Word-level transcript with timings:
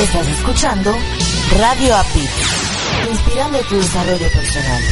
Estás 0.00 0.26
escuchando 0.26 0.92
Radio 1.56 1.96
API, 1.96 2.28
inspirando 3.12 3.58
tu 3.68 3.76
desarrollo 3.76 4.26
personal. 4.28 4.82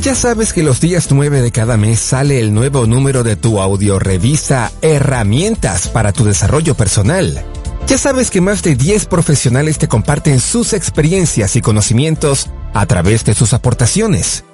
Ya 0.00 0.14
sabes 0.14 0.52
que 0.52 0.62
los 0.62 0.80
días 0.80 1.10
9 1.10 1.42
de 1.42 1.50
cada 1.50 1.76
mes 1.76 1.98
sale 1.98 2.38
el 2.38 2.54
nuevo 2.54 2.86
número 2.86 3.24
de 3.24 3.34
tu 3.34 3.60
audiorevista 3.60 4.70
Herramientas 4.80 5.88
para 5.88 6.12
tu 6.12 6.22
desarrollo 6.22 6.76
personal. 6.76 7.44
Ya 7.88 7.98
sabes 7.98 8.30
que 8.30 8.40
más 8.40 8.62
de 8.62 8.76
10 8.76 9.06
profesionales 9.06 9.76
te 9.78 9.88
comparten 9.88 10.38
sus 10.38 10.72
experiencias 10.72 11.56
y 11.56 11.62
conocimientos 11.62 12.48
a 12.74 12.86
través 12.86 13.24
de 13.24 13.34
sus 13.34 13.52
aportaciones. 13.54 14.44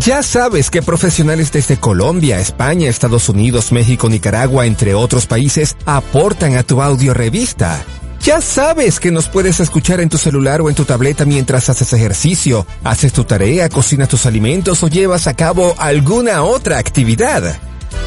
Ya 0.00 0.22
sabes 0.24 0.70
que 0.70 0.82
profesionales 0.82 1.52
desde 1.52 1.78
Colombia, 1.78 2.40
España, 2.40 2.88
Estados 2.88 3.28
Unidos, 3.28 3.70
México, 3.70 4.08
Nicaragua, 4.08 4.66
entre 4.66 4.92
otros 4.94 5.26
países, 5.26 5.76
aportan 5.86 6.56
a 6.56 6.64
tu 6.64 6.82
audiorevista. 6.82 7.80
Ya 8.20 8.40
sabes 8.40 8.98
que 8.98 9.12
nos 9.12 9.28
puedes 9.28 9.60
escuchar 9.60 10.00
en 10.00 10.08
tu 10.08 10.18
celular 10.18 10.60
o 10.62 10.68
en 10.68 10.74
tu 10.74 10.84
tableta 10.84 11.24
mientras 11.24 11.68
haces 11.68 11.92
ejercicio, 11.92 12.66
haces 12.82 13.12
tu 13.12 13.22
tarea, 13.24 13.68
cocinas 13.68 14.08
tus 14.08 14.26
alimentos 14.26 14.82
o 14.82 14.88
llevas 14.88 15.28
a 15.28 15.34
cabo 15.34 15.76
alguna 15.78 16.42
otra 16.42 16.78
actividad. 16.78 17.56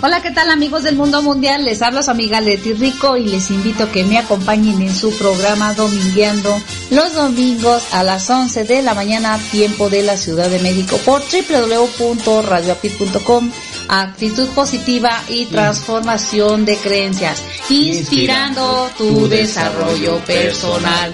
Hola, 0.00 0.22
¿qué 0.22 0.30
tal 0.30 0.48
amigos 0.48 0.84
del 0.84 0.94
mundo 0.94 1.22
mundial? 1.22 1.64
Les 1.64 1.82
habla 1.82 2.04
su 2.04 2.12
amiga 2.12 2.40
Leti 2.40 2.72
Rico 2.72 3.16
y 3.16 3.26
les 3.26 3.50
invito 3.50 3.82
a 3.82 3.90
que 3.90 4.04
me 4.04 4.16
acompañen 4.16 4.80
en 4.80 4.94
su 4.94 5.10
programa 5.18 5.74
Domingueando 5.74 6.56
los 6.90 7.14
domingos 7.14 7.92
a 7.92 8.04
las 8.04 8.30
11 8.30 8.62
de 8.62 8.82
la 8.82 8.94
mañana, 8.94 9.36
tiempo 9.50 9.90
de 9.90 10.04
la 10.04 10.16
Ciudad 10.16 10.48
de 10.48 10.60
México 10.60 11.00
por 11.04 11.22
www.radioapit.com. 11.22 13.50
Actitud 13.88 14.46
positiva 14.50 15.20
y 15.28 15.46
transformación 15.46 16.64
de 16.64 16.76
creencias, 16.76 17.42
inspirando 17.68 18.88
tu 18.96 19.26
desarrollo 19.26 20.24
personal. 20.24 21.12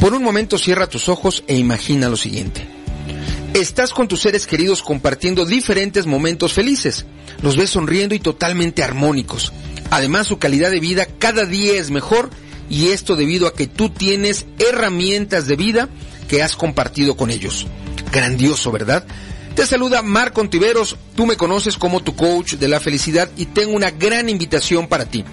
Por 0.00 0.14
un 0.14 0.22
momento 0.22 0.56
cierra 0.56 0.86
tus 0.86 1.10
ojos 1.10 1.44
e 1.46 1.56
imagina 1.56 2.08
lo 2.08 2.16
siguiente. 2.16 2.76
Estás 3.56 3.94
con 3.94 4.06
tus 4.06 4.20
seres 4.20 4.46
queridos 4.46 4.82
compartiendo 4.82 5.46
diferentes 5.46 6.04
momentos 6.04 6.52
felices. 6.52 7.06
Los 7.40 7.56
ves 7.56 7.70
sonriendo 7.70 8.14
y 8.14 8.18
totalmente 8.18 8.82
armónicos. 8.82 9.50
Además, 9.88 10.26
su 10.26 10.38
calidad 10.38 10.70
de 10.70 10.78
vida 10.78 11.06
cada 11.06 11.46
día 11.46 11.80
es 11.80 11.90
mejor 11.90 12.28
y 12.68 12.88
esto 12.88 13.16
debido 13.16 13.46
a 13.46 13.54
que 13.54 13.66
tú 13.66 13.88
tienes 13.88 14.44
herramientas 14.58 15.46
de 15.46 15.56
vida 15.56 15.88
que 16.28 16.42
has 16.42 16.54
compartido 16.54 17.16
con 17.16 17.30
ellos. 17.30 17.66
Grandioso, 18.12 18.70
¿verdad? 18.72 19.06
Te 19.54 19.64
saluda 19.64 20.02
Marco 20.02 20.42
Ontiveros, 20.42 20.98
tú 21.14 21.24
me 21.24 21.38
conoces 21.38 21.78
como 21.78 22.02
tu 22.02 22.14
coach 22.14 22.56
de 22.56 22.68
la 22.68 22.78
felicidad 22.78 23.30
y 23.38 23.46
tengo 23.46 23.72
una 23.72 23.90
gran 23.90 24.28
invitación 24.28 24.86
para 24.86 25.06
ti. 25.06 25.24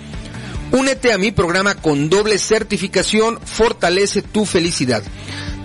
Únete 0.72 1.12
a 1.12 1.18
mi 1.18 1.34
programa 1.34 1.76
con 1.76 2.10
doble 2.10 2.38
certificación 2.40 3.38
Fortalece 3.44 4.22
tu 4.22 4.46
felicidad 4.46 5.04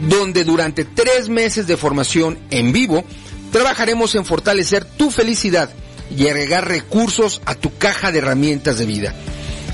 donde 0.00 0.44
durante 0.44 0.84
tres 0.84 1.28
meses 1.28 1.66
de 1.66 1.76
formación 1.76 2.38
en 2.50 2.72
vivo 2.72 3.04
trabajaremos 3.52 4.14
en 4.14 4.24
fortalecer 4.24 4.84
tu 4.84 5.10
felicidad 5.10 5.70
y 6.16 6.26
agregar 6.26 6.68
recursos 6.68 7.40
a 7.44 7.54
tu 7.54 7.76
caja 7.76 8.12
de 8.12 8.18
herramientas 8.18 8.78
de 8.78 8.86
vida. 8.86 9.14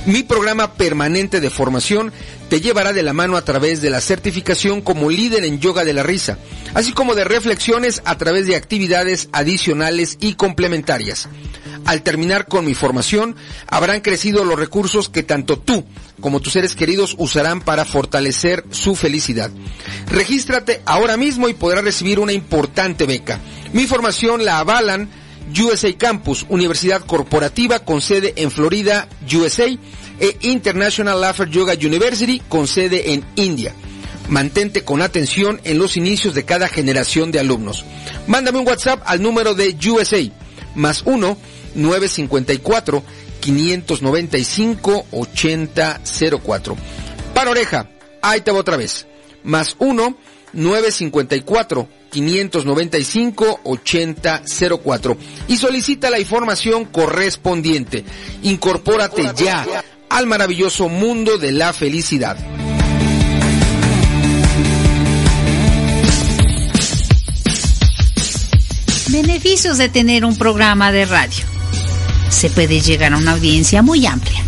Mi 0.06 0.22
programa 0.22 0.74
permanente 0.74 1.40
de 1.40 1.48
formación 1.48 2.12
te 2.50 2.60
llevará 2.60 2.92
de 2.92 3.02
la 3.02 3.14
mano 3.14 3.36
a 3.36 3.44
través 3.44 3.80
de 3.80 3.88
la 3.88 4.02
certificación 4.02 4.82
como 4.82 5.08
líder 5.08 5.44
en 5.44 5.60
yoga 5.60 5.84
de 5.84 5.94
la 5.94 6.02
risa, 6.02 6.38
así 6.74 6.92
como 6.92 7.14
de 7.14 7.24
reflexiones 7.24 8.02
a 8.04 8.18
través 8.18 8.46
de 8.46 8.54
actividades 8.54 9.30
adicionales 9.32 10.18
y 10.20 10.34
complementarias. 10.34 11.28
Al 11.84 12.02
terminar 12.02 12.46
con 12.46 12.64
mi 12.64 12.74
formación, 12.74 13.36
habrán 13.66 14.00
crecido 14.00 14.44
los 14.44 14.58
recursos 14.58 15.08
que 15.08 15.22
tanto 15.22 15.58
tú 15.58 15.84
como 16.20 16.40
tus 16.40 16.54
seres 16.54 16.74
queridos 16.74 17.14
usarán 17.18 17.60
para 17.60 17.84
fortalecer 17.84 18.64
su 18.70 18.94
felicidad. 18.94 19.50
Regístrate 20.06 20.80
ahora 20.86 21.16
mismo 21.16 21.48
y 21.48 21.54
podrás 21.54 21.84
recibir 21.84 22.18
una 22.20 22.32
importante 22.32 23.06
beca. 23.06 23.40
Mi 23.72 23.86
formación 23.86 24.44
la 24.44 24.58
avalan 24.58 25.10
USA 25.60 25.92
Campus, 25.96 26.46
Universidad 26.48 27.02
Corporativa 27.04 27.80
con 27.80 28.00
sede 28.00 28.32
en 28.36 28.50
Florida, 28.50 29.08
USA, 29.32 29.66
e 30.20 30.36
International 30.42 31.20
Laughter 31.20 31.48
Yoga 31.48 31.74
University 31.74 32.40
con 32.48 32.66
sede 32.66 33.12
en 33.12 33.24
India. 33.36 33.74
Mantente 34.28 34.84
con 34.84 35.02
atención 35.02 35.60
en 35.64 35.78
los 35.78 35.96
inicios 35.96 36.34
de 36.34 36.44
cada 36.44 36.68
generación 36.68 37.30
de 37.30 37.40
alumnos. 37.40 37.84
Mándame 38.26 38.58
un 38.58 38.66
WhatsApp 38.66 39.02
al 39.04 39.20
número 39.20 39.54
de 39.54 39.76
USA, 39.86 40.22
más 40.74 41.02
1 41.04 41.36
954 41.74 43.02
595 43.40 45.06
8004. 45.10 46.76
Para 47.34 47.50
oreja, 47.50 47.90
ahí 48.22 48.40
te 48.40 48.50
va 48.50 48.58
otra 48.58 48.76
vez. 48.76 49.06
Más 49.42 49.76
1 49.78 50.16
954 50.54 51.88
595 52.10 53.60
8004 53.64 55.16
y 55.48 55.56
solicita 55.56 56.10
la 56.10 56.18
información 56.18 56.84
correspondiente. 56.86 58.04
Incorpórate 58.42 59.30
ya 59.36 59.66
al 60.08 60.26
maravilloso 60.26 60.88
mundo 60.88 61.38
de 61.38 61.52
la 61.52 61.72
felicidad. 61.72 62.36
Beneficios 69.08 69.78
de 69.78 69.88
tener 69.88 70.24
un 70.24 70.36
programa 70.36 70.90
de 70.90 71.04
radio. 71.04 71.44
Se 72.34 72.50
puede 72.50 72.80
llegar 72.80 73.12
a 73.12 73.16
una 73.16 73.32
audiencia 73.32 73.80
muy 73.80 74.04
amplia. 74.06 74.42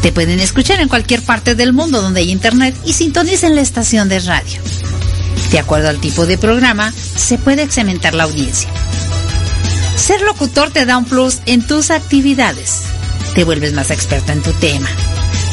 Te 0.00 0.10
pueden 0.10 0.40
escuchar 0.40 0.80
en 0.80 0.88
cualquier 0.88 1.22
parte 1.22 1.54
del 1.54 1.74
mundo 1.74 2.00
donde 2.00 2.20
hay 2.20 2.30
internet 2.30 2.74
y 2.84 2.94
sintonicen 2.94 3.54
la 3.54 3.60
estación 3.60 4.08
de 4.08 4.20
radio. 4.20 4.58
De 5.52 5.58
acuerdo 5.58 5.90
al 5.90 6.00
tipo 6.00 6.24
de 6.24 6.38
programa, 6.38 6.92
se 6.92 7.36
puede 7.36 7.70
segmentar 7.70 8.14
la 8.14 8.24
audiencia. 8.24 8.70
Ser 9.96 10.22
locutor 10.22 10.70
te 10.70 10.86
da 10.86 10.96
un 10.96 11.04
plus 11.04 11.40
en 11.44 11.64
tus 11.64 11.90
actividades. 11.90 12.84
Te 13.34 13.44
vuelves 13.44 13.74
más 13.74 13.90
experta 13.90 14.32
en 14.32 14.42
tu 14.42 14.52
tema. 14.54 14.88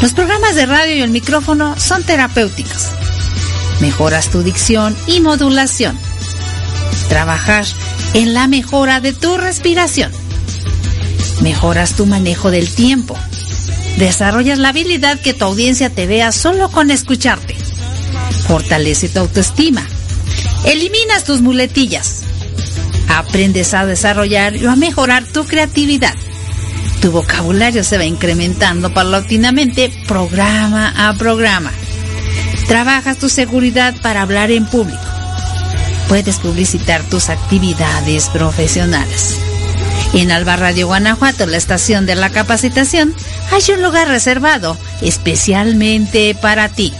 Los 0.01 0.13
programas 0.13 0.55
de 0.55 0.65
radio 0.65 0.95
y 0.95 1.01
el 1.01 1.11
micrófono 1.11 1.77
son 1.77 2.03
terapéuticos. 2.03 2.87
Mejoras 3.81 4.29
tu 4.29 4.41
dicción 4.41 4.95
y 5.05 5.19
modulación. 5.19 5.99
Trabajar 7.09 7.65
en 8.13 8.33
la 8.33 8.47
mejora 8.47 9.01
de 9.01 9.11
tu 9.11 9.37
respiración. 9.37 10.28
Mejoras 11.41 11.95
tu 11.95 12.05
manejo 12.05 12.51
del 12.51 12.69
tiempo. 12.69 13.17
Desarrollas 13.97 14.59
la 14.59 14.69
habilidad 14.69 15.19
que 15.19 15.33
tu 15.33 15.45
audiencia 15.45 15.89
te 15.89 16.05
vea 16.05 16.31
solo 16.31 16.69
con 16.69 16.91
escucharte. 16.91 17.55
Fortalece 18.47 19.09
tu 19.09 19.19
autoestima. 19.19 19.85
Eliminas 20.65 21.23
tus 21.23 21.41
muletillas. 21.41 22.23
Aprendes 23.07 23.73
a 23.73 23.85
desarrollar 23.85 24.55
y 24.55 24.65
a 24.65 24.75
mejorar 24.75 25.23
tu 25.25 25.45
creatividad. 25.45 26.13
Tu 27.01 27.11
vocabulario 27.11 27.83
se 27.83 27.97
va 27.97 28.03
incrementando 28.03 28.93
paulatinamente 28.93 29.91
programa 30.07 30.93
a 30.97 31.13
programa. 31.13 31.71
Trabajas 32.67 33.17
tu 33.17 33.29
seguridad 33.29 33.95
para 34.01 34.21
hablar 34.21 34.51
en 34.51 34.65
público. 34.65 34.99
Puedes 36.09 36.37
publicitar 36.37 37.01
tus 37.03 37.29
actividades 37.29 38.27
profesionales. 38.29 39.39
En 40.13 40.31
Alba 40.31 40.55
Radio 40.55 40.87
Guanajuato, 40.87 41.45
la 41.45 41.57
estación 41.57 42.05
de 42.05 42.15
la 42.15 42.31
capacitación, 42.31 43.13
hay 43.51 43.73
un 43.73 43.81
lugar 43.81 44.07
reservado 44.07 44.77
especialmente 45.01 46.35
para 46.41 46.69
ti. 46.69 46.93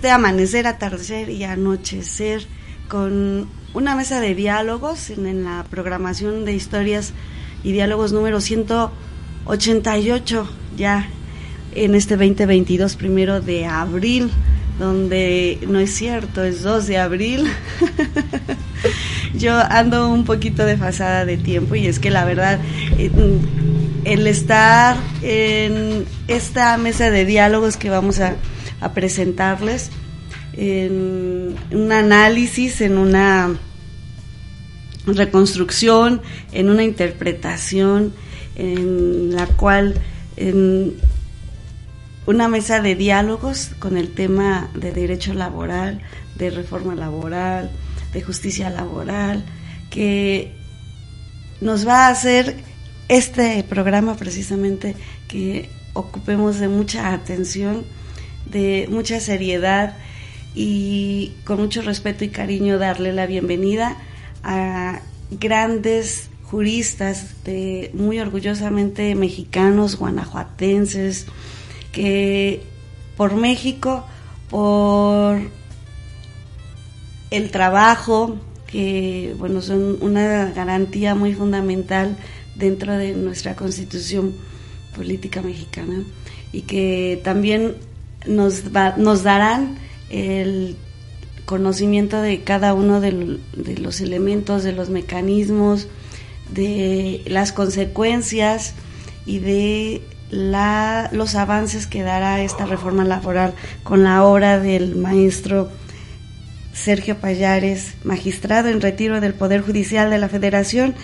Este 0.00 0.10
amanecer, 0.10 0.66
atardecer 0.66 1.28
y 1.28 1.44
anochecer 1.44 2.46
con 2.88 3.46
una 3.74 3.94
mesa 3.94 4.18
de 4.18 4.34
diálogos 4.34 5.10
en, 5.10 5.44
la 5.44 5.66
programación 5.68 6.46
de 6.46 6.54
historias 6.54 7.12
y 7.62 7.72
diálogos 7.72 8.10
número 8.10 8.40
188 8.40 10.50
ya 10.74 11.06
en 11.74 11.94
este 11.94 12.16
2022 12.16 12.96
primero 12.96 13.42
de 13.42 13.66
abril 13.66 14.30
donde 14.78 15.58
no 15.68 15.78
es 15.78 15.94
cierto, 15.94 16.44
es 16.44 16.62
2 16.62 16.86
de 16.86 16.96
abril. 16.96 17.52
Yo 19.34 19.58
ando 19.58 20.08
un 20.08 20.24
poquito 20.24 20.64
desfasada 20.64 21.26
de 21.26 21.36
tiempo 21.36 21.74
y 21.74 21.86
es 21.86 21.98
que 21.98 22.08
la 22.08 22.24
verdad 22.24 22.58
eh, 22.96 23.10
el 24.04 24.26
estar 24.26 24.96
en 25.20 26.06
esta 26.26 26.78
mesa 26.78 27.10
de 27.10 27.26
diálogos 27.26 27.76
que 27.76 27.90
vamos 27.90 28.18
a 28.20 28.36
a 28.80 28.92
presentarles 28.92 29.90
en 30.52 31.56
un 31.70 31.92
análisis, 31.92 32.80
en 32.80 32.98
una 32.98 33.58
reconstrucción, 35.06 36.20
en 36.52 36.68
una 36.68 36.82
interpretación, 36.82 38.12
en 38.56 39.34
la 39.34 39.46
cual 39.46 39.94
en 40.36 40.94
una 42.26 42.48
mesa 42.48 42.80
de 42.80 42.94
diálogos 42.94 43.70
con 43.78 43.96
el 43.96 44.12
tema 44.12 44.70
de 44.74 44.92
derecho 44.92 45.34
laboral, 45.34 46.00
de 46.36 46.50
reforma 46.50 46.94
laboral, 46.94 47.70
de 48.12 48.22
justicia 48.22 48.70
laboral, 48.70 49.44
que 49.90 50.54
nos 51.60 51.86
va 51.86 52.06
a 52.06 52.10
hacer 52.10 52.56
este 53.08 53.62
programa 53.64 54.14
precisamente 54.16 54.94
que 55.28 55.68
ocupemos 55.92 56.60
de 56.60 56.68
mucha 56.68 57.12
atención 57.12 57.84
de 58.50 58.88
mucha 58.90 59.20
seriedad 59.20 59.96
y 60.54 61.32
con 61.44 61.58
mucho 61.58 61.82
respeto 61.82 62.24
y 62.24 62.28
cariño 62.28 62.78
darle 62.78 63.12
la 63.12 63.26
bienvenida 63.26 63.96
a 64.42 65.00
grandes 65.30 66.30
juristas 66.42 67.36
muy 67.94 68.18
orgullosamente 68.18 69.14
mexicanos, 69.14 69.96
guanajuatenses, 69.96 71.26
que 71.92 72.62
por 73.16 73.36
México, 73.36 74.04
por 74.48 75.38
el 77.30 77.50
trabajo, 77.50 78.36
que 78.66 79.34
bueno, 79.38 79.60
son 79.60 79.98
una 80.00 80.50
garantía 80.50 81.14
muy 81.14 81.34
fundamental 81.34 82.16
dentro 82.56 82.96
de 82.96 83.14
nuestra 83.14 83.54
constitución 83.54 84.34
política 84.96 85.42
mexicana 85.42 86.02
y 86.52 86.62
que 86.62 87.20
también 87.22 87.76
nos, 88.26 88.64
nos 88.96 89.22
darán 89.22 89.78
el 90.10 90.76
conocimiento 91.44 92.20
de 92.20 92.42
cada 92.42 92.74
uno 92.74 93.00
de, 93.00 93.38
los 93.80 94.00
elementos, 94.00 94.62
de 94.62 94.72
los 94.72 94.90
mecanismos, 94.90 95.88
de 96.52 97.22
las 97.26 97.52
consecuencias 97.52 98.74
y 99.26 99.40
de 99.40 100.02
la, 100.30 101.08
los 101.12 101.34
avances 101.34 101.86
que 101.86 102.02
dará 102.02 102.40
esta 102.40 102.66
reforma 102.66 103.04
laboral 103.04 103.54
con 103.82 104.04
la 104.04 104.24
obra 104.24 104.60
del 104.60 104.94
maestro 104.96 105.68
Sergio 106.72 107.18
Payares, 107.18 107.94
magistrado 108.04 108.68
en 108.68 108.80
retiro 108.80 109.20
del 109.20 109.34
Poder 109.34 109.60
Judicial 109.60 110.08
de 110.08 110.18
la 110.18 110.28
Federación 110.28 110.94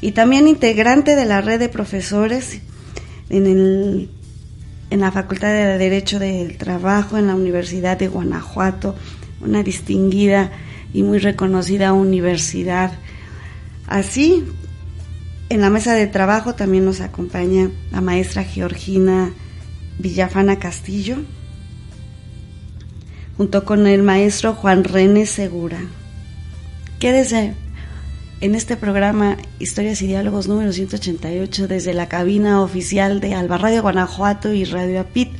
y 0.00 0.12
también 0.12 0.48
integrante 0.48 1.16
de 1.16 1.24
la 1.24 1.40
red 1.40 1.58
de 1.58 1.70
profesores 1.70 2.60
en 3.30 3.46
el 3.46 4.10
en 4.94 5.00
la 5.00 5.10
Facultad 5.10 5.48
de 5.48 5.76
Derecho 5.76 6.20
del 6.20 6.56
Trabajo 6.56 7.18
en 7.18 7.26
la 7.26 7.34
Universidad 7.34 7.98
de 7.98 8.06
Guanajuato, 8.06 8.94
una 9.40 9.64
distinguida 9.64 10.52
y 10.92 11.02
muy 11.02 11.18
reconocida 11.18 11.92
universidad. 11.92 12.92
Así, 13.88 14.44
en 15.48 15.60
la 15.60 15.68
mesa 15.68 15.94
de 15.94 16.06
trabajo 16.06 16.54
también 16.54 16.84
nos 16.84 17.00
acompaña 17.00 17.72
la 17.90 18.00
maestra 18.02 18.44
Georgina 18.44 19.32
Villafana 19.98 20.60
Castillo, 20.60 21.16
junto 23.36 23.64
con 23.64 23.88
el 23.88 24.04
maestro 24.04 24.54
Juan 24.54 24.84
René 24.84 25.26
Segura. 25.26 25.80
Quédese 27.00 27.54
en 28.40 28.54
este 28.54 28.76
programa 28.76 29.36
Historias 29.58 30.02
y 30.02 30.06
Diálogos 30.06 30.48
número 30.48 30.72
188 30.72 31.68
desde 31.68 31.94
la 31.94 32.08
cabina 32.08 32.60
oficial 32.60 33.20
de 33.20 33.34
Alba 33.34 33.58
Radio 33.58 33.82
Guanajuato 33.82 34.52
y 34.52 34.64
Radio 34.64 35.00
Apit. 35.00 35.30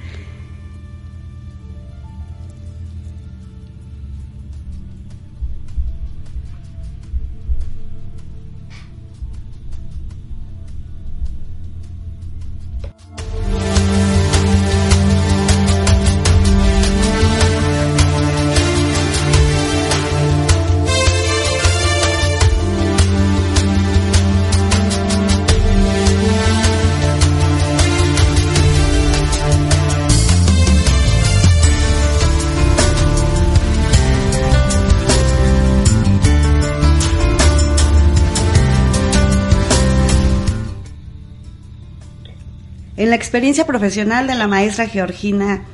Experiencia 43.35 43.67
profesional 43.67 44.29
de 44.29 44.37
la 44.37 44.47
maestra 44.47 44.87
Georgina 44.87 45.65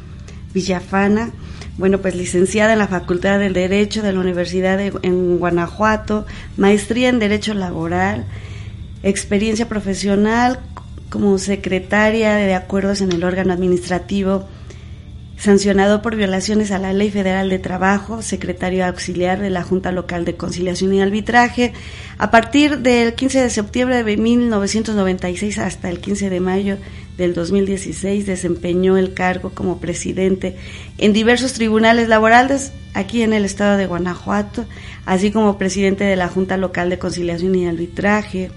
Villafana, 0.54 1.30
bueno, 1.76 1.98
pues 1.98 2.14
licenciada 2.14 2.72
en 2.72 2.78
la 2.78 2.88
Facultad 2.88 3.38
del 3.38 3.52
Derecho 3.52 4.00
de 4.00 4.14
la 4.14 4.20
Universidad 4.20 4.78
de, 4.78 4.94
en 5.02 5.36
Guanajuato, 5.36 6.24
maestría 6.56 7.10
en 7.10 7.18
Derecho 7.18 7.52
Laboral, 7.52 8.24
experiencia 9.02 9.68
profesional 9.68 10.60
como 11.10 11.36
secretaria 11.36 12.34
de 12.36 12.54
acuerdos 12.54 13.02
en 13.02 13.12
el 13.12 13.24
órgano 13.24 13.52
administrativo 13.52 14.48
sancionado 15.40 16.02
por 16.02 16.16
violaciones 16.16 16.70
a 16.70 16.78
la 16.78 16.92
Ley 16.92 17.10
Federal 17.10 17.48
de 17.48 17.58
Trabajo, 17.58 18.20
secretario 18.20 18.84
auxiliar 18.84 19.40
de 19.40 19.48
la 19.48 19.62
Junta 19.62 19.90
Local 19.90 20.26
de 20.26 20.36
Conciliación 20.36 20.92
y 20.92 21.00
Arbitraje. 21.00 21.72
A 22.18 22.30
partir 22.30 22.80
del 22.80 23.14
15 23.14 23.40
de 23.40 23.50
septiembre 23.50 24.04
de 24.04 24.16
1996 24.18 25.58
hasta 25.58 25.88
el 25.88 26.00
15 26.00 26.28
de 26.28 26.40
mayo 26.40 26.76
del 27.16 27.32
2016 27.32 28.26
desempeñó 28.26 28.98
el 28.98 29.14
cargo 29.14 29.50
como 29.54 29.80
presidente 29.80 30.56
en 30.98 31.14
diversos 31.14 31.54
tribunales 31.54 32.08
laborales 32.08 32.72
aquí 32.92 33.22
en 33.22 33.32
el 33.32 33.46
estado 33.46 33.78
de 33.78 33.86
Guanajuato, 33.86 34.66
así 35.06 35.30
como 35.30 35.56
presidente 35.56 36.04
de 36.04 36.16
la 36.16 36.28
Junta 36.28 36.58
Local 36.58 36.90
de 36.90 36.98
Conciliación 36.98 37.54
y 37.54 37.66
Arbitraje, 37.66 38.50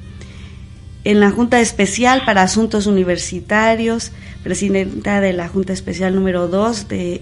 en 1.04 1.20
la 1.20 1.32
Junta 1.32 1.60
Especial 1.60 2.24
para 2.26 2.44
Asuntos 2.44 2.86
Universitarios, 2.88 4.12
presidenta 4.44 5.22
de 5.22 5.34
la 5.34 5.50
Junta 5.50 5.74
Especial 5.74 6.16
número 6.16 6.48
2 6.48 6.88
de 6.88 7.22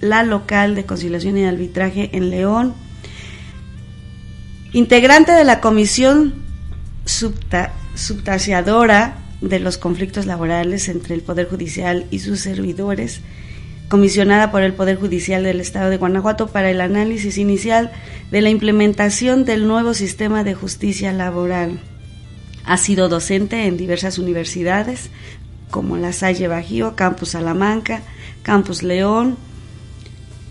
la 0.00 0.22
Local 0.22 0.74
de 0.74 0.86
Conciliación 0.86 1.36
y 1.38 1.44
Arbitraje 1.44 2.10
en 2.12 2.30
León, 2.30 2.74
integrante 4.72 5.32
de 5.32 5.44
la 5.44 5.60
Comisión 5.60 6.34
Subtasiadora 7.04 9.18
de 9.40 9.60
los 9.60 9.78
conflictos 9.78 10.26
laborales 10.26 10.88
entre 10.88 11.14
el 11.14 11.22
Poder 11.22 11.48
Judicial 11.48 12.06
y 12.10 12.18
sus 12.20 12.40
servidores, 12.40 13.20
comisionada 13.88 14.50
por 14.50 14.62
el 14.62 14.74
Poder 14.74 14.96
Judicial 14.96 15.44
del 15.44 15.60
Estado 15.60 15.90
de 15.90 15.96
Guanajuato 15.96 16.48
para 16.48 16.70
el 16.70 16.80
análisis 16.80 17.38
inicial 17.38 17.90
de 18.30 18.40
la 18.40 18.50
implementación 18.50 19.44
del 19.44 19.66
nuevo 19.66 19.94
sistema 19.94 20.44
de 20.44 20.54
justicia 20.54 21.12
laboral. 21.12 21.80
Ha 22.70 22.76
sido 22.76 23.08
docente 23.08 23.66
en 23.66 23.76
diversas 23.76 24.16
universidades 24.16 25.10
como 25.72 25.96
la 25.96 26.12
Salle 26.12 26.46
Bajío, 26.46 26.94
Campus 26.94 27.30
Salamanca, 27.30 28.02
Campus 28.44 28.84
León, 28.84 29.36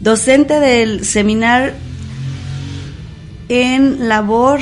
docente 0.02 0.60
del 0.60 1.06
seminar 1.06 1.76
en 3.48 4.10
labor 4.10 4.60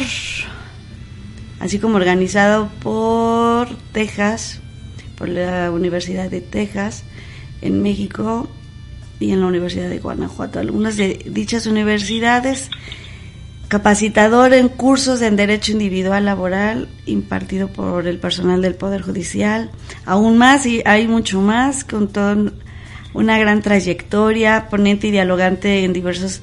así 1.59 1.79
como 1.79 1.95
organizado 1.95 2.69
por 2.83 3.67
Texas, 3.91 4.59
por 5.17 5.27
la 5.27 5.71
Universidad 5.71 6.29
de 6.29 6.41
Texas 6.41 7.05
en 7.63 7.81
México 7.81 8.47
y 9.19 9.31
en 9.31 9.41
la 9.41 9.47
Universidad 9.47 9.89
de 9.89 9.97
Guanajuato. 9.97 10.59
Algunas 10.59 10.95
de 10.95 11.25
dichas 11.25 11.65
universidades, 11.65 12.69
capacitador 13.67 14.53
en 14.53 14.69
cursos 14.69 15.21
en 15.21 15.35
Derecho 15.35 15.73
Individual 15.73 16.25
Laboral 16.25 16.87
impartido 17.05 17.67
por 17.67 18.07
el 18.07 18.19
personal 18.19 18.61
del 18.61 18.75
Poder 18.75 19.01
Judicial, 19.01 19.71
aún 20.05 20.37
más 20.37 20.65
y 20.65 20.81
hay 20.85 21.07
mucho 21.07 21.41
más, 21.41 21.83
con 21.83 22.07
toda 22.07 22.37
una 23.13 23.37
gran 23.37 23.61
trayectoria, 23.61 24.67
ponente 24.69 25.07
y 25.07 25.11
dialogante 25.11 25.83
en 25.83 25.93
diversos 25.93 26.41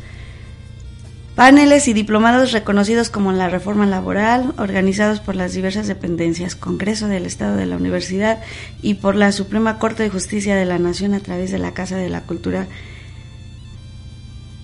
Paneles 1.35 1.89
y 1.89 1.95
diplomados 1.95 2.53
reconocidos 2.53 3.11
como 3.11 3.33
la 3.33 3.49
reforma 3.49 3.87
laboral, 3.87 4.55
organizados 4.57 5.19
por 5.19 5.35
las 5.35 5.53
diversas 5.53 5.89
dependencias, 5.89 6.55
Congreso 6.55 7.09
del 7.09 7.27
Estado 7.27 7.57
de 7.57 7.67
la 7.67 7.77
Universidad 7.77 8.39
y 8.83 8.95
por 8.95 9.17
la 9.17 9.33
Suprema 9.33 9.81
Corte 9.81 10.05
de 10.05 10.11
Justicia 10.11 10.55
de 10.55 10.65
la 10.65 10.79
Nación 10.79 11.13
a 11.13 11.19
través 11.19 11.51
de 11.51 11.59
la 11.59 11.75
Casa 11.75 11.97
de 11.97 12.09
la 12.09 12.21
Cultura 12.21 12.69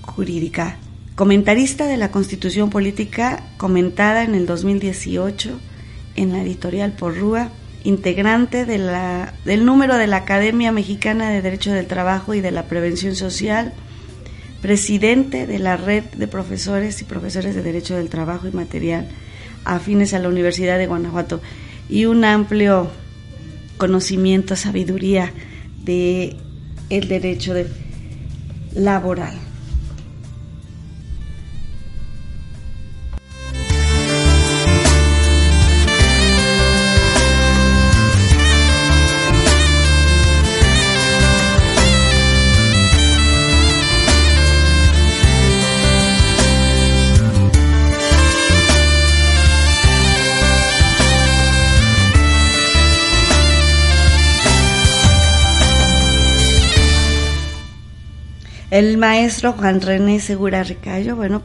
Jurídica. 0.02 0.76
Comentarista 1.20 1.86
de 1.86 1.98
la 1.98 2.10
Constitución 2.10 2.70
Política 2.70 3.44
comentada 3.58 4.24
en 4.24 4.34
el 4.34 4.46
2018 4.46 5.50
en 6.16 6.32
la 6.32 6.40
editorial 6.40 6.92
Porrúa, 6.92 7.50
integrante 7.84 8.64
de 8.64 8.78
del 9.44 9.66
número 9.66 9.98
de 9.98 10.06
la 10.06 10.16
Academia 10.16 10.72
Mexicana 10.72 11.28
de 11.28 11.42
Derecho 11.42 11.72
del 11.72 11.86
Trabajo 11.88 12.32
y 12.32 12.40
de 12.40 12.52
la 12.52 12.68
Prevención 12.68 13.16
Social, 13.16 13.74
presidente 14.62 15.46
de 15.46 15.58
la 15.58 15.76
red 15.76 16.04
de 16.04 16.26
profesores 16.26 17.02
y 17.02 17.04
profesores 17.04 17.54
de 17.54 17.62
Derecho 17.62 17.96
del 17.96 18.08
Trabajo 18.08 18.48
y 18.48 18.52
Material 18.52 19.06
afines 19.66 20.14
a 20.14 20.20
la 20.20 20.30
Universidad 20.30 20.78
de 20.78 20.86
Guanajuato 20.86 21.42
y 21.90 22.06
un 22.06 22.24
amplio 22.24 22.90
conocimiento, 23.76 24.56
sabiduría 24.56 25.34
de 25.84 26.38
el 26.88 27.08
derecho 27.08 27.52
laboral. 28.74 29.49
El 58.70 58.98
maestro 58.98 59.52
Juan 59.52 59.80
René 59.80 60.20
Segura 60.20 60.62
Ricayo, 60.62 61.16
bueno, 61.16 61.42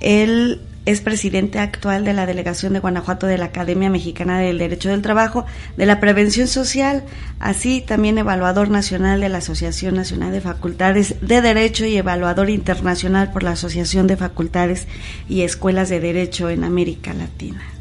él 0.00 0.60
es 0.86 1.00
presidente 1.00 1.58
actual 1.58 2.04
de 2.04 2.14
la 2.14 2.26
Delegación 2.26 2.72
de 2.72 2.78
Guanajuato 2.78 3.26
de 3.26 3.38
la 3.38 3.46
Academia 3.46 3.90
Mexicana 3.90 4.38
del 4.38 4.58
Derecho 4.58 4.88
del 4.88 5.02
Trabajo, 5.02 5.46
de 5.76 5.86
la 5.86 6.00
Prevención 6.00 6.46
Social, 6.46 7.04
así 7.38 7.80
también 7.80 8.18
evaluador 8.18 8.70
nacional 8.70 9.20
de 9.20 9.28
la 9.28 9.38
Asociación 9.38 9.94
Nacional 9.94 10.32
de 10.32 10.40
Facultades 10.40 11.16
de 11.20 11.42
Derecho 11.42 11.84
y 11.86 11.96
evaluador 11.96 12.50
internacional 12.50 13.32
por 13.32 13.42
la 13.42 13.52
Asociación 13.52 14.06
de 14.06 14.16
Facultades 14.16 14.86
y 15.28 15.42
Escuelas 15.42 15.88
de 15.88 16.00
Derecho 16.00 16.50
en 16.50 16.64
América 16.64 17.12
Latina. 17.14 17.79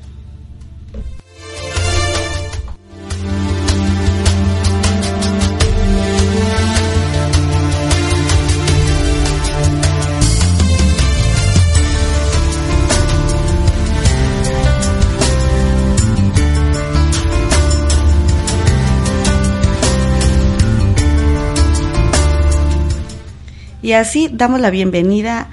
Y 23.90 23.94
así 23.94 24.30
damos 24.32 24.60
la 24.60 24.70
bienvenida 24.70 25.50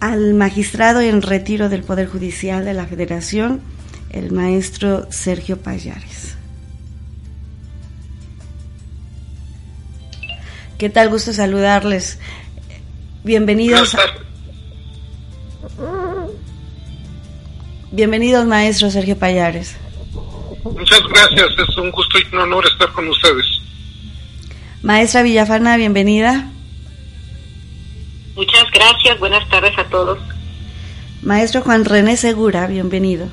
al 0.00 0.32
magistrado 0.32 1.02
en 1.02 1.20
retiro 1.20 1.68
del 1.68 1.82
Poder 1.82 2.08
Judicial 2.08 2.64
de 2.64 2.72
la 2.72 2.86
Federación, 2.86 3.60
el 4.08 4.32
maestro 4.32 5.12
Sergio 5.12 5.58
Payares. 5.58 6.38
¿Qué 10.78 10.88
tal? 10.88 11.10
Gusto 11.10 11.34
saludarles. 11.34 12.18
Bienvenidos. 13.24 13.94
Bienvenidos, 17.90 18.46
maestro 18.46 18.90
Sergio 18.90 19.18
Payares. 19.18 19.76
Muchas 20.64 21.02
gracias, 21.10 21.68
es 21.68 21.76
un 21.76 21.90
gusto 21.90 22.18
y 22.18 22.34
un 22.34 22.40
honor 22.40 22.64
estar 22.64 22.90
con 22.92 23.06
ustedes. 23.06 23.51
Maestra 24.82 25.22
Villafana, 25.22 25.76
bienvenida. 25.76 26.50
Muchas 28.34 28.64
gracias, 28.72 29.16
buenas 29.20 29.48
tardes 29.48 29.78
a 29.78 29.84
todos. 29.84 30.18
Maestro 31.22 31.62
Juan 31.62 31.84
René 31.84 32.16
Segura, 32.16 32.66
bienvenido. 32.66 33.28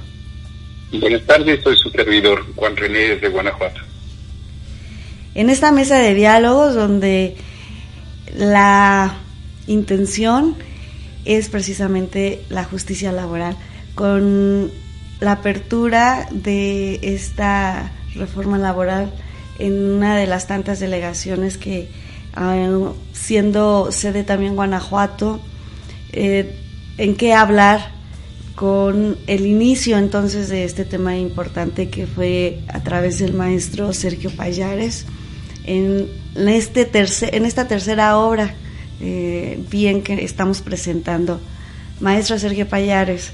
Buenas 0.92 1.26
tardes, 1.26 1.64
soy 1.64 1.76
su 1.76 1.90
servidor, 1.90 2.46
Juan 2.56 2.78
René 2.78 3.16
de 3.16 3.30
Guanajuato. 3.30 3.82
En 5.34 5.50
esta 5.50 5.72
mesa 5.72 5.98
de 5.98 6.14
diálogos 6.14 6.76
donde 6.76 7.36
la 8.36 9.16
intención 9.66 10.56
es 11.26 11.50
precisamente 11.50 12.44
la 12.50 12.64
justicia 12.64 13.12
laboral, 13.12 13.58
con 13.96 14.72
la 15.20 15.32
apertura 15.32 16.28
de 16.30 17.00
esta 17.02 17.92
reforma 18.14 18.60
laboral 18.60 19.12
en 19.60 19.74
una 19.98 20.18
de 20.18 20.28
las 20.28 20.48
tantas 20.48 20.80
delegaciones 20.80 21.58
que, 21.58 21.90
ah, 22.34 22.92
siendo 23.14 23.92
sede 23.92 24.24
también 24.24 24.56
Guanajuato, 24.56 25.40
eh, 26.12 26.56
en 26.98 27.16
qué 27.16 27.34
hablar 27.34 27.92
con 28.56 29.18
el 29.28 29.46
inicio 29.46 29.98
entonces 29.98 30.50
de 30.50 30.66
este 30.66 30.84
tema 30.84 31.16
importante 31.18 31.90
que 31.90 32.08
fue 32.08 32.60
a 32.68 32.82
través 32.82 33.20
del 33.20 33.34
maestro 33.34 33.94
Sergio 33.94 34.32
Payares 34.32 35.06
en, 35.66 36.10
este 36.36 36.90
en 37.38 37.46
esta 37.46 37.68
tercera 37.68 38.18
obra 38.18 38.54
eh, 39.02 39.64
bien 39.70 40.02
que 40.02 40.26
estamos 40.26 40.62
presentando. 40.62 41.40
Maestro 42.02 42.38
Sergio 42.38 42.68
Payares. 42.68 43.32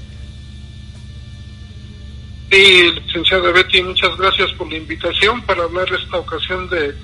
Sí, 2.56 2.90
licenciada 2.90 3.52
Betty, 3.52 3.82
muchas 3.82 4.16
gracias 4.16 4.50
por 4.52 4.66
la 4.70 4.78
invitación 4.78 5.42
para 5.42 5.64
hablar 5.64 5.86
esta 5.92 6.16
ocasión 6.16 6.66
de 6.70 6.94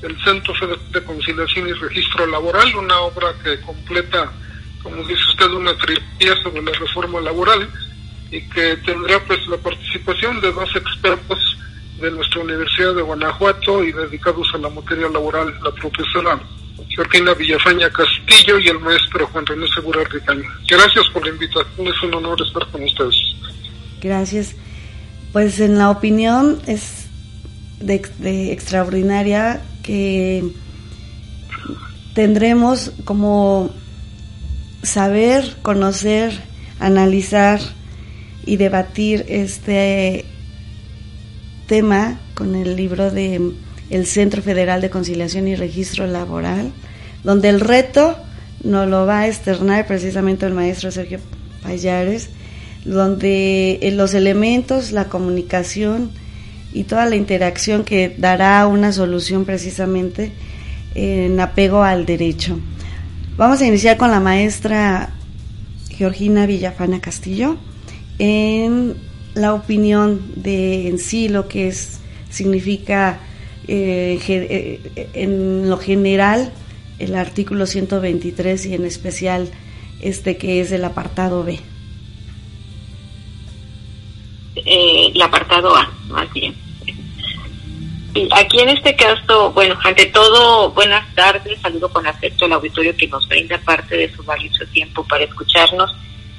el 0.00 0.24
Centro 0.24 0.54
de 0.90 1.04
Conciliación 1.04 1.68
y 1.68 1.72
Registro 1.74 2.26
Laboral, 2.28 2.74
una 2.74 2.98
obra 3.00 3.34
que 3.44 3.60
completa 3.60 4.32
como 4.82 4.96
dice 5.04 5.20
usted, 5.28 5.50
una 5.50 5.76
trilogía 5.76 6.34
sobre 6.42 6.62
la 6.62 6.72
reforma 6.72 7.20
laboral 7.20 7.68
y 8.30 8.40
que 8.40 8.74
tendrá 8.86 9.22
pues 9.26 9.46
la 9.48 9.58
participación 9.58 10.40
de 10.40 10.50
dos 10.50 10.74
expertos 10.74 11.58
de 12.00 12.10
nuestra 12.10 12.40
Universidad 12.40 12.94
de 12.94 13.02
Guanajuato 13.02 13.84
y 13.84 13.92
dedicados 13.92 14.50
a 14.54 14.58
la 14.58 14.70
materia 14.70 15.10
laboral, 15.10 15.54
la 15.62 15.72
profesora 15.72 16.40
Georgina 16.88 17.34
Villafaña 17.34 17.90
Castillo 17.90 18.58
y 18.58 18.68
el 18.68 18.78
maestro 18.80 19.26
Juan 19.26 19.44
René 19.44 19.66
Segura 19.74 20.04
Ricaño. 20.04 20.48
Gracias 20.66 21.06
por 21.10 21.22
la 21.22 21.32
invitación, 21.32 21.86
es 21.86 22.02
un 22.02 22.14
honor 22.14 22.40
estar 22.40 22.66
con 22.68 22.82
ustedes. 22.82 23.36
Gracias. 24.00 24.56
Pues 25.32 25.60
en 25.60 25.78
la 25.78 25.90
opinión 25.90 26.60
es 26.66 27.06
de, 27.80 28.52
extraordinaria 28.52 29.62
que 29.82 30.44
tendremos 32.14 32.92
como 33.04 33.70
saber, 34.82 35.56
conocer, 35.62 36.38
analizar 36.78 37.60
y 38.44 38.56
debatir 38.56 39.24
este 39.28 40.26
tema 41.66 42.20
con 42.34 42.54
el 42.54 42.76
libro 42.76 43.10
de 43.10 43.52
el 43.88 44.06
Centro 44.06 44.42
Federal 44.42 44.80
de 44.80 44.90
Conciliación 44.90 45.48
y 45.48 45.54
Registro 45.54 46.06
Laboral, 46.06 46.72
donde 47.24 47.50
el 47.50 47.60
reto 47.60 48.16
nos 48.64 48.88
lo 48.88 49.06
va 49.06 49.20
a 49.20 49.28
externar 49.28 49.86
precisamente 49.86 50.46
el 50.46 50.54
maestro 50.54 50.90
Sergio 50.90 51.20
Payares, 51.62 52.30
donde 52.84 53.78
eh, 53.82 53.90
los 53.92 54.14
elementos, 54.14 54.92
la 54.92 55.04
comunicación 55.08 56.10
y 56.72 56.84
toda 56.84 57.06
la 57.06 57.16
interacción 57.16 57.84
que 57.84 58.14
dará 58.16 58.66
una 58.66 58.92
solución 58.92 59.44
precisamente 59.44 60.32
en 60.94 61.38
apego 61.40 61.82
al 61.82 62.06
derecho. 62.06 62.58
Vamos 63.36 63.60
a 63.60 63.66
iniciar 63.66 63.96
con 63.96 64.10
la 64.10 64.20
maestra 64.20 65.10
Georgina 65.90 66.46
Villafana 66.46 67.00
Castillo 67.00 67.56
en 68.18 68.94
la 69.34 69.54
opinión 69.54 70.20
de 70.36 70.88
en 70.88 70.98
sí 70.98 71.28
lo 71.28 71.48
que 71.48 71.68
es 71.68 72.00
significa 72.30 73.20
eh, 73.68 74.18
eh, 74.28 75.10
en 75.14 75.68
lo 75.68 75.78
general 75.78 76.52
el 76.98 77.14
artículo 77.14 77.66
123 77.66 78.66
y 78.66 78.74
en 78.74 78.84
especial 78.84 79.48
este 80.00 80.36
que 80.36 80.60
es 80.60 80.72
el 80.72 80.84
apartado 80.84 81.44
B. 81.44 81.60
Eh, 84.64 85.12
el 85.14 85.22
apartado 85.22 85.74
A, 85.76 85.90
más 86.08 86.32
bien. 86.32 86.54
Aquí 88.32 88.60
en 88.60 88.68
este 88.68 88.94
caso, 88.94 89.52
bueno, 89.52 89.78
ante 89.82 90.06
todo, 90.06 90.70
buenas 90.72 91.14
tardes, 91.14 91.58
saludo 91.62 91.88
con 91.88 92.06
afecto 92.06 92.44
al 92.44 92.52
auditorio 92.52 92.94
que 92.94 93.08
nos 93.08 93.26
brinda 93.26 93.56
parte 93.58 93.96
de 93.96 94.14
su 94.14 94.22
valioso 94.22 94.66
tiempo 94.66 95.02
para 95.04 95.24
escucharnos. 95.24 95.90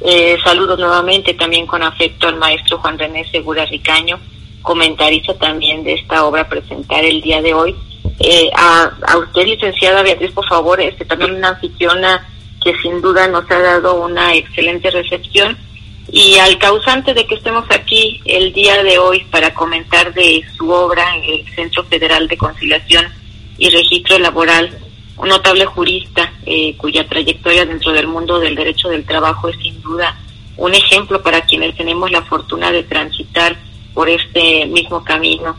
Eh, 0.01 0.37
saludo 0.43 0.77
nuevamente 0.77 1.33
también 1.33 1.65
con 1.65 1.81
afecto 1.81 2.27
al 2.27 2.35
maestro 2.35 2.77
Juan 2.77 2.99
René 2.99 3.25
Segura 3.31 3.65
Ricaño, 3.65 4.19
comentarista 4.61 5.33
también 5.33 5.83
de 5.83 5.93
esta 5.93 6.25
obra 6.25 6.47
presentar 6.47 7.03
el 7.05 7.21
día 7.21 7.41
de 7.41 7.53
hoy. 7.55 7.75
Eh, 8.19 8.51
a, 8.55 8.91
a, 9.07 9.17
usted, 9.17 9.45
licenciada 9.45 10.03
Beatriz, 10.03 10.31
por 10.31 10.47
favor, 10.47 10.79
este, 10.79 11.05
también 11.05 11.33
una 11.33 11.49
anfitriona 11.49 12.27
que 12.63 12.75
sin 12.83 13.01
duda 13.01 13.27
nos 13.27 13.49
ha 13.49 13.59
dado 13.59 13.95
una 13.95 14.35
excelente 14.35 14.91
recepción 14.91 15.57
y 16.11 16.37
al 16.37 16.57
causante 16.57 17.13
de 17.13 17.25
que 17.25 17.35
estemos 17.35 17.65
aquí 17.69 18.21
el 18.25 18.53
día 18.53 18.83
de 18.83 18.97
hoy 18.97 19.25
para 19.31 19.53
comentar 19.53 20.13
de 20.13 20.43
su 20.55 20.69
obra 20.69 21.15
en 21.15 21.23
el 21.23 21.55
Centro 21.55 21.83
Federal 21.85 22.27
de 22.27 22.37
Conciliación 22.37 23.05
y 23.57 23.69
Registro 23.69 24.19
Laboral, 24.19 24.77
un 25.17 25.29
notable 25.29 25.65
jurista 25.65 26.33
eh, 26.45 26.75
cuya 26.77 27.07
trayectoria 27.07 27.65
dentro 27.65 27.93
del 27.93 28.07
mundo 28.07 28.39
del 28.39 28.55
derecho 28.55 28.89
del 28.89 29.05
trabajo 29.05 29.47
es 29.47 29.57
sin 29.57 29.81
duda 29.81 30.17
un 30.57 30.73
ejemplo 30.73 31.21
para 31.21 31.41
quienes 31.41 31.75
tenemos 31.75 32.11
la 32.11 32.23
fortuna 32.23 32.71
de 32.71 32.83
transitar 32.83 33.57
por 33.93 34.09
este 34.09 34.65
mismo 34.67 35.03
camino. 35.03 35.55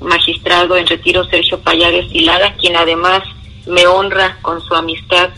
Magistrado 0.00 0.76
en 0.76 0.86
retiro 0.86 1.24
Sergio 1.24 1.58
Payares 1.60 2.06
Hilada, 2.12 2.54
quien 2.54 2.76
además 2.76 3.22
me 3.66 3.86
honra 3.86 4.38
con 4.42 4.60
su 4.60 4.74
amistad. 4.74 5.30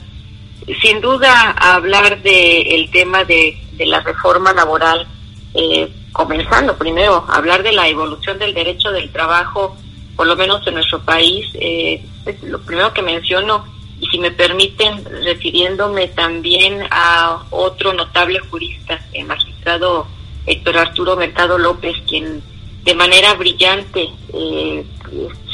Sin 0.83 1.01
duda 1.01 1.53
hablar 1.53 2.21
del 2.23 2.90
tema 2.90 3.25
de 3.25 3.57
de 3.79 3.87
la 3.87 4.01
reforma 4.01 4.53
laboral, 4.53 5.07
eh, 5.55 5.91
comenzando 6.12 6.77
primero 6.77 7.25
a 7.29 7.37
hablar 7.37 7.62
de 7.62 7.73
la 7.73 7.88
evolución 7.88 8.38
del 8.38 8.53
derecho 8.53 8.91
del 8.91 9.11
trabajo, 9.11 9.77
por 10.17 10.27
lo 10.27 10.37
menos 10.37 10.67
en 10.67 10.75
nuestro 10.75 11.01
país, 11.01 11.47
eh, 11.55 12.05
lo 12.43 12.61
primero 12.61 12.93
que 12.93 13.03
menciono, 13.03 13.64
y 14.01 14.07
si 14.09 14.19
me 14.19 14.31
permiten, 14.31 15.05
refiriéndome 15.25 16.09
también 16.09 16.87
a 16.91 17.45
otro 17.51 17.93
notable 17.93 18.41
jurista, 18.41 19.01
el 19.12 19.25
magistrado 19.25 20.07
Héctor 20.47 20.79
Arturo 20.79 21.17
Mercado 21.17 21.59
López, 21.59 21.97
quien 22.07 22.43
de 22.85 22.95
manera 22.95 23.35
brillante 23.35 24.09
eh, 24.33 24.85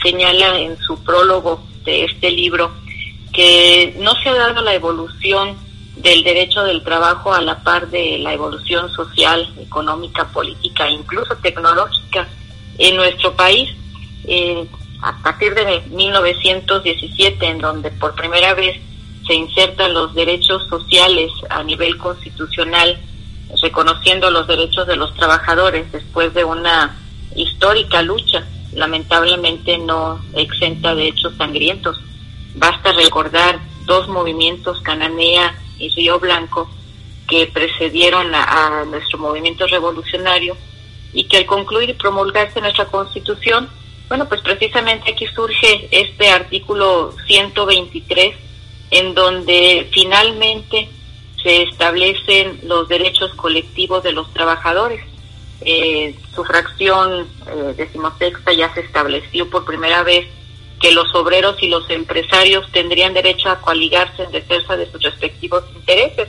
señala 0.02 0.58
en 0.58 0.78
su 0.78 1.02
prólogo 1.02 1.64
de 1.84 2.04
este 2.04 2.30
libro 2.30 2.70
que 3.32 3.94
no 3.98 4.14
se 4.22 4.28
ha 4.28 4.34
dado 4.34 4.62
la 4.62 4.74
evolución 4.74 5.56
del 5.96 6.24
derecho 6.24 6.64
del 6.64 6.82
trabajo 6.82 7.32
a 7.32 7.40
la 7.40 7.62
par 7.62 7.88
de 7.88 8.18
la 8.18 8.32
evolución 8.32 8.90
social, 8.90 9.52
económica, 9.60 10.26
política 10.28 10.90
incluso 10.90 11.36
tecnológica 11.36 12.28
en 12.78 12.96
nuestro 12.96 13.34
país. 13.34 13.70
Eh, 14.26 14.66
a 15.02 15.16
partir 15.22 15.54
de 15.54 15.82
1917, 15.90 17.46
en 17.46 17.58
donde 17.58 17.90
por 17.90 18.14
primera 18.14 18.54
vez 18.54 18.80
se 19.26 19.34
insertan 19.34 19.94
los 19.94 20.14
derechos 20.14 20.66
sociales 20.68 21.30
a 21.50 21.62
nivel 21.62 21.96
constitucional, 21.98 22.98
reconociendo 23.62 24.30
los 24.30 24.46
derechos 24.46 24.86
de 24.86 24.96
los 24.96 25.14
trabajadores 25.14 25.90
después 25.92 26.32
de 26.34 26.44
una 26.44 26.96
histórica 27.36 28.02
lucha, 28.02 28.46
lamentablemente 28.72 29.78
no 29.78 30.20
exenta 30.34 30.94
de 30.94 31.08
hechos 31.08 31.34
sangrientos. 31.36 32.00
Basta 32.54 32.92
recordar 32.92 33.60
dos 33.86 34.08
movimientos 34.08 34.80
cananea 34.80 35.54
y 35.78 35.88
Río 35.90 36.18
Blanco 36.18 36.68
que 37.28 37.46
precedieron 37.46 38.34
a, 38.34 38.84
nuestro 38.86 39.18
movimiento 39.18 39.66
revolucionario 39.66 40.56
y 41.12 41.24
que 41.24 41.38
al 41.38 41.46
concluir 41.46 41.90
y 41.90 41.94
promulgarse 41.94 42.60
nuestra 42.60 42.86
constitución, 42.86 43.68
bueno, 44.08 44.28
pues 44.28 44.40
precisamente 44.42 45.12
aquí 45.12 45.26
surge 45.34 45.88
este 45.90 46.28
artículo 46.28 47.14
123 47.26 48.34
en 48.90 49.14
donde 49.14 49.88
finalmente 49.92 50.88
se 51.42 51.62
establecen 51.62 52.60
los 52.64 52.88
derechos 52.88 53.34
colectivos 53.34 54.02
de 54.02 54.12
los 54.12 54.32
trabajadores. 54.32 55.00
Eh, 55.60 56.14
su 56.34 56.44
fracción 56.44 57.26
eh, 57.46 57.74
decimosexta 57.76 58.52
ya 58.52 58.72
se 58.74 58.80
estableció 58.80 59.48
por 59.48 59.64
primera 59.64 60.02
vez 60.02 60.26
que 60.84 60.92
los 60.92 61.14
obreros 61.14 61.56
y 61.62 61.68
los 61.68 61.88
empresarios 61.88 62.70
tendrían 62.70 63.14
derecho 63.14 63.48
a 63.48 63.58
coaligarse 63.58 64.24
en 64.24 64.32
defensa 64.32 64.76
de 64.76 64.84
sus 64.92 65.02
respectivos 65.02 65.64
intereses. 65.74 66.28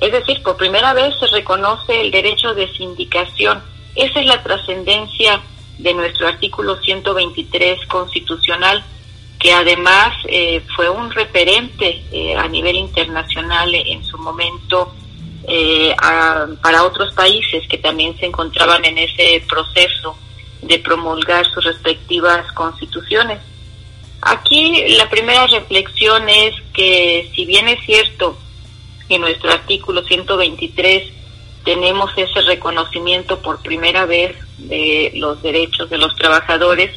Es 0.00 0.10
decir, 0.10 0.42
por 0.42 0.56
primera 0.56 0.92
vez 0.94 1.14
se 1.20 1.28
reconoce 1.28 2.00
el 2.00 2.10
derecho 2.10 2.54
de 2.54 2.66
sindicación. 2.72 3.62
Esa 3.94 4.18
es 4.18 4.26
la 4.26 4.42
trascendencia 4.42 5.40
de 5.78 5.94
nuestro 5.94 6.26
artículo 6.26 6.76
123 6.82 7.86
constitucional, 7.86 8.84
que 9.38 9.52
además 9.52 10.12
eh, 10.26 10.60
fue 10.74 10.90
un 10.90 11.12
referente 11.12 12.02
eh, 12.10 12.34
a 12.36 12.48
nivel 12.48 12.74
internacional 12.74 13.72
en 13.76 14.02
su 14.02 14.18
momento 14.18 14.92
eh, 15.46 15.94
para 16.60 16.82
otros 16.82 17.14
países 17.14 17.62
que 17.68 17.78
también 17.78 18.18
se 18.18 18.26
encontraban 18.26 18.84
en 18.84 18.98
ese 18.98 19.44
proceso 19.48 20.18
de 20.62 20.80
promulgar 20.80 21.46
sus 21.46 21.62
respectivas 21.62 22.50
constituciones. 22.54 23.38
Aquí 24.26 24.84
la 24.96 25.10
primera 25.10 25.46
reflexión 25.46 26.28
es 26.30 26.54
que 26.72 27.30
si 27.34 27.44
bien 27.44 27.68
es 27.68 27.84
cierto 27.84 28.38
que 29.06 29.16
en 29.16 29.20
nuestro 29.20 29.50
artículo 29.50 30.02
123 30.02 31.12
tenemos 31.62 32.10
ese 32.16 32.40
reconocimiento 32.40 33.40
por 33.40 33.60
primera 33.60 34.06
vez 34.06 34.34
de 34.56 35.12
los 35.16 35.42
derechos 35.42 35.90
de 35.90 35.98
los 35.98 36.16
trabajadores, 36.16 36.90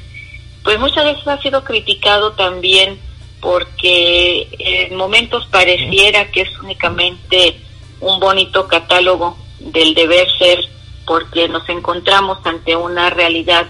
pues 0.64 0.80
muchas 0.80 1.04
veces 1.04 1.28
ha 1.28 1.42
sido 1.42 1.66
criticado 1.66 2.32
también 2.32 2.98
porque 3.42 4.48
en 4.58 4.96
momentos 4.96 5.48
pareciera 5.48 6.32
que 6.32 6.42
es 6.42 6.60
únicamente 6.60 7.58
un 8.00 8.22
bonito 8.22 8.70
catálogo 8.70 9.38
del 9.60 9.94
deber 9.96 10.28
ser 10.38 10.60
porque 11.06 11.50
nos 11.50 11.68
encontramos 11.68 12.40
ante 12.46 12.78
una 12.78 13.10
realidad 13.10 13.68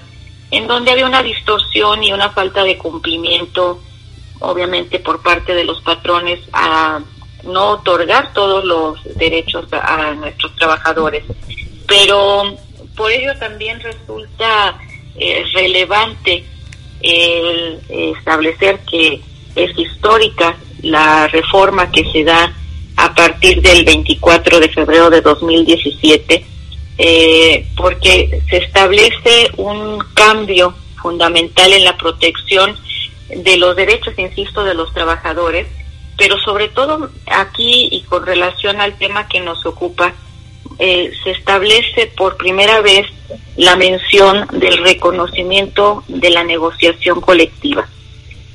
en 0.51 0.67
donde 0.67 0.91
había 0.91 1.05
una 1.05 1.23
distorsión 1.23 2.03
y 2.03 2.13
una 2.13 2.29
falta 2.29 2.63
de 2.63 2.77
cumplimiento, 2.77 3.81
obviamente 4.39 4.99
por 4.99 5.21
parte 5.21 5.53
de 5.53 5.63
los 5.63 5.81
patrones, 5.81 6.39
a 6.53 7.01
no 7.43 7.71
otorgar 7.71 8.33
todos 8.33 8.63
los 8.63 8.99
derechos 9.17 9.65
a, 9.71 10.13
nuestros 10.13 10.55
trabajadores. 10.55 11.23
Pero 11.87 12.55
por 12.95 13.11
ello 13.11 13.37
también 13.37 13.79
resulta 13.79 14.79
eh, 15.15 15.43
relevante 15.53 16.45
el 17.01 17.79
establecer 17.89 18.79
que 18.89 19.21
es 19.55 19.77
histórica 19.77 20.57
la 20.81 21.27
reforma 21.27 21.91
que 21.91 22.09
se 22.11 22.23
da 22.23 22.53
a 22.95 23.13
partir 23.13 23.61
del 23.61 23.85
24 23.85 24.59
de 24.59 24.69
febrero 24.69 25.09
de 25.09 25.21
2017, 25.21 26.45
eh, 26.97 27.67
porque 27.75 28.41
se 28.49 28.57
establece 28.57 29.51
un 29.57 29.99
cambio 30.13 30.73
fundamental 31.01 31.71
en 31.73 31.83
la 31.83 31.97
protección 31.97 32.75
de 33.29 33.57
los 33.57 33.75
derechos, 33.75 34.17
insisto, 34.17 34.63
de 34.63 34.73
los 34.73 34.93
trabajadores, 34.93 35.67
pero 36.17 36.37
sobre 36.39 36.69
todo 36.69 37.09
aquí 37.27 37.89
y 37.91 38.01
con 38.01 38.25
relación 38.25 38.81
al 38.81 38.97
tema 38.97 39.27
que 39.27 39.39
nos 39.39 39.65
ocupa, 39.65 40.13
eh, 40.79 41.11
se 41.23 41.31
establece 41.31 42.07
por 42.15 42.37
primera 42.37 42.81
vez 42.81 43.07
la 43.55 43.75
mención 43.75 44.47
del 44.51 44.77
reconocimiento 44.83 46.03
de 46.07 46.29
la 46.29 46.43
negociación 46.43 47.21
colectiva. 47.21 47.87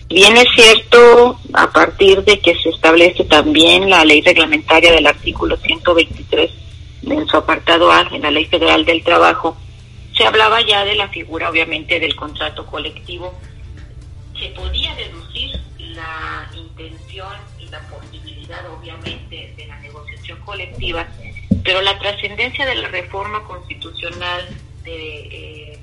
Bien 0.08 0.36
es 0.36 0.46
cierto, 0.54 1.38
a 1.54 1.70
partir 1.70 2.22
de 2.24 2.38
que 2.40 2.54
se 2.56 2.68
establece 2.68 3.24
también 3.24 3.88
la 3.88 4.04
ley 4.04 4.20
reglamentaria 4.20 4.92
del 4.92 5.06
artículo 5.06 5.56
123 5.56 6.50
en 7.02 7.26
su 7.26 7.36
apartado 7.36 7.90
A 7.90 8.08
en 8.10 8.22
la 8.22 8.30
Ley 8.30 8.46
Federal 8.46 8.84
del 8.84 9.02
Trabajo, 9.02 9.56
se 10.16 10.24
hablaba 10.24 10.60
ya 10.60 10.84
de 10.84 10.94
la 10.94 11.08
figura 11.08 11.50
obviamente 11.50 11.98
del 11.98 12.14
contrato 12.14 12.66
colectivo. 12.66 13.34
Se 14.38 14.48
podía 14.48 14.94
deducir 14.94 15.58
la 15.78 16.50
intención 16.54 17.32
y 17.58 17.66
la 17.66 17.80
posibilidad 17.88 18.68
obviamente 18.70 19.54
de 19.56 19.66
la 19.66 19.78
negociación 19.80 20.38
colectiva, 20.40 21.06
pero 21.64 21.80
la 21.80 21.98
trascendencia 21.98 22.66
de 22.66 22.74
la 22.74 22.88
reforma 22.88 23.42
constitucional 23.44 24.48
de 24.84 25.78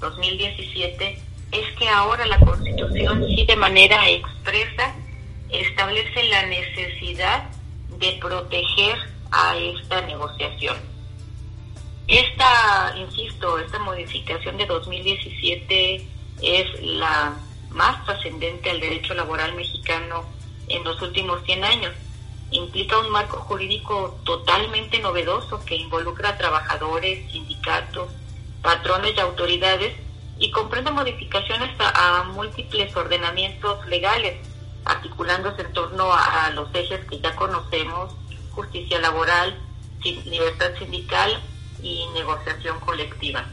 2017 0.00 1.04
eh, 1.04 1.18
es 1.52 1.76
que 1.78 1.88
ahora 1.88 2.26
la 2.26 2.38
Constitución 2.38 3.24
sí 3.28 3.44
de 3.46 3.56
manera 3.56 4.08
expresa 4.08 4.94
establece 5.50 6.24
la 6.24 6.46
necesidad 6.46 7.44
de 7.98 8.12
proteger 8.20 9.13
a 9.34 9.56
esta 9.56 10.00
negociación. 10.02 10.76
Esta, 12.06 12.94
insisto, 12.96 13.58
esta 13.58 13.78
modificación 13.80 14.56
de 14.56 14.66
2017 14.66 16.06
es 16.42 16.82
la 16.82 17.34
más 17.70 18.04
trascendente 18.04 18.70
al 18.70 18.80
derecho 18.80 19.14
laboral 19.14 19.54
mexicano 19.54 20.24
en 20.68 20.84
los 20.84 21.00
últimos 21.02 21.42
100 21.44 21.64
años. 21.64 21.92
Implica 22.50 22.98
un 22.98 23.10
marco 23.10 23.38
jurídico 23.38 24.20
totalmente 24.24 25.00
novedoso 25.00 25.64
que 25.64 25.76
involucra 25.76 26.30
a 26.30 26.38
trabajadores, 26.38 27.30
sindicatos, 27.32 28.08
patrones 28.62 29.14
y 29.16 29.20
autoridades 29.20 29.94
y 30.38 30.50
comprende 30.50 30.90
modificaciones 30.90 31.70
a, 31.78 32.24
múltiples 32.34 32.94
ordenamientos 32.96 33.84
legales, 33.86 34.36
articulándose 34.84 35.62
en 35.62 35.72
torno 35.72 36.12
a, 36.12 36.50
los 36.50 36.72
ejes 36.74 37.04
que 37.06 37.20
ya 37.20 37.34
conocemos, 37.34 38.14
justicia 38.54 38.98
laboral, 39.00 39.58
libertad 40.24 40.72
sindical 40.78 41.42
y 41.82 42.06
negociación 42.14 42.78
colectiva. 42.80 43.44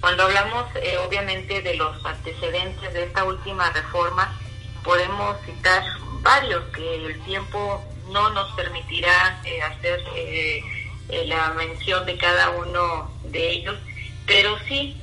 Cuando 0.00 0.24
hablamos 0.24 0.66
eh, 0.76 0.96
obviamente 0.98 1.62
de 1.62 1.74
los 1.74 2.04
antecedentes 2.04 2.92
de 2.92 3.04
esta 3.04 3.24
última 3.24 3.70
reforma, 3.70 4.36
podemos 4.82 5.36
citar 5.44 5.84
varios 6.22 6.64
que 6.74 7.06
el 7.06 7.20
tiempo 7.22 7.84
no 8.10 8.30
nos 8.30 8.52
permitirá 8.54 9.40
eh, 9.44 9.62
hacer 9.62 10.00
eh, 10.16 10.62
la 11.26 11.50
mención 11.50 12.04
de 12.06 12.16
cada 12.16 12.50
uno 12.50 13.10
de 13.24 13.50
ellos, 13.50 13.76
pero 14.26 14.56
sí 14.66 14.96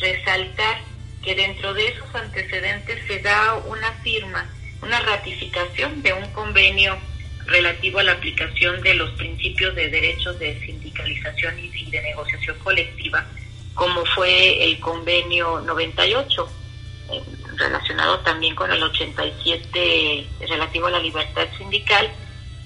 resaltar 0.00 0.80
que 1.22 1.34
dentro 1.34 1.72
de 1.72 1.88
esos 1.88 2.14
antecedentes 2.14 3.06
se 3.06 3.20
da 3.20 3.54
una 3.66 3.92
firma, 4.02 4.46
una 4.82 5.00
ratificación 5.00 6.02
de 6.02 6.14
un 6.14 6.26
convenio 6.32 6.96
relativo 7.46 7.98
a 7.98 8.02
la 8.02 8.12
aplicación 8.12 8.80
de 8.82 8.94
los 8.94 9.10
principios 9.12 9.74
de 9.74 9.88
derechos 9.88 10.38
de 10.38 10.58
sindicalización 10.60 11.58
y 11.58 11.90
de 11.90 12.02
negociación 12.02 12.58
colectiva, 12.58 13.24
como 13.74 14.04
fue 14.06 14.64
el 14.64 14.80
convenio 14.80 15.60
98, 15.60 16.48
eh, 17.12 17.22
relacionado 17.56 18.18
también 18.20 18.54
con 18.54 18.72
el 18.72 18.82
87 18.82 20.26
relativo 20.48 20.86
a 20.86 20.90
la 20.90 20.98
libertad 20.98 21.46
sindical. 21.56 22.10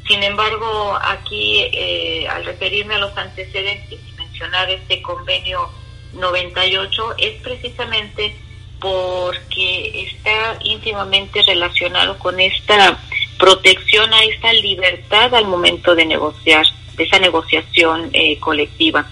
Sin 0.07 0.23
embargo, 0.23 0.99
aquí, 1.03 1.61
eh, 1.73 2.27
al 2.29 2.45
referirme 2.45 2.95
a 2.95 2.99
los 2.99 3.17
antecedentes 3.17 4.01
y 4.09 4.13
mencionar 4.17 4.71
este 4.71 5.03
convenio 5.03 5.71
98 6.15 7.15
es 7.19 7.41
precisamente 7.43 8.35
porque 8.81 10.05
está 10.05 10.59
íntimamente 10.63 11.43
relacionado 11.43 12.19
con 12.19 12.41
esta 12.41 12.99
protección 13.41 14.13
a 14.13 14.23
esta 14.23 14.53
libertad 14.53 15.35
al 15.35 15.47
momento 15.47 15.95
de 15.95 16.05
negociar, 16.05 16.67
de 16.97 17.05
esa 17.05 17.19
negociación 17.19 18.11
eh, 18.13 18.39
colectiva. 18.39 19.09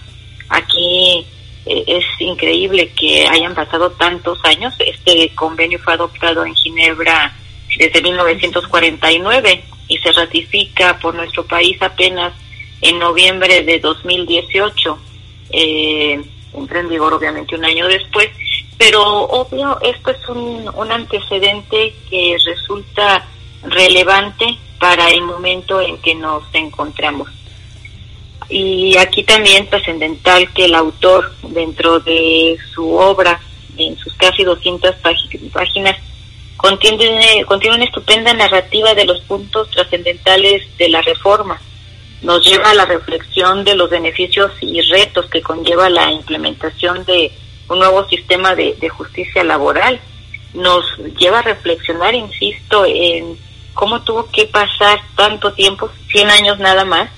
Aquí 0.47 1.25
eh, 1.65 1.83
es 1.87 2.05
increíble 2.19 2.91
que 2.97 3.27
hayan 3.27 3.55
pasado 3.55 3.89
tantos 3.91 4.39
años. 4.45 4.73
Este 4.79 5.29
convenio 5.35 5.79
fue 5.79 5.93
adoptado 5.93 6.45
en 6.45 6.55
Ginebra 6.55 7.35
desde 7.77 8.01
1949 8.01 9.63
y 9.87 9.97
se 9.97 10.11
ratifica 10.11 10.99
por 10.99 11.15
nuestro 11.15 11.45
país 11.45 11.81
apenas 11.81 12.33
en 12.81 12.99
noviembre 12.99 13.63
de 13.63 13.79
2018. 13.79 14.99
Eh, 15.51 16.21
entra 16.53 16.79
en 16.79 16.89
vigor 16.89 17.13
obviamente 17.13 17.55
un 17.55 17.65
año 17.65 17.87
después, 17.87 18.29
pero 18.77 19.03
obvio 19.03 19.79
esto 19.81 20.11
es 20.11 20.29
un, 20.29 20.69
un 20.75 20.91
antecedente 20.91 21.95
que 22.09 22.37
resulta 22.45 23.25
relevante 23.63 24.57
para 24.79 25.09
el 25.09 25.21
momento 25.21 25.81
en 25.81 25.97
que 25.97 26.15
nos 26.15 26.43
encontramos. 26.53 27.29
Y 28.49 28.97
aquí 28.97 29.23
también 29.23 29.69
trascendental 29.69 30.51
que 30.53 30.65
el 30.65 30.75
autor, 30.75 31.35
dentro 31.43 31.99
de 31.99 32.57
su 32.73 32.93
obra, 32.93 33.39
en 33.77 33.97
sus 33.97 34.13
casi 34.15 34.43
200 34.43 34.95
páginas, 35.51 35.97
contiene, 36.57 37.45
contiene 37.45 37.75
una 37.75 37.85
estupenda 37.85 38.33
narrativa 38.33 38.95
de 38.95 39.05
los 39.05 39.21
puntos 39.21 39.69
trascendentales 39.69 40.63
de 40.77 40.89
la 40.89 41.01
reforma 41.01 41.59
nos 42.21 42.45
lleva 42.45 42.71
a 42.71 42.73
la 42.73 42.85
reflexión 42.85 43.63
de 43.63 43.75
los 43.75 43.89
beneficios 43.89 44.51
y 44.61 44.81
retos 44.81 45.29
que 45.29 45.41
conlleva 45.41 45.89
la 45.89 46.11
implementación 46.11 47.05
de 47.05 47.31
un 47.69 47.79
nuevo 47.79 48.07
sistema 48.09 48.55
de, 48.55 48.89
justicia 48.89 49.43
laboral. 49.43 49.99
Nos 50.53 50.85
lleva 51.17 51.39
a 51.39 51.43
reflexionar, 51.43 52.13
insisto, 52.15 52.83
en 52.85 53.37
cómo 53.73 54.01
tuvo 54.01 54.29
que 54.31 54.45
pasar 54.45 54.99
tanto 55.15 55.53
tiempo, 55.53 55.89
100 56.11 56.29
años 56.29 56.59
nada 56.59 56.85
más, 56.85 57.09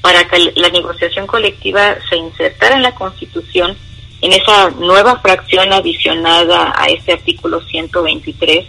para 0.00 0.24
que 0.24 0.52
la 0.56 0.68
negociación 0.68 1.26
colectiva 1.26 1.96
se 2.08 2.16
insertara 2.16 2.76
en 2.76 2.82
la 2.82 2.94
Constitución 2.94 3.76
en 4.20 4.32
esa 4.32 4.70
nueva 4.70 5.18
fracción 5.18 5.72
adicionada 5.72 6.72
a 6.76 6.86
este 6.86 7.12
artículo 7.12 7.60
123, 7.60 8.66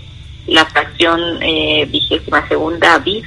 la 0.47 0.65
fracción 0.65 1.41
eh, 1.43 1.85
vigésima 1.89 2.47
segunda 2.47 2.97
bis, 2.97 3.23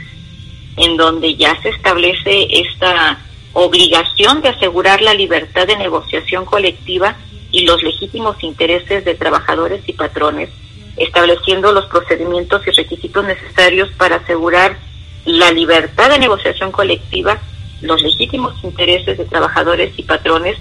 en 0.77 0.97
donde 0.97 1.37
ya 1.37 1.61
se 1.63 1.69
establece 1.71 2.49
esta 2.51 3.21
obligación 3.53 4.43
de 4.43 4.51
asegurar 4.51 5.01
la 5.03 5.15
libertad 5.15 5.67
de 5.67 5.77
negociación 5.77 6.45
colectiva 6.45 7.17
y 7.53 7.65
los 7.65 7.83
legítimos 7.83 8.43
intereses 8.43 9.05
de 9.05 9.15
trabajadores 9.15 9.83
y 9.87 9.93
patrones, 9.93 10.51
estableciendo 10.97 11.73
los 11.73 11.87
procedimientos 11.87 12.67
y 12.67 12.71
requisitos 12.71 13.25
necesarios 13.25 13.91
para 13.97 14.17
asegurar 14.17 14.77
la 15.25 15.51
libertad 15.51 16.09
de 16.11 16.19
negociación 16.19 16.71
colectiva, 16.73 17.39
los 17.83 18.01
legítimos 18.03 18.55
intereses 18.63 19.19
de 19.19 19.25
trabajadores 19.25 19.93
y 19.97 20.03
patrones, 20.03 20.57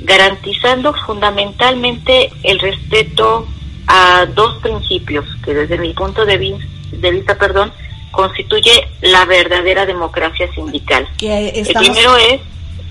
garantizando 0.00 0.92
fundamentalmente 1.06 2.30
el 2.42 2.58
respeto 2.58 3.46
a 3.86 4.26
dos 4.34 4.56
principios 4.62 5.24
que 5.44 5.54
desde 5.54 5.78
mi 5.78 5.92
punto 5.92 6.24
de 6.24 6.38
vista, 6.38 6.64
de 6.92 7.10
vista 7.10 7.38
perdón, 7.38 7.72
constituye 8.10 8.88
la 9.02 9.24
verdadera 9.26 9.86
democracia 9.86 10.52
sindical. 10.54 11.06
el 11.20 11.66
primero 11.66 12.16
es... 12.16 12.40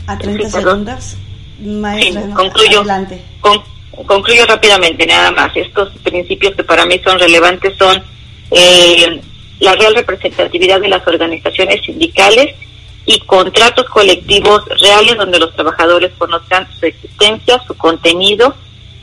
A 0.08 0.18
30 0.18 0.50
segundos. 0.52 1.18
concluyo, 2.36 2.84
concluyo 4.06 4.46
rápidamente, 4.46 5.06
nada 5.06 5.32
más. 5.32 5.56
Estos 5.56 5.90
principios 6.04 6.56
que 6.56 6.64
para 6.64 6.86
mí 6.86 7.00
son 7.04 7.20
relevantes 7.20 7.78
son 7.78 8.04
eh, 8.52 9.22
la 9.60 9.74
real 9.74 9.96
representatividad 9.96 10.80
de 10.82 10.90
las 10.90 11.06
organizaciones 11.08 11.84
sindicales 11.86 12.56
y 13.06 13.20
contratos 13.22 13.86
colectivos 13.90 14.64
reales 14.82 15.18
donde 15.18 15.40
los 15.40 15.54
trabajadores 15.54 16.12
conozcan 16.18 16.68
su 16.80 16.86
existencia, 16.86 17.62
su 17.68 17.76
contenido 17.76 18.56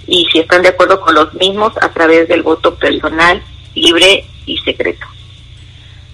y 0.07 0.27
si 0.33 0.41
están 0.41 0.63
de 0.63 0.69
acuerdo 0.69 1.01
con 1.01 1.15
los 1.15 1.33
mismos 1.35 1.73
a 1.81 1.89
través 1.91 2.29
del 2.29 2.43
voto 2.43 2.75
personal, 2.75 3.43
libre 3.75 4.25
y 4.47 4.59
secreto. 4.59 5.07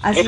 Así 0.01 0.19
es. 0.19 0.27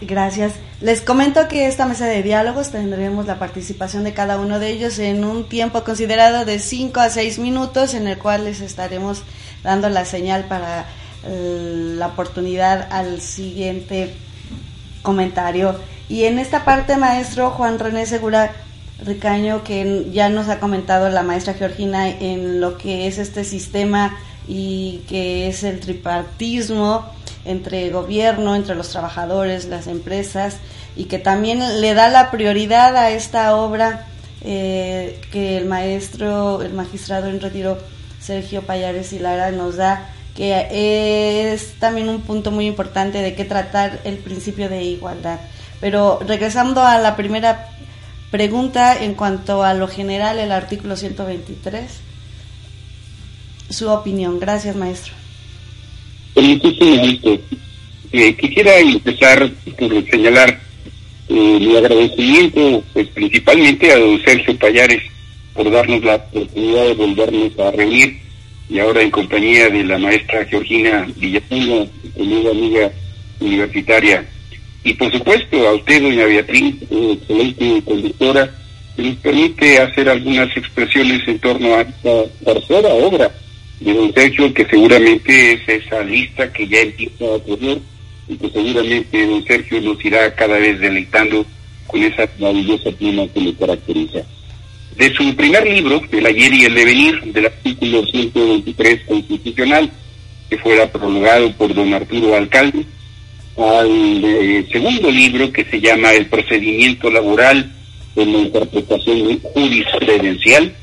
Gracias. 0.00 0.52
Les 0.80 1.00
comento 1.00 1.48
que 1.48 1.66
esta 1.66 1.86
mesa 1.86 2.06
de 2.06 2.22
diálogos 2.22 2.70
tendremos 2.70 3.26
la 3.26 3.38
participación 3.38 4.04
de 4.04 4.14
cada 4.14 4.38
uno 4.38 4.60
de 4.60 4.70
ellos 4.70 4.98
en 5.00 5.24
un 5.24 5.48
tiempo 5.48 5.82
considerado 5.82 6.44
de 6.44 6.60
5 6.60 7.00
a 7.00 7.10
6 7.10 7.40
minutos 7.40 7.94
en 7.94 8.06
el 8.06 8.16
cual 8.16 8.44
les 8.44 8.60
estaremos 8.60 9.22
dando 9.64 9.88
la 9.88 10.04
señal 10.04 10.44
para 10.44 10.86
eh, 11.24 11.94
la 11.96 12.06
oportunidad 12.06 12.86
al 12.92 13.20
siguiente 13.20 14.14
comentario. 15.02 15.74
Y 16.08 16.24
en 16.24 16.38
esta 16.38 16.64
parte, 16.64 16.96
maestro 16.96 17.50
Juan 17.50 17.78
René 17.80 18.06
Segura 18.06 18.52
Ricaño, 19.04 19.64
que 19.64 20.06
ya 20.12 20.28
nos 20.28 20.48
ha 20.48 20.60
comentado 20.60 21.08
la 21.08 21.24
maestra 21.24 21.54
Georgina 21.54 22.08
en 22.08 22.60
lo 22.60 22.78
que 22.78 23.08
es 23.08 23.18
este 23.18 23.42
sistema 23.42 24.16
y 24.46 25.02
que 25.08 25.48
es 25.48 25.64
el 25.64 25.80
tripartismo, 25.80 27.04
entre 27.48 27.88
gobierno, 27.90 28.54
entre 28.54 28.74
los 28.74 28.90
trabajadores, 28.90 29.64
las 29.64 29.86
empresas, 29.86 30.58
y 30.96 31.04
que 31.04 31.18
también 31.18 31.80
le 31.80 31.94
da 31.94 32.08
la 32.08 32.30
prioridad 32.30 32.94
a 32.96 33.10
esta 33.10 33.56
obra 33.56 34.06
eh, 34.42 35.20
que 35.32 35.56
el 35.56 35.64
maestro, 35.64 36.62
el 36.62 36.74
magistrado 36.74 37.28
en 37.28 37.40
retiro 37.40 37.78
Sergio 38.20 38.62
Payares 38.62 39.12
y 39.12 39.18
Lara 39.18 39.50
nos 39.50 39.76
da, 39.76 40.10
que 40.36 41.52
es 41.52 41.74
también 41.80 42.08
un 42.08 42.20
punto 42.20 42.50
muy 42.50 42.66
importante 42.66 43.18
de 43.22 43.34
qué 43.34 43.44
tratar 43.44 43.98
el 44.04 44.18
principio 44.18 44.68
de 44.68 44.84
igualdad. 44.84 45.40
Pero 45.80 46.20
regresando 46.26 46.82
a 46.82 46.98
la 46.98 47.16
primera 47.16 47.70
pregunta 48.30 49.02
en 49.02 49.14
cuanto 49.14 49.62
a 49.62 49.74
lo 49.74 49.88
general, 49.88 50.38
el 50.38 50.52
artículo 50.52 50.96
123, 50.96 51.90
su 53.70 53.88
opinión. 53.88 54.38
Gracias, 54.38 54.76
maestro. 54.76 55.14
Eh, 56.40 58.36
quisiera 58.36 58.78
empezar 58.78 59.50
por 59.76 60.10
señalar 60.10 60.60
eh, 61.28 61.58
mi 61.60 61.76
agradecimiento, 61.76 62.84
pues 62.92 63.08
principalmente 63.08 63.90
a 63.90 63.98
don 63.98 64.22
Sergio 64.22 64.56
Payares 64.56 65.02
por 65.52 65.68
darnos 65.68 66.04
la 66.04 66.14
oportunidad 66.14 66.84
de 66.84 66.94
volvernos 66.94 67.58
a 67.58 67.72
reunir 67.72 68.18
y 68.70 68.78
ahora 68.78 69.02
en 69.02 69.10
compañía 69.10 69.68
de 69.68 69.82
la 69.82 69.98
maestra 69.98 70.44
Georgina 70.44 71.08
Villapuna, 71.16 71.86
mi 72.16 72.46
amiga 72.46 72.92
universitaria. 73.40 74.24
Y 74.84 74.94
por 74.94 75.10
supuesto 75.10 75.68
a 75.68 75.74
usted, 75.74 76.02
doña 76.02 76.24
Beatriz, 76.24 76.76
eh, 76.88 77.18
excelente 77.20 77.82
conductora, 77.84 78.54
que 78.94 79.02
nos 79.02 79.16
permite 79.16 79.80
hacer 79.80 80.08
algunas 80.08 80.56
expresiones 80.56 81.26
en 81.26 81.38
torno 81.40 81.74
a 81.74 81.80
esta 81.80 82.24
tercera 82.44 82.88
obra 82.90 83.28
de 83.80 83.92
don 83.92 84.12
Sergio, 84.12 84.52
que 84.52 84.66
seguramente 84.66 85.52
es 85.52 85.68
esa 85.68 86.02
lista 86.02 86.52
que 86.52 86.66
ya 86.66 86.80
empieza 86.80 87.24
a 87.24 87.36
ocurrir 87.36 87.80
y 88.28 88.36
que 88.36 88.50
seguramente 88.50 89.26
don 89.26 89.44
Sergio 89.44 89.80
nos 89.80 90.04
irá 90.04 90.34
cada 90.34 90.58
vez 90.58 90.78
deleitando 90.80 91.46
con 91.86 92.02
esa 92.02 92.28
maravillosa 92.38 92.90
pluma 92.92 93.26
que 93.32 93.40
le 93.40 93.54
caracteriza. 93.54 94.20
De 94.96 95.14
su 95.14 95.34
primer 95.36 95.66
libro, 95.66 96.02
El 96.10 96.26
ayer 96.26 96.52
y 96.52 96.64
el 96.64 96.74
devenir, 96.74 97.32
del 97.32 97.46
artículo 97.46 98.04
123 98.06 99.00
constitucional, 99.06 99.90
que 100.50 100.58
fuera 100.58 100.90
prolongado 100.90 101.52
por 101.52 101.72
don 101.72 101.94
Arturo 101.94 102.34
Alcalde, 102.34 102.84
al 103.56 104.24
eh, 104.24 104.66
segundo 104.70 105.10
libro 105.10 105.52
que 105.52 105.64
se 105.64 105.80
llama 105.80 106.12
El 106.12 106.26
procedimiento 106.26 107.10
laboral 107.10 107.72
en 108.16 108.32
la 108.32 108.38
interpretación 108.38 109.38
jurisprudencial, 109.40 110.74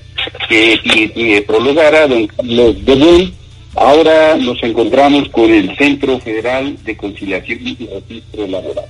que 0.48 0.80
y, 1.16 1.42
prolongara 1.42 2.08
don 2.08 2.28
Carlos 2.28 2.86
de 2.86 3.32
Ahora 3.76 4.38
nos 4.38 4.62
encontramos 4.64 5.28
con 5.30 5.54
el 5.54 5.76
Centro 5.78 6.18
Federal 6.20 6.78
de 6.84 6.96
Conciliación 6.96 7.60
y 7.62 7.88
Registro 7.88 8.48
Laboral. 8.48 8.86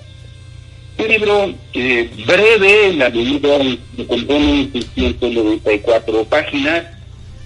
Un 0.98 1.08
libro 1.08 1.54
eh, 1.74 2.10
breve, 2.26 2.94
la 2.94 3.10
medida 3.10 3.58
se 3.98 4.06
compone 4.06 4.68
de 4.68 4.82
194 4.82 6.24
páginas, 6.26 6.86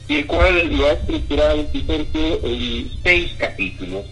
y 0.10 0.16
el 0.16 0.26
cual 0.26 0.76
lo 0.76 0.88
ha 0.88 0.94
estructurado 0.94 1.66
en 1.74 2.92
seis 3.04 3.32
capítulos. 3.38 4.06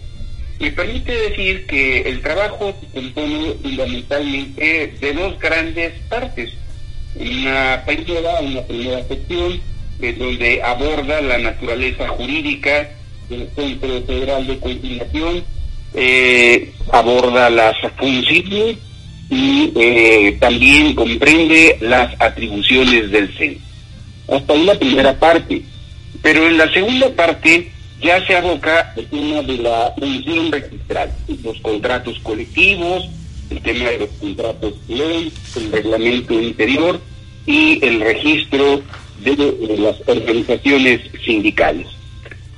Me 0.58 0.70
permite 0.70 1.12
decir 1.12 1.66
que 1.66 2.00
el 2.02 2.20
trabajo 2.20 2.74
se 2.80 2.86
compone 3.00 3.52
fundamentalmente 3.62 4.94
de 5.00 5.12
dos 5.12 5.38
grandes 5.38 5.92
partes. 6.08 6.52
Una 7.14 7.82
primera, 7.86 8.40
una 8.40 8.62
primera 8.62 9.02
sección, 9.08 9.60
en 10.00 10.18
donde 10.18 10.62
aborda 10.62 11.20
la 11.20 11.38
naturaleza 11.38 12.08
jurídica 12.08 12.90
del 13.28 13.48
Centro 13.56 14.02
Federal 14.06 14.46
de 14.46 14.58
Conciliación, 14.58 15.44
eh, 15.94 16.72
aborda 16.92 17.50
las 17.50 17.76
funciones 17.96 18.76
y 19.30 19.72
eh, 19.76 20.36
también 20.40 20.94
comprende 20.94 21.78
las 21.80 22.14
atribuciones 22.20 23.10
del 23.10 23.34
CEN. 23.36 23.58
Hasta 24.28 24.52
ahí 24.52 24.64
la 24.64 24.78
primera 24.78 25.18
parte. 25.18 25.62
Pero 26.22 26.46
en 26.46 26.58
la 26.58 26.70
segunda 26.72 27.08
parte 27.10 27.70
ya 28.00 28.24
se 28.26 28.36
aboca 28.36 28.92
el 28.96 29.06
tema 29.06 29.42
de 29.42 29.58
la 29.58 29.94
función 29.98 30.52
registral, 30.52 31.10
los 31.42 31.58
contratos 31.60 32.18
colectivos, 32.20 33.08
el 33.50 33.62
tema 33.62 33.90
de 33.90 33.98
los 33.98 34.08
contratos 34.20 34.74
ley, 34.88 35.32
el 35.56 35.72
reglamento 35.72 36.34
interior 36.34 37.00
y 37.46 37.84
el 37.84 38.00
registro 38.00 38.82
de, 39.20 39.76
las 39.78 39.96
organizaciones 40.06 41.00
sindicales. 41.24 41.86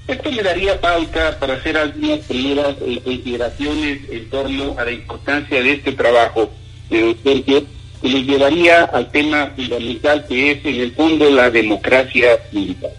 Esto 0.08 0.32
me 0.32 0.42
daría 0.42 0.80
pauta 0.80 1.38
para 1.38 1.54
hacer 1.54 1.76
algunas 1.76 2.20
primeras 2.20 2.74
eh, 2.84 3.00
consideraciones 3.04 4.00
en 4.10 4.28
torno 4.28 4.74
a 4.76 4.84
la 4.84 4.90
importancia 4.90 5.62
de 5.62 5.72
este 5.72 5.92
trabajo 5.92 6.50
de 6.90 7.02
docencia 7.02 7.62
que 8.02 8.08
nos 8.08 8.22
llevaría 8.22 8.84
al 8.84 9.10
tema 9.12 9.52
fundamental 9.54 10.26
que 10.26 10.52
es 10.52 10.64
en 10.64 10.74
el 10.74 10.92
fondo 10.92 11.30
la 11.30 11.50
democracia 11.50 12.38
sindical. 12.50 12.90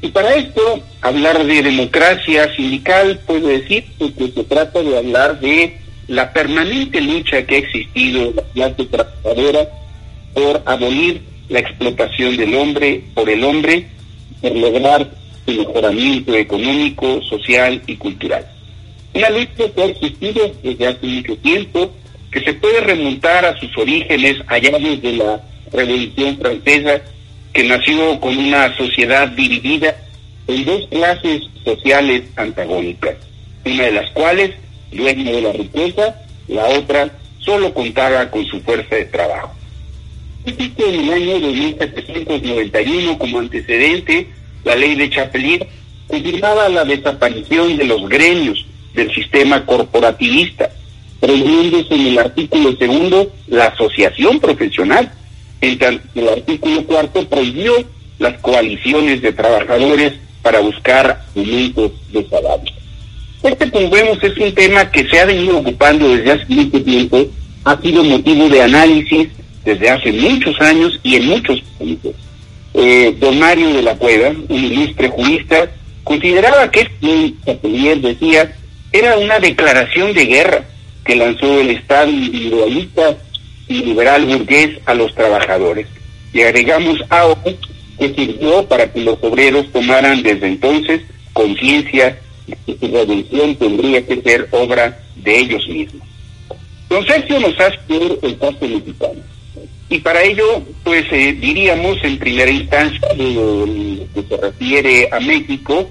Y 0.00 0.08
para 0.08 0.34
esto, 0.34 0.82
hablar 1.00 1.44
de 1.46 1.62
democracia 1.62 2.54
sindical 2.56 3.20
puede 3.26 3.60
decir 3.60 3.84
que 3.98 4.32
se 4.32 4.44
trata 4.44 4.82
de 4.82 4.98
hablar 4.98 5.40
de 5.40 5.78
la 6.08 6.32
permanente 6.32 7.00
lucha 7.00 7.44
que 7.46 7.56
ha 7.56 7.58
existido 7.58 8.22
en 8.22 8.36
la 8.36 8.42
clase 8.52 8.84
trabajadora 8.84 9.68
por 10.34 10.62
abolir 10.66 11.22
la 11.48 11.60
explotación 11.60 12.36
del 12.36 12.54
hombre 12.54 13.04
por 13.14 13.28
el 13.28 13.44
hombre, 13.44 13.86
por 14.40 14.54
lograr 14.56 15.10
su 15.46 15.52
mejoramiento 15.52 16.34
económico, 16.34 17.22
social 17.22 17.82
y 17.86 17.96
cultural. 17.96 18.46
Una 19.14 19.30
lucha 19.30 19.70
que 19.74 19.82
ha 19.82 19.86
existido 19.86 20.52
desde 20.62 20.86
hace 20.86 21.06
mucho 21.06 21.36
tiempo, 21.38 21.90
que 22.30 22.40
se 22.40 22.54
puede 22.54 22.80
remontar 22.80 23.44
a 23.44 23.56
sus 23.58 23.76
orígenes 23.78 24.38
allá 24.48 24.76
desde 24.78 25.12
la 25.12 25.40
Revolución 25.72 26.36
Francesa, 26.38 27.00
que 27.52 27.64
nació 27.64 28.18
con 28.20 28.36
una 28.36 28.76
sociedad 28.76 29.28
dividida 29.28 29.94
en 30.48 30.64
dos 30.64 30.86
clases 30.88 31.42
sociales 31.64 32.24
antagónicas, 32.36 33.16
una 33.64 33.84
de 33.84 33.92
las 33.92 34.10
cuales, 34.10 34.50
dueña 34.94 35.32
de 35.32 35.42
la 35.42 35.52
riqueza, 35.52 36.14
la 36.48 36.66
otra 36.66 37.10
solo 37.38 37.72
contaba 37.74 38.30
con 38.30 38.44
su 38.46 38.60
fuerza 38.60 38.96
de 38.96 39.04
trabajo. 39.06 39.52
Existe 40.46 40.88
en 40.88 41.00
el 41.00 41.12
año 41.12 41.40
de 41.40 41.52
1791 41.52 43.18
como 43.18 43.38
antecedente 43.38 44.28
la 44.64 44.74
ley 44.74 44.94
de 44.94 45.10
Chapelier 45.10 45.66
confirmaba 46.06 46.68
la 46.68 46.84
desaparición 46.84 47.76
de 47.76 47.84
los 47.84 48.08
gremios 48.08 48.64
del 48.94 49.12
sistema 49.14 49.64
corporativista, 49.64 50.70
prohibiéndose 51.20 51.94
en 51.94 52.06
el 52.06 52.18
artículo 52.18 52.76
segundo 52.76 53.32
la 53.48 53.66
asociación 53.66 54.40
profesional, 54.40 55.12
en 55.60 55.78
tanto 55.78 56.02
el 56.14 56.28
artículo 56.28 56.84
cuarto 56.84 57.28
prohibió 57.28 57.72
las 58.18 58.38
coaliciones 58.40 59.22
de 59.22 59.32
trabajadores 59.32 60.12
para 60.42 60.60
buscar 60.60 61.24
aumentos 61.34 61.92
de 62.12 62.28
salario. 62.28 62.73
Este, 63.44 63.70
como 63.70 63.90
vemos, 63.90 64.18
es 64.22 64.38
un 64.38 64.54
tema 64.54 64.90
que 64.90 65.06
se 65.06 65.20
ha 65.20 65.26
venido 65.26 65.58
ocupando 65.58 66.08
desde 66.16 66.32
hace 66.32 66.46
mucho 66.48 66.82
tiempo, 66.82 67.26
ha 67.64 67.78
sido 67.82 68.02
motivo 68.02 68.48
de 68.48 68.62
análisis 68.62 69.28
desde 69.66 69.90
hace 69.90 70.12
muchos 70.12 70.58
años 70.62 70.98
y 71.02 71.16
en 71.16 71.26
muchos 71.26 71.62
países. 71.78 72.14
Eh, 72.72 73.14
don 73.20 73.38
Mario 73.38 73.74
de 73.74 73.82
la 73.82 73.96
Cueva, 73.96 74.30
un 74.48 74.64
ilustre 74.64 75.10
jurista, 75.10 75.70
consideraba 76.04 76.70
que 76.70 76.88
Chapelier 77.44 78.00
decía 78.00 78.50
era 78.92 79.18
una 79.18 79.38
declaración 79.38 80.14
de 80.14 80.24
guerra 80.24 80.64
que 81.04 81.14
lanzó 81.14 81.60
el 81.60 81.70
Estado 81.70 82.10
individualista 82.10 83.14
y 83.68 83.74
liberal 83.82 84.24
burgués 84.24 84.78
a 84.86 84.94
los 84.94 85.14
trabajadores. 85.14 85.86
Y 86.32 86.40
agregamos 86.40 86.98
ahora 87.10 87.42
que 87.98 88.14
sirvió 88.14 88.66
para 88.66 88.90
que 88.90 89.00
los 89.00 89.18
obreros 89.20 89.70
tomaran 89.70 90.22
desde 90.22 90.46
entonces 90.46 91.02
conciencia 91.34 92.18
su 92.66 92.88
redención 92.88 93.54
tendría 93.56 94.06
que 94.06 94.20
ser 94.22 94.48
obra 94.50 95.00
de 95.16 95.38
ellos 95.38 95.66
mismos. 95.68 96.06
Don 96.88 97.04
Sergio 97.06 97.40
nos 97.40 97.58
hace 97.58 98.18
el 98.22 98.38
caso 98.38 98.58
mexicano. 98.60 99.20
Y 99.88 99.98
para 99.98 100.22
ello, 100.22 100.62
pues 100.82 101.04
eh, 101.12 101.36
diríamos 101.38 101.98
en 102.02 102.18
primera 102.18 102.50
instancia, 102.50 103.08
que 103.16 104.24
se 104.28 104.36
refiere 104.36 105.08
a 105.10 105.20
México, 105.20 105.88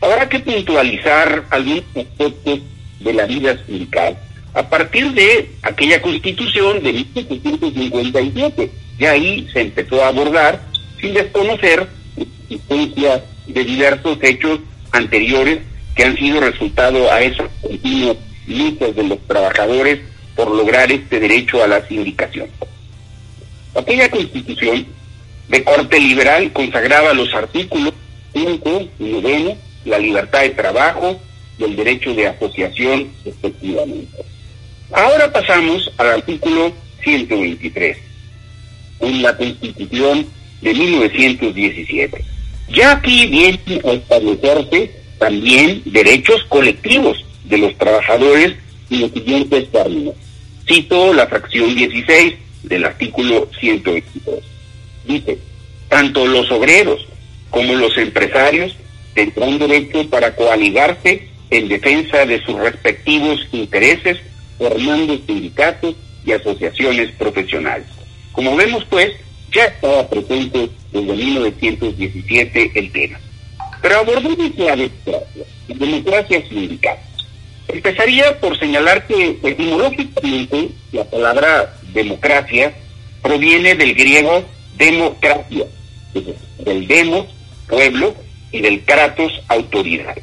habrá 0.00 0.28
que 0.28 0.40
puntualizar 0.40 1.44
algunos 1.50 1.84
aspectos 1.94 2.60
de 3.00 3.12
la 3.12 3.26
vida 3.26 3.58
sindical 3.66 4.16
a 4.54 4.68
partir 4.68 5.12
de 5.12 5.50
aquella 5.62 6.00
constitución 6.00 6.82
de 6.82 6.92
1757. 6.92 8.70
Y 8.98 9.04
ahí 9.04 9.48
se 9.52 9.60
empezó 9.62 10.02
a 10.02 10.08
abordar 10.08 10.62
sin 11.00 11.14
desconocer 11.14 11.88
la 12.16 12.24
existencia 12.24 13.24
de 13.46 13.64
diversos 13.64 14.18
hechos 14.22 14.60
anteriores 14.92 15.58
que 15.94 16.04
han 16.04 16.16
sido 16.16 16.40
resultado 16.40 17.10
a 17.10 17.22
esas 17.22 17.48
continuas 17.60 18.16
luchas 18.46 18.94
de 18.94 19.04
los 19.04 19.18
trabajadores 19.26 20.00
por 20.34 20.50
lograr 20.50 20.90
este 20.90 21.20
derecho 21.20 21.62
a 21.62 21.68
la 21.68 21.86
sindicación. 21.86 22.48
Aquella 23.74 24.10
constitución 24.10 24.86
de 25.48 25.64
corte 25.64 25.98
liberal 26.00 26.52
consagraba 26.52 27.14
los 27.14 27.32
artículos 27.34 27.92
5 28.32 28.88
y 28.98 29.04
9, 29.04 29.56
la 29.84 29.98
libertad 29.98 30.40
de 30.40 30.50
trabajo 30.50 31.20
y 31.58 31.64
el 31.64 31.76
derecho 31.76 32.14
de 32.14 32.26
asociación 32.28 33.10
respectivamente. 33.24 34.24
Ahora 34.92 35.32
pasamos 35.32 35.90
al 35.98 36.08
artículo 36.08 36.72
123, 37.02 37.98
en 39.00 39.22
la 39.22 39.36
constitución 39.36 40.26
de 40.60 40.74
1917. 40.74 42.24
Ya 42.70 42.92
aquí 42.92 43.26
viene 43.26 43.80
a 43.84 43.90
establecerse 43.92 45.03
también 45.18 45.82
derechos 45.84 46.42
colectivos 46.48 47.24
de 47.44 47.58
los 47.58 47.76
trabajadores 47.76 48.54
y 48.90 48.98
los 48.98 49.10
siguientes 49.12 49.70
términos. 49.70 50.14
Cito 50.66 51.12
la 51.12 51.26
fracción 51.26 51.74
16 51.74 52.34
del 52.62 52.84
artículo 52.84 53.48
123. 53.60 54.40
Dice, 55.06 55.38
tanto 55.88 56.26
los 56.26 56.50
obreros 56.50 57.06
como 57.50 57.74
los 57.74 57.96
empresarios 57.98 58.74
tendrán 59.14 59.58
derecho 59.58 60.08
para 60.10 60.34
coaligarse 60.34 61.28
en 61.50 61.68
defensa 61.68 62.24
de 62.26 62.42
sus 62.44 62.58
respectivos 62.58 63.46
intereses, 63.52 64.18
formando 64.58 65.18
sindicatos 65.26 65.94
y 66.24 66.32
asociaciones 66.32 67.12
profesionales. 67.12 67.86
Como 68.32 68.56
vemos, 68.56 68.84
pues, 68.90 69.12
ya 69.52 69.64
estaba 69.66 70.08
presente 70.08 70.68
desde 70.92 71.12
1917 71.12 72.72
el 72.74 72.90
tema. 72.90 73.20
Pero 73.84 73.98
abordemos 73.98 74.38
la 74.56 74.76
democracia, 74.76 75.20
la 75.68 75.74
democracia 75.76 76.48
sindical. 76.48 76.96
Empezaría 77.68 78.40
por 78.40 78.58
señalar 78.58 79.06
que 79.06 79.38
etimológicamente 79.42 80.70
la 80.92 81.04
palabra 81.04 81.76
democracia 81.92 82.72
proviene 83.20 83.74
del 83.74 83.94
griego 83.94 84.42
democracia, 84.78 85.66
del 86.60 86.88
demos, 86.88 87.26
pueblo, 87.68 88.14
y 88.52 88.62
del 88.62 88.82
kratos, 88.84 89.32
autoridad. 89.48 90.16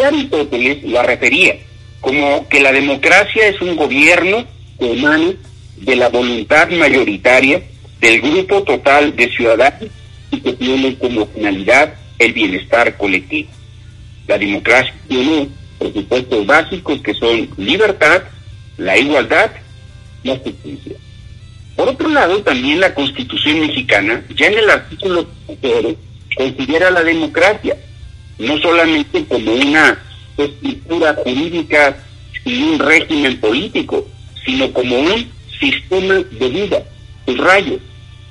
Aristóteles 0.00 0.84
la 0.84 1.02
refería 1.02 1.56
como 2.00 2.48
que 2.48 2.60
la 2.60 2.70
democracia 2.70 3.48
es 3.48 3.60
un 3.60 3.74
gobierno 3.74 4.44
que 4.78 4.92
emana 4.92 5.34
de 5.78 5.96
la 5.96 6.08
voluntad 6.08 6.68
mayoritaria 6.68 7.64
del 7.98 8.20
grupo 8.20 8.62
total 8.62 9.16
de 9.16 9.28
ciudadanos 9.30 9.88
y 10.30 10.40
que 10.40 10.52
tiene 10.52 10.96
como 10.98 11.26
finalidad 11.26 11.94
el 12.18 12.32
bienestar 12.32 12.96
colectivo. 12.96 13.50
La 14.26 14.38
democracia 14.38 14.94
tiene 15.08 15.48
presupuestos 15.78 16.46
básicos 16.46 17.00
que 17.00 17.14
son 17.14 17.48
libertad, 17.56 18.22
la 18.78 18.96
igualdad, 18.96 19.50
la 20.22 20.36
justicia. 20.36 20.96
Por 21.76 21.88
otro 21.88 22.08
lado, 22.08 22.42
también 22.42 22.80
la 22.80 22.94
Constitución 22.94 23.60
mexicana, 23.60 24.24
ya 24.34 24.46
en 24.46 24.58
el 24.58 24.70
artículo 24.70 25.26
3, 25.60 25.96
considera 26.36 26.90
la 26.90 27.02
democracia 27.02 27.76
no 28.38 28.58
solamente 28.58 29.24
como 29.26 29.52
una 29.52 29.98
estructura 30.36 31.14
jurídica 31.14 31.96
y 32.44 32.62
un 32.62 32.78
régimen 32.78 33.38
político, 33.38 34.06
sino 34.44 34.72
como 34.72 34.98
un 34.98 35.26
sistema 35.60 36.14
de 36.14 36.48
vida, 36.48 36.82
rayo, 37.26 37.78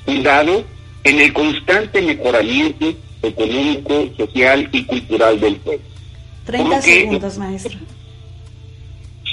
fundado 0.06 0.66
en 1.04 1.20
el 1.20 1.34
constante 1.34 2.02
mejoramiento 2.02 2.94
económico, 3.24 4.10
social 4.18 4.70
y 4.72 4.86
cultural 4.86 5.40
del 5.40 5.56
pueblo. 5.58 5.86
30 6.46 6.82
segundos, 6.82 7.38
maestro. 7.38 7.80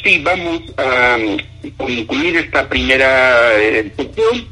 Sí, 0.03 0.18
vamos 0.22 0.62
a 0.79 1.18
concluir 1.76 2.37
esta 2.37 2.68
primera 2.68 3.61
eh, 3.61 3.92
sección 3.96 4.46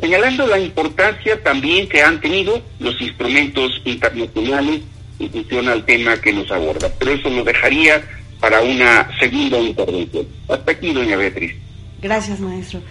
señalando 0.00 0.46
la 0.46 0.58
importancia 0.58 1.42
también 1.42 1.88
que 1.88 2.02
han 2.02 2.20
tenido 2.20 2.60
los 2.78 3.00
instrumentos 3.00 3.72
internacionales 3.84 4.80
en 5.18 5.30
función 5.30 5.68
al 5.68 5.84
tema 5.84 6.20
que 6.20 6.32
nos 6.32 6.50
aborda. 6.50 6.90
Pero 6.98 7.12
eso 7.12 7.30
lo 7.30 7.44
dejaría 7.44 8.02
para 8.40 8.60
una 8.60 9.08
segunda 9.18 9.58
intervención. 9.58 10.26
Hasta 10.48 10.72
aquí, 10.72 10.92
doña 10.92 11.16
Beatriz. 11.16 11.54
Gracias, 12.02 12.40
maestro. 12.40 12.82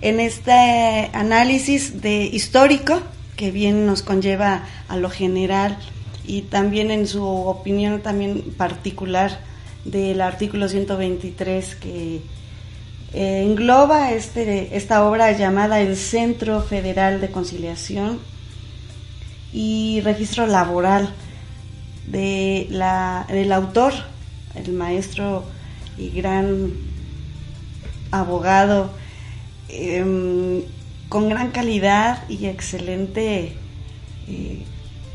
En 0.00 0.20
este 0.20 1.10
análisis 1.12 2.00
de 2.00 2.24
histórico, 2.24 3.02
que 3.42 3.50
bien 3.50 3.86
nos 3.86 4.02
conlleva 4.02 4.62
a 4.86 4.96
lo 4.96 5.10
general 5.10 5.76
y 6.24 6.42
también 6.42 6.92
en 6.92 7.08
su 7.08 7.24
opinión 7.24 8.00
también 8.00 8.40
particular 8.56 9.40
del 9.84 10.20
artículo 10.20 10.68
123 10.68 11.74
que 11.74 12.20
eh, 13.12 13.42
engloba 13.42 14.12
este, 14.12 14.76
esta 14.76 15.04
obra 15.04 15.32
llamada 15.32 15.80
el 15.80 15.96
Centro 15.96 16.62
Federal 16.62 17.20
de 17.20 17.32
Conciliación 17.32 18.20
y 19.52 20.00
Registro 20.04 20.46
Laboral 20.46 21.12
de 22.06 22.68
la, 22.70 23.26
del 23.28 23.50
autor, 23.50 23.92
el 24.54 24.72
maestro 24.72 25.42
y 25.98 26.10
gran 26.10 26.74
abogado, 28.12 28.92
em, 29.68 30.62
con 31.12 31.28
gran 31.28 31.50
calidad 31.50 32.26
y 32.30 32.46
excelente 32.46 33.52
eh, 34.28 34.62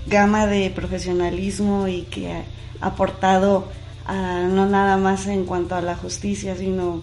gama 0.06 0.46
de 0.46 0.70
profesionalismo 0.70 1.88
y 1.88 2.04
que 2.04 2.32
ha 2.34 2.44
aportado 2.82 3.68
no 4.08 4.68
nada 4.68 4.98
más 4.98 5.26
en 5.26 5.46
cuanto 5.46 5.74
a 5.74 5.82
la 5.82 5.96
justicia, 5.96 6.56
sino 6.56 7.02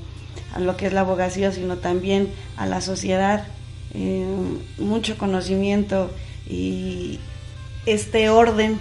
a 0.54 0.60
lo 0.60 0.76
que 0.76 0.86
es 0.86 0.92
la 0.92 1.00
abogacía, 1.00 1.50
sino 1.50 1.78
también 1.78 2.28
a 2.56 2.66
la 2.66 2.80
sociedad, 2.80 3.48
eh, 3.94 4.24
mucho 4.78 5.18
conocimiento 5.18 6.12
y 6.48 7.18
este 7.86 8.30
orden 8.30 8.78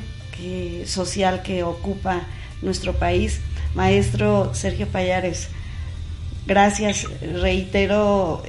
social 0.86 1.42
que 1.42 1.64
ocupa 1.64 2.22
nuestro 2.62 2.94
país. 2.94 3.42
Maestro 3.74 4.54
Sergio 4.54 4.88
Payares, 4.88 5.48
gracias, 6.46 7.08
reitero 7.20 8.44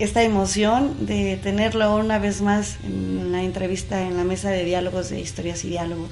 esta 0.00 0.22
emoción 0.22 1.06
de 1.06 1.36
tenerlo 1.36 1.94
una 1.94 2.18
vez 2.18 2.40
más 2.40 2.78
en 2.84 3.32
la 3.32 3.42
entrevista 3.42 4.00
en 4.00 4.16
la 4.16 4.24
mesa 4.24 4.50
de 4.50 4.64
diálogos 4.64 5.10
de 5.10 5.20
historias 5.20 5.62
y 5.64 5.68
diálogos. 5.68 6.10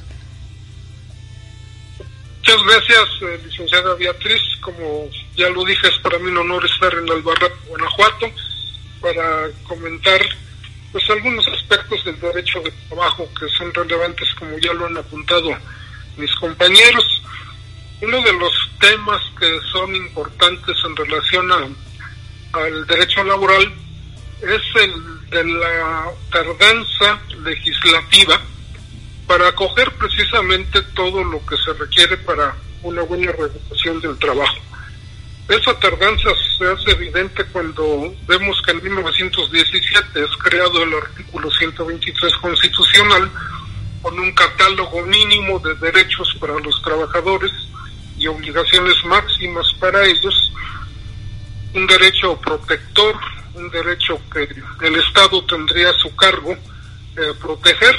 Muchas 2.38 2.62
gracias, 2.64 3.08
eh, 3.22 3.40
licenciada 3.44 3.94
Beatriz. 3.94 4.42
Como 4.60 5.08
ya 5.36 5.48
lo 5.48 5.64
dije, 5.64 5.88
es 5.88 5.98
para 6.00 6.18
mí 6.18 6.28
un 6.30 6.36
honor 6.36 6.64
estar 6.66 6.92
en 6.92 7.10
Albarrán, 7.10 7.50
Guanajuato, 7.66 8.30
para 9.00 9.48
comentar 9.66 10.20
pues 10.92 11.08
algunos 11.10 11.46
aspectos 11.48 12.04
del 12.04 12.20
derecho 12.20 12.60
de 12.60 12.72
trabajo 12.88 13.26
que 13.38 13.48
son 13.56 13.72
relevantes, 13.72 14.28
como 14.38 14.58
ya 14.58 14.72
lo 14.74 14.86
han 14.86 14.98
apuntado 14.98 15.50
mis 16.18 16.34
compañeros. 16.34 17.22
Uno 18.02 18.20
de 18.22 18.32
los 18.34 18.52
temas 18.80 19.22
que 19.38 19.58
son 19.72 19.96
importantes 19.96 20.76
en 20.84 20.94
relación 20.94 21.50
al 22.52 22.86
derecho 22.86 23.24
laboral 23.24 23.72
es 24.42 24.82
el 24.82 25.30
de 25.30 25.44
la 25.44 26.10
tardanza 26.30 27.20
legislativa 27.42 28.40
para 29.26 29.48
acoger 29.48 29.92
precisamente 29.92 30.80
todo 30.94 31.22
lo 31.22 31.44
que 31.44 31.56
se 31.58 31.72
requiere 31.74 32.16
para 32.18 32.54
una 32.82 33.02
buena 33.02 33.32
regulación 33.32 34.00
del 34.00 34.16
trabajo. 34.18 34.56
Esa 35.48 35.78
tardanza 35.78 36.30
se 36.58 36.66
hace 36.66 36.90
evidente 36.90 37.44
cuando 37.46 38.14
vemos 38.26 38.60
que 38.62 38.70
en 38.72 38.82
1917 38.82 40.24
es 40.24 40.36
creado 40.42 40.82
el 40.82 40.94
artículo 40.94 41.50
123 41.50 42.34
constitucional 42.34 43.30
con 44.02 44.18
un 44.18 44.32
catálogo 44.32 45.02
mínimo 45.02 45.58
de 45.58 45.74
derechos 45.76 46.36
para 46.38 46.58
los 46.60 46.80
trabajadores 46.82 47.50
y 48.18 48.26
obligaciones 48.26 49.02
máximas 49.04 49.72
para 49.80 50.04
ellos, 50.06 50.52
un 51.74 51.86
derecho 51.86 52.36
protector, 52.40 53.14
un 53.54 53.70
derecho 53.70 54.20
que 54.32 54.48
el 54.86 54.96
Estado 54.96 55.44
tendría 55.44 55.90
a 55.90 55.94
su 55.94 56.14
cargo 56.16 56.52
eh, 56.52 57.34
proteger 57.40 57.96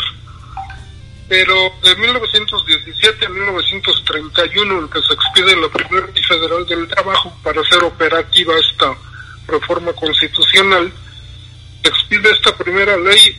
pero 1.30 1.72
de 1.84 1.96
1917 1.96 3.26
a 3.28 3.30
1931 3.30 4.80
en 4.80 4.90
que 4.90 5.00
se 5.04 5.14
expide 5.14 5.56
la 5.62 5.70
primera 5.70 6.08
ley 6.08 6.24
federal 6.24 6.66
del 6.66 6.88
trabajo 6.88 7.32
para 7.44 7.62
hacer 7.62 7.84
operativa 7.84 8.54
esta 8.58 8.98
reforma 9.48 9.94
constitucional, 9.94 10.92
se 11.84 11.90
expide 11.90 12.32
esta 12.32 12.58
primera 12.58 12.98
ley 12.98 13.38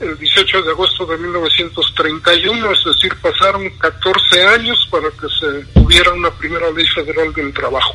el 0.00 0.18
18 0.18 0.62
de 0.62 0.70
agosto 0.70 1.06
de 1.06 1.16
1931, 1.16 2.72
es 2.72 2.84
decir, 2.84 3.14
pasaron 3.20 3.70
14 3.78 4.46
años 4.46 4.88
para 4.90 5.08
que 5.10 5.28
se 5.28 5.80
hubiera 5.80 6.12
una 6.12 6.30
primera 6.32 6.70
ley 6.70 6.86
federal 6.88 7.32
del 7.34 7.52
trabajo. 7.52 7.94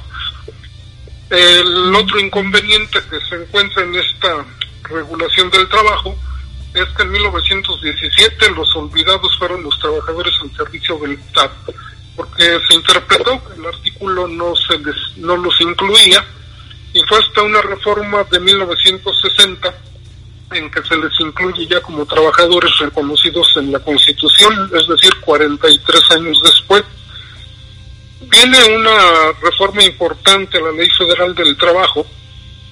El 1.34 1.96
otro 1.96 2.20
inconveniente 2.20 3.00
que 3.10 3.20
se 3.22 3.34
encuentra 3.34 3.82
en 3.82 3.96
esta 3.96 4.46
regulación 4.84 5.50
del 5.50 5.68
trabajo 5.68 6.16
es 6.76 6.86
que 6.96 7.02
en 7.02 7.12
1917 7.12 8.52
los 8.52 8.76
olvidados 8.76 9.36
fueron 9.40 9.64
los 9.64 9.80
trabajadores 9.80 10.32
al 10.44 10.56
servicio 10.56 10.96
del 11.00 11.14
Estado, 11.14 11.52
porque 12.16 12.60
se 12.68 12.76
interpretó 12.76 13.44
que 13.46 13.60
el 13.60 13.66
artículo 13.66 14.28
no, 14.28 14.56
se 14.56 14.78
les, 14.78 14.96
no 15.18 15.36
los 15.38 15.60
incluía 15.60 16.24
y 16.94 17.02
fue 17.10 17.18
hasta 17.18 17.42
una 17.42 17.64
reforma 17.64 18.24
de 18.26 18.40
1960 18.40 19.74
en 20.52 20.70
que 20.70 20.84
se 20.84 20.96
les 20.98 21.20
incluye 21.20 21.66
ya 21.66 21.82
como 21.82 22.06
trabajadores 22.06 22.78
reconocidos 22.78 23.52
en 23.58 23.72
la 23.72 23.80
Constitución, 23.80 24.70
es 24.72 24.88
decir, 24.88 25.12
43 25.22 26.12
años 26.12 26.38
después. 26.44 26.84
Viene 28.30 28.76
una 28.76 29.32
reforma 29.42 29.84
importante 29.84 30.58
a 30.58 30.62
la 30.62 30.72
Ley 30.72 30.90
Federal 30.90 31.34
del 31.36 31.56
Trabajo 31.58 32.06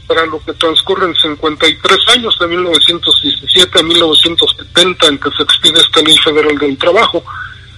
para 0.07 0.25
lo 0.25 0.43
que 0.43 0.53
transcurren 0.53 1.15
53 1.15 1.99
años 2.09 2.37
de 2.39 2.47
1917 2.47 3.79
a 3.79 3.83
1970 3.83 5.07
en 5.07 5.17
que 5.17 5.29
se 5.31 5.43
expide 5.43 5.79
esta 5.79 6.01
Ley 6.01 6.17
Federal 6.17 6.57
del 6.57 6.77
Trabajo. 6.77 7.23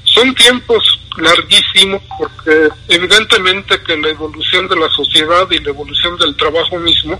Son 0.03 0.34
tiempos 0.36 0.99
larguísimos 1.17 2.01
porque 2.17 2.69
evidentemente 2.89 3.82
que 3.84 3.97
la 3.97 4.09
evolución 4.09 4.67
de 4.67 4.76
la 4.76 4.89
sociedad 4.89 5.49
y 5.51 5.59
la 5.59 5.69
evolución 5.69 6.17
del 6.17 6.36
trabajo 6.36 6.78
mismo 6.78 7.19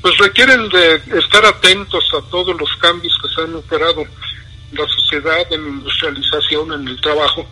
pues 0.00 0.18
requieren 0.18 0.68
de 0.68 0.96
estar 1.18 1.44
atentos 1.46 2.04
a 2.12 2.30
todos 2.30 2.54
los 2.60 2.70
cambios 2.76 3.16
que 3.22 3.28
se 3.34 3.40
han 3.40 3.54
operado 3.54 4.02
en 4.02 4.78
la 4.78 4.86
sociedad, 4.86 5.46
en 5.50 5.62
la 5.62 5.68
industrialización, 5.70 6.72
en 6.74 6.88
el 6.88 7.00
trabajo. 7.00 7.46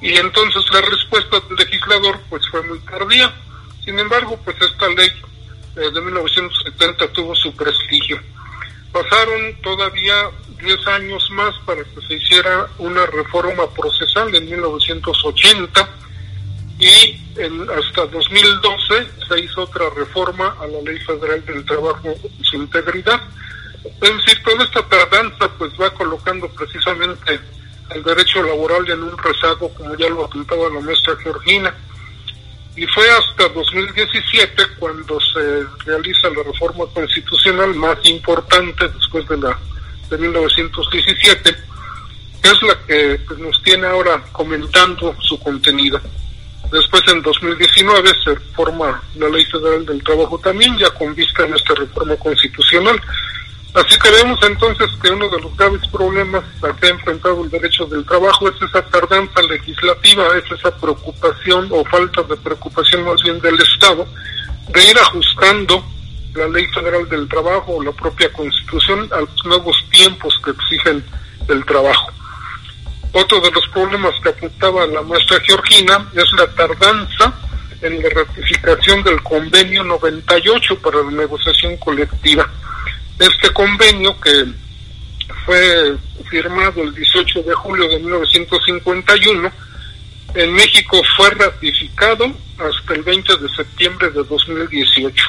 Y 0.00 0.16
entonces 0.16 0.62
la 0.72 0.80
respuesta 0.80 1.40
del 1.40 1.56
legislador 1.56 2.20
pues 2.28 2.42
fue 2.50 2.62
muy 2.62 2.78
tardía. 2.80 3.32
Sin 3.84 3.98
embargo, 3.98 4.38
pues 4.44 4.56
esta 4.60 4.88
ley 4.88 5.10
eh, 5.76 5.90
de 5.92 6.00
1970 6.00 7.08
tuvo 7.12 7.34
su 7.34 7.54
prestigio. 7.54 8.20
Pasaron 8.92 9.54
todavía 9.62 10.30
10 10.60 10.86
años 10.88 11.30
más 11.32 11.54
para 11.64 11.82
que 11.84 12.00
se 12.06 12.14
hiciera 12.14 12.68
una 12.78 13.06
reforma 13.06 13.68
procesal 13.70 14.34
en 14.34 14.46
1980 14.46 15.88
y 16.78 17.20
en, 17.36 17.68
hasta 17.70 18.06
2012 18.06 19.06
se 19.28 19.40
hizo 19.40 19.62
otra 19.62 19.90
reforma 19.90 20.56
a 20.60 20.66
la 20.66 20.80
Ley 20.80 20.98
Federal 21.00 21.44
del 21.44 21.64
Trabajo 21.64 22.08
en 22.08 22.44
su 22.44 22.56
integridad. 22.56 23.20
Es 23.84 24.16
decir, 24.16 24.42
toda 24.42 24.64
esta 24.64 24.82
tardanza 24.88 25.48
pues 25.58 25.72
va 25.80 25.90
colocando 25.94 26.48
precisamente 26.48 27.38
el 27.94 28.02
derecho 28.02 28.42
laboral 28.42 28.88
en 28.88 29.02
un 29.02 29.18
rezago, 29.18 29.72
como 29.74 29.96
ya 29.96 30.08
lo 30.08 30.24
apuntaba 30.24 30.68
la 30.68 30.80
maestra 30.80 31.16
Georgina. 31.22 31.74
Y 32.76 32.86
fue 32.86 33.04
hasta 33.10 33.48
2017 33.48 34.62
cuando 34.78 35.18
se 35.20 35.64
realiza 35.84 36.30
la 36.30 36.42
reforma 36.44 36.86
constitucional 36.94 37.74
más 37.74 37.98
importante 38.04 38.88
después 38.88 39.26
de 39.28 39.36
la 39.36 39.58
de 40.10 40.18
1917, 40.18 41.56
que 42.42 42.48
es 42.48 42.62
la 42.62 42.74
que 42.86 43.20
pues, 43.26 43.38
nos 43.38 43.62
tiene 43.62 43.86
ahora 43.86 44.22
comentando 44.32 45.14
su 45.20 45.38
contenido. 45.38 46.00
Después, 46.70 47.02
en 47.08 47.22
2019, 47.22 48.10
se 48.24 48.36
forma 48.54 49.02
la 49.16 49.28
Ley 49.28 49.44
Federal 49.46 49.84
del 49.86 50.02
Trabajo 50.04 50.38
también, 50.38 50.76
ya 50.78 50.90
con 50.90 51.14
vista 51.14 51.44
en 51.44 51.54
esta 51.54 51.74
reforma 51.74 52.14
constitucional. 52.16 53.00
Así 53.72 53.96
que 54.00 54.10
vemos 54.10 54.38
entonces 54.42 54.90
que 55.00 55.10
uno 55.10 55.28
de 55.28 55.40
los 55.40 55.56
graves 55.56 55.86
problemas 55.88 56.42
a 56.62 56.74
que 56.74 56.88
ha 56.88 56.90
enfrentado 56.90 57.44
el 57.44 57.50
derecho 57.50 57.86
del 57.86 58.04
trabajo 58.04 58.48
es 58.48 58.60
esa 58.60 58.82
tardanza 58.86 59.42
legislativa, 59.42 60.24
es 60.36 60.50
esa 60.50 60.76
preocupación 60.76 61.68
o 61.70 61.84
falta 61.84 62.22
de 62.22 62.36
preocupación 62.36 63.04
más 63.04 63.22
bien 63.22 63.40
del 63.40 63.60
Estado 63.60 64.06
de 64.72 64.84
ir 64.84 64.98
ajustando 64.98 65.84
la 66.34 66.48
Ley 66.48 66.66
Federal 66.66 67.08
del 67.08 67.28
Trabajo 67.28 67.76
o 67.76 67.82
la 67.82 67.92
propia 67.92 68.32
Constitución 68.32 69.08
a 69.12 69.20
los 69.20 69.44
nuevos 69.44 69.76
tiempos 69.90 70.40
que 70.44 70.50
exigen 70.50 71.04
el 71.48 71.64
trabajo. 71.64 72.10
Otro 73.12 73.40
de 73.40 73.50
los 73.50 73.66
problemas 73.68 74.14
que 74.22 74.28
apuntaba 74.28 74.86
la 74.86 75.02
maestra 75.02 75.40
Georgina 75.40 76.08
es 76.14 76.32
la 76.32 76.46
tardanza 76.54 77.34
en 77.82 78.02
la 78.02 78.08
ratificación 78.10 79.02
del 79.02 79.22
convenio 79.22 79.82
98 79.84 80.78
para 80.80 81.02
la 81.02 81.10
negociación 81.10 81.76
colectiva. 81.78 82.48
Este 83.20 83.50
convenio 83.52 84.18
que 84.18 84.46
fue 85.44 85.94
firmado 86.30 86.82
el 86.82 86.94
18 86.94 87.42
de 87.42 87.52
julio 87.52 87.86
de 87.86 87.98
1951, 87.98 89.52
en 90.36 90.52
México 90.54 91.02
fue 91.18 91.28
ratificado 91.28 92.32
hasta 92.56 92.94
el 92.94 93.02
20 93.02 93.36
de 93.36 93.48
septiembre 93.50 94.08
de 94.08 94.24
2018. 94.24 95.24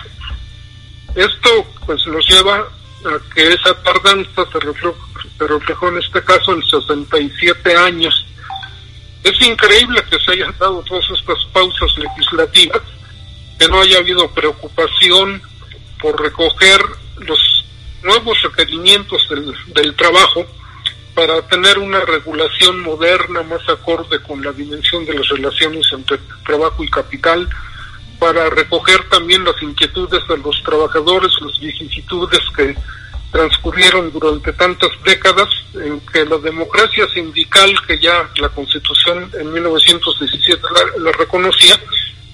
Esto 1.16 1.68
pues 1.86 2.08
nos 2.08 2.26
lleva 2.30 2.60
a 2.60 3.34
que 3.36 3.52
esa 3.52 3.74
tardanza 3.84 4.46
se 4.50 4.60
reflejó, 4.62 4.98
se 5.38 5.48
reflejó 5.48 5.90
en 5.90 5.98
este 5.98 6.24
caso 6.24 6.54
en 6.54 6.64
67 6.64 7.76
años. 7.76 8.26
Es 9.22 9.42
increíble 9.42 10.02
que 10.10 10.18
se 10.18 10.32
hayan 10.32 10.56
dado 10.58 10.82
todas 10.84 11.04
estas 11.12 11.44
pausas 11.52 11.92
legislativas, 11.98 12.84
que 13.60 13.68
no 13.68 13.82
haya 13.82 13.98
habido 13.98 14.32
preocupación 14.32 15.42
por 16.00 16.22
recoger 16.22 16.80
los 17.18 17.62
nuevos 18.04 18.42
requerimientos 18.42 19.28
del, 19.30 19.54
del 19.74 19.96
trabajo 19.96 20.46
para 21.14 21.42
tener 21.48 21.78
una 21.78 22.00
regulación 22.02 22.82
moderna 22.82 23.44
más 23.44 23.68
acorde 23.68 24.22
con 24.22 24.42
la 24.42 24.52
dimensión 24.52 25.06
de 25.06 25.14
las 25.14 25.28
relaciones 25.28 25.86
entre 25.92 26.18
trabajo 26.46 26.84
y 26.84 26.90
capital, 26.90 27.48
para 28.18 28.50
recoger 28.50 29.10
también 29.10 29.44
las 29.44 29.60
inquietudes 29.62 30.22
de 30.28 30.38
los 30.38 30.62
trabajadores, 30.64 31.32
las 31.42 31.60
vicisitudes 31.60 32.40
que 32.56 32.76
transcurrieron 33.32 34.12
durante 34.12 34.54
tantas 34.54 34.92
décadas 35.04 35.48
en 35.74 36.00
que 36.02 36.26
la 36.26 36.38
democracia 36.38 37.08
sindical 37.14 37.74
que 37.88 38.00
ya 38.00 38.30
la 38.38 38.50
constitución 38.50 39.32
en 39.40 39.54
1917 39.54 40.62
la, 40.62 41.04
la 41.04 41.12
reconocía, 41.18 41.80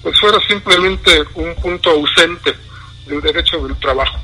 pues 0.02 0.18
fuera 0.20 0.38
simplemente 0.46 1.24
un 1.34 1.54
punto 1.56 1.90
ausente 1.90 2.54
del 3.06 3.20
derecho 3.20 3.66
del 3.66 3.76
trabajo. 3.78 4.18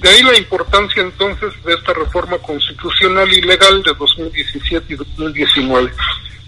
De 0.00 0.08
ahí 0.08 0.22
la 0.22 0.38
importancia 0.38 1.02
entonces 1.02 1.52
de 1.64 1.74
esta 1.74 1.92
reforma 1.92 2.38
constitucional 2.38 3.32
y 3.32 3.40
legal 3.40 3.82
de 3.82 3.94
2017 3.94 4.94
y 4.94 4.96
2019, 4.96 5.92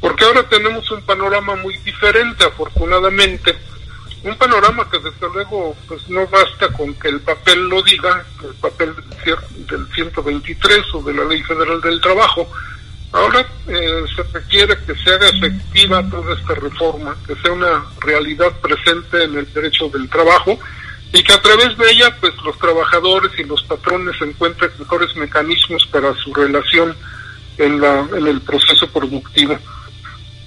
porque 0.00 0.24
ahora 0.24 0.48
tenemos 0.48 0.88
un 0.92 1.02
panorama 1.02 1.56
muy 1.56 1.76
diferente, 1.78 2.44
afortunadamente, 2.44 3.56
un 4.22 4.36
panorama 4.36 4.88
que 4.88 4.98
desde 4.98 5.28
luego 5.34 5.74
pues 5.88 6.08
no 6.08 6.26
basta 6.28 6.68
con 6.68 6.94
que 6.94 7.08
el 7.08 7.20
papel 7.20 7.68
lo 7.68 7.82
diga, 7.82 8.24
el 8.44 8.54
papel 8.54 8.94
del 9.24 9.86
123 9.94 10.94
o 10.94 11.02
de 11.02 11.14
la 11.14 11.24
Ley 11.24 11.42
Federal 11.42 11.80
del 11.80 12.00
Trabajo. 12.00 12.48
Ahora 13.12 13.44
eh, 13.66 14.04
se 14.14 14.22
requiere 14.22 14.78
que 14.86 14.94
se 14.94 15.10
haga 15.10 15.28
efectiva 15.28 16.08
toda 16.08 16.34
esta 16.38 16.54
reforma, 16.54 17.16
que 17.26 17.34
sea 17.36 17.50
una 17.50 17.84
realidad 18.00 18.52
presente 18.60 19.24
en 19.24 19.38
el 19.38 19.52
derecho 19.52 19.88
del 19.88 20.08
trabajo 20.08 20.56
y 21.12 21.22
que 21.22 21.32
a 21.32 21.42
través 21.42 21.76
de 21.76 21.90
ella 21.90 22.16
pues 22.20 22.32
los 22.44 22.56
trabajadores 22.58 23.32
y 23.38 23.44
los 23.44 23.62
patrones 23.64 24.14
encuentren 24.20 24.70
mejores 24.78 25.14
mecanismos 25.16 25.86
para 25.90 26.14
su 26.14 26.32
relación 26.32 26.94
en, 27.58 27.80
la, 27.80 28.06
en 28.16 28.26
el 28.26 28.40
proceso 28.40 28.86
productivo. 28.88 29.58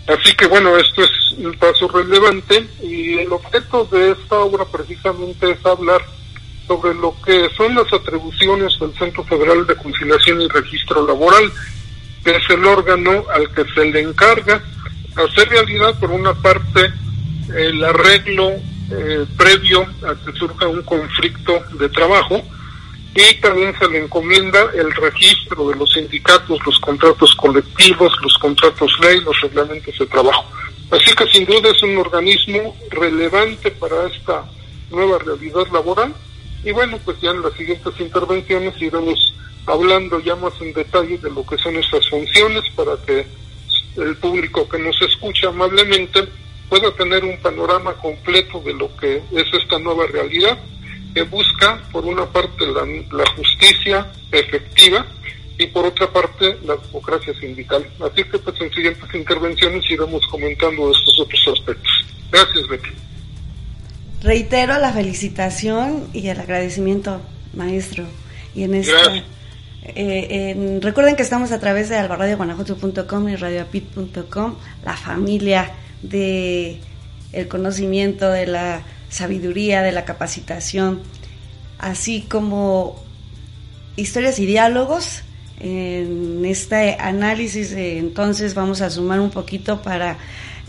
Así 0.07 0.35
que 0.35 0.47
bueno, 0.47 0.77
esto 0.77 1.03
es 1.03 1.31
un 1.37 1.53
paso 1.53 1.87
relevante 1.87 2.67
y 2.81 3.19
el 3.19 3.31
objeto 3.31 3.85
de 3.91 4.11
esta 4.11 4.39
obra 4.39 4.65
precisamente 4.65 5.51
es 5.51 5.65
hablar 5.65 6.01
sobre 6.67 6.93
lo 6.95 7.15
que 7.21 7.49
son 7.55 7.75
las 7.75 7.91
atribuciones 7.91 8.77
del 8.79 8.93
Centro 8.97 9.23
Federal 9.23 9.65
de 9.67 9.75
Conciliación 9.75 10.41
y 10.41 10.47
Registro 10.47 11.05
Laboral, 11.05 11.51
que 12.23 12.31
es 12.31 12.49
el 12.49 12.65
órgano 12.65 13.25
al 13.33 13.53
que 13.53 13.65
se 13.73 13.85
le 13.85 14.01
encarga 14.01 14.61
hacer 15.15 15.49
realidad 15.49 15.97
por 15.99 16.11
una 16.11 16.33
parte 16.33 16.91
el 17.55 17.83
arreglo 17.83 18.53
eh, 18.91 19.25
previo 19.37 19.81
a 19.81 20.15
que 20.15 20.37
surja 20.37 20.67
un 20.67 20.83
conflicto 20.83 21.59
de 21.79 21.89
trabajo 21.89 22.41
y 23.15 23.33
también 23.41 23.77
se 23.77 23.87
le 23.89 24.03
encomienda 24.03 24.59
el 24.73 24.91
registro 24.95 25.69
de 25.69 25.75
los 25.75 25.91
sindicatos, 25.91 26.59
los 26.65 26.79
contratos 26.79 27.35
colectivos, 27.35 28.11
los 28.21 28.37
contratos 28.39 28.91
ley, 29.01 29.19
los 29.21 29.39
reglamentos 29.41 29.97
de 29.97 30.05
trabajo. 30.07 30.45
Así 30.91 31.13
que 31.15 31.27
sin 31.27 31.45
duda 31.45 31.69
es 31.69 31.81
un 31.83 31.97
organismo 31.97 32.75
relevante 32.89 33.71
para 33.71 34.07
esta 34.07 34.45
nueva 34.89 35.19
realidad 35.19 35.67
laboral 35.71 36.13
y 36.63 36.71
bueno, 36.71 36.97
pues 37.03 37.19
ya 37.21 37.31
en 37.31 37.41
las 37.41 37.53
siguientes 37.53 37.93
intervenciones 37.99 38.81
iremos 38.81 39.33
hablando 39.65 40.19
ya 40.19 40.35
más 40.35 40.53
en 40.61 40.73
detalle 40.73 41.17
de 41.17 41.29
lo 41.29 41.45
que 41.45 41.57
son 41.57 41.75
estas 41.75 42.07
funciones 42.09 42.63
para 42.75 42.93
que 43.05 43.25
el 43.97 44.15
público 44.17 44.67
que 44.67 44.79
nos 44.79 44.99
escucha 45.01 45.49
amablemente 45.49 46.27
pueda 46.69 46.93
tener 46.95 47.23
un 47.23 47.37
panorama 47.37 47.93
completo 47.93 48.61
de 48.61 48.73
lo 48.73 48.95
que 48.97 49.17
es 49.17 49.45
esta 49.53 49.79
nueva 49.79 50.05
realidad 50.07 50.57
que 51.13 51.23
busca, 51.23 51.81
por 51.91 52.05
una 52.05 52.25
parte, 52.25 52.65
la, 52.65 52.85
la 53.15 53.29
justicia 53.35 54.11
efectiva 54.31 55.05
y 55.57 55.67
por 55.67 55.85
otra 55.85 56.11
parte, 56.11 56.57
la 56.65 56.75
democracia 56.75 57.33
sindical. 57.39 57.87
Así 57.99 58.23
que 58.23 58.39
pues 58.39 58.59
en 58.59 58.73
siguientes 58.73 59.13
intervenciones 59.13 59.89
iremos 59.89 60.25
comentando 60.27 60.91
estos 60.91 61.19
otros 61.19 61.47
aspectos. 61.53 62.05
Gracias, 62.31 62.67
Betty. 62.67 62.89
Reitero 64.21 64.79
la 64.79 64.91
felicitación 64.91 66.07
y 66.13 66.27
el 66.29 66.39
agradecimiento, 66.39 67.21
maestro. 67.53 68.05
Y 68.55 68.63
en 68.63 68.75
esta, 68.75 69.23
eh, 69.83 70.79
recuerden 70.81 71.15
que 71.15 71.23
estamos 71.23 71.51
a 71.51 71.59
través 71.59 71.89
de 71.89 71.97
albarradioguanajuato.com 71.97 73.29
y 73.29 73.35
radioapit.com, 73.35 74.55
la 74.85 74.97
familia 74.97 75.71
de 76.03 76.79
el 77.31 77.47
conocimiento, 77.47 78.29
de 78.29 78.45
la 78.45 78.83
sabiduría, 79.09 79.81
de 79.81 79.91
la 79.91 80.05
capacitación, 80.05 81.01
así 81.79 82.21
como 82.21 83.01
historias 83.95 84.39
y 84.39 84.45
diálogos. 84.45 85.23
En 85.59 86.43
este 86.45 86.97
análisis, 86.99 87.71
eh, 87.71 87.97
entonces, 87.97 88.53
vamos 88.53 88.81
a 88.81 88.89
sumar 88.89 89.19
un 89.19 89.29
poquito 89.29 89.81
para 89.81 90.17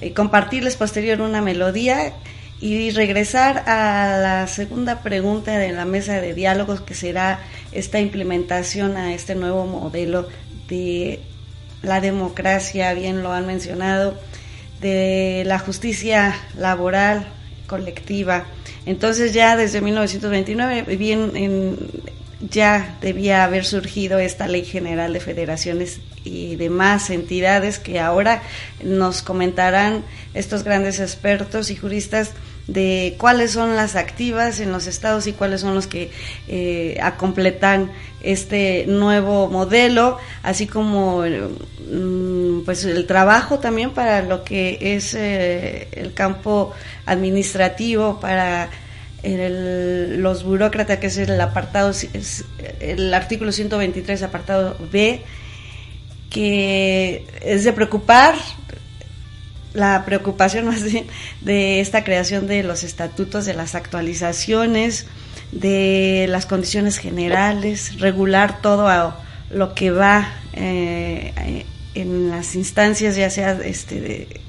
eh, 0.00 0.12
compartirles 0.12 0.76
posterior 0.76 1.20
una 1.20 1.40
melodía 1.40 2.12
y 2.60 2.90
regresar 2.90 3.68
a 3.68 4.18
la 4.18 4.46
segunda 4.46 5.02
pregunta 5.02 5.58
de 5.58 5.72
la 5.72 5.84
mesa 5.84 6.20
de 6.20 6.32
diálogos, 6.32 6.80
que 6.80 6.94
será 6.94 7.40
esta 7.72 8.00
implementación 8.00 8.96
a 8.96 9.12
este 9.14 9.34
nuevo 9.34 9.66
modelo 9.66 10.28
de 10.68 11.20
la 11.82 12.00
democracia, 12.00 12.94
bien 12.94 13.22
lo 13.22 13.32
han 13.32 13.46
mencionado, 13.46 14.18
de 14.84 15.44
la 15.46 15.58
justicia 15.58 16.36
laboral 16.58 17.26
colectiva. 17.66 18.44
Entonces 18.84 19.32
ya 19.32 19.56
desde 19.56 19.80
1929, 19.80 20.82
bien 20.96 21.30
en, 21.34 21.78
ya 22.50 22.98
debía 23.00 23.44
haber 23.44 23.64
surgido 23.64 24.18
esta 24.18 24.46
ley 24.46 24.62
general 24.62 25.14
de 25.14 25.20
federaciones 25.20 26.00
y 26.22 26.56
demás 26.56 27.08
entidades 27.08 27.78
que 27.78 27.98
ahora 27.98 28.42
nos 28.82 29.22
comentarán 29.22 30.04
estos 30.34 30.64
grandes 30.64 31.00
expertos 31.00 31.70
y 31.70 31.76
juristas 31.76 32.32
de 32.66 33.14
cuáles 33.18 33.50
son 33.50 33.76
las 33.76 33.94
activas 33.94 34.60
en 34.60 34.72
los 34.72 34.86
estados 34.86 35.26
y 35.26 35.32
cuáles 35.32 35.60
son 35.60 35.74
los 35.74 35.86
que 35.86 36.10
eh, 36.48 36.98
acompletan 37.02 37.92
este 38.22 38.86
nuevo 38.86 39.48
modelo, 39.48 40.18
así 40.42 40.66
como 40.66 41.22
mm, 41.22 42.64
pues 42.64 42.84
el 42.84 43.06
trabajo 43.06 43.58
también 43.58 43.90
para 43.90 44.22
lo 44.22 44.44
que 44.44 44.78
es 44.80 45.14
eh, 45.14 45.88
el 45.92 46.14
campo 46.14 46.72
administrativo, 47.04 48.18
para 48.18 48.70
los 49.26 50.44
burócratas, 50.44 50.98
que 50.98 51.06
es 51.06 51.16
el 51.16 51.40
apartado, 51.40 51.92
el 52.80 53.14
artículo 53.14 53.52
123, 53.52 54.22
apartado 54.22 54.76
B, 54.92 55.22
que 56.28 57.24
es 57.40 57.64
de 57.64 57.72
preocupar, 57.72 58.34
la 59.74 60.04
preocupación 60.06 60.64
más 60.68 60.82
bien 60.84 61.06
de 61.42 61.80
esta 61.80 62.04
creación 62.04 62.46
de 62.46 62.62
los 62.62 62.82
estatutos, 62.82 63.44
de 63.44 63.54
las 63.54 63.74
actualizaciones, 63.74 65.06
de 65.52 66.26
las 66.28 66.46
condiciones 66.46 66.98
generales, 66.98 68.00
regular 68.00 68.62
todo 68.62 68.88
a 68.88 69.20
lo 69.50 69.74
que 69.74 69.90
va 69.90 70.32
eh, 70.54 71.64
en 71.94 72.30
las 72.30 72.54
instancias, 72.54 73.14
ya 73.16 73.30
sea 73.30 73.52
este, 73.64 74.40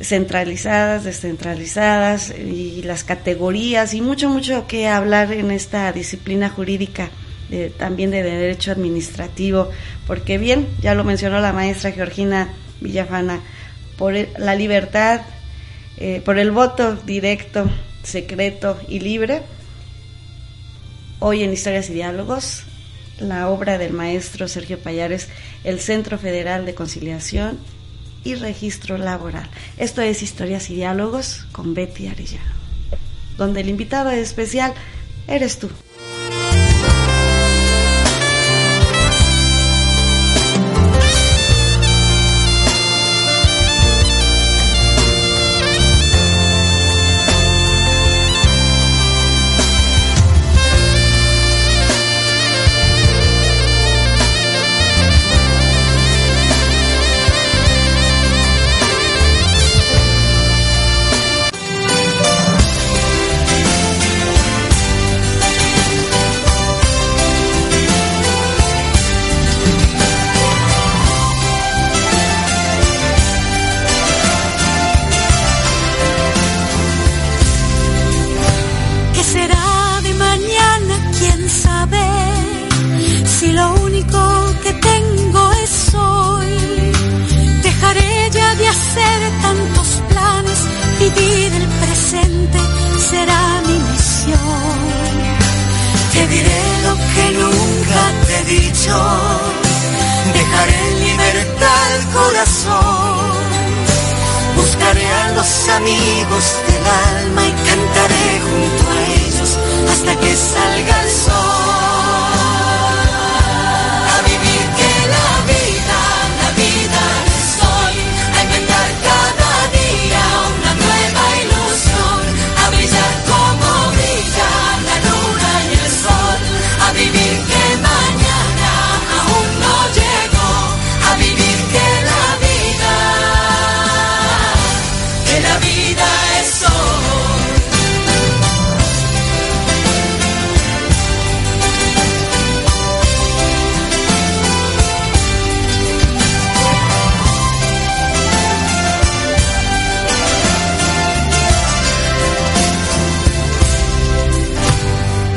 centralizadas, 0.00 1.04
descentralizadas 1.04 2.30
y 2.30 2.82
las 2.82 3.02
categorías 3.02 3.94
y 3.94 4.00
mucho, 4.00 4.28
mucho 4.28 4.66
que 4.66 4.88
hablar 4.88 5.32
en 5.32 5.50
esta 5.50 5.90
disciplina 5.92 6.48
jurídica. 6.48 7.10
también 7.76 8.10
de 8.10 8.22
derecho 8.22 8.72
administrativo, 8.72 9.68
porque 10.06 10.38
bien, 10.38 10.68
ya 10.80 10.94
lo 10.94 11.04
mencionó 11.04 11.38
la 11.40 11.52
maestra 11.52 11.92
Georgina 11.92 12.48
Villafana, 12.80 13.40
por 13.96 14.14
la 14.14 14.54
libertad, 14.54 15.22
eh, 15.98 16.20
por 16.24 16.38
el 16.38 16.50
voto 16.50 16.96
directo, 16.96 17.70
secreto 18.02 18.78
y 18.88 19.00
libre, 19.00 19.42
hoy 21.18 21.42
en 21.42 21.52
Historias 21.52 21.88
y 21.90 21.94
Diálogos, 21.94 22.64
la 23.20 23.48
obra 23.48 23.78
del 23.78 23.92
maestro 23.92 24.48
Sergio 24.48 24.78
Payares, 24.78 25.28
el 25.64 25.78
Centro 25.80 26.18
Federal 26.18 26.66
de 26.66 26.74
Conciliación 26.74 27.58
y 28.24 28.34
registro 28.34 28.98
laboral. 28.98 29.48
Esto 29.78 30.02
es 30.02 30.22
Historias 30.22 30.70
y 30.70 30.74
Diálogos 30.74 31.46
con 31.52 31.74
Betty 31.74 32.08
Arellano, 32.08 32.54
donde 33.36 33.60
el 33.60 33.68
invitado 33.68 34.10
especial 34.10 34.74
eres 35.28 35.58
tú. 35.58 35.70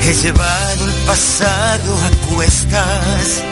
He 0.07 0.13
llevado 0.13 0.85
el 0.85 0.93
pasado 1.07 1.97
a 1.97 2.33
cuestas, 2.35 3.43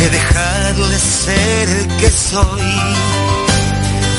he 0.00 0.08
dejado 0.08 0.88
de 0.88 0.98
ser 0.98 1.68
el 1.68 1.86
que 1.98 2.10
soy. 2.10 2.72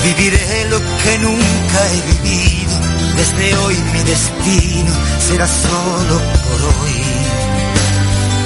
Viviré 0.04 0.66
lo 0.70 0.78
que 0.78 1.18
nunca 1.18 1.80
he 1.92 2.02
vivido, 2.14 2.74
desde 3.16 3.58
hoy 3.58 3.76
mi 3.92 4.04
destino 4.04 4.92
será 5.28 5.48
solo 5.48 6.22
por 6.46 6.60
hoy. 6.62 7.02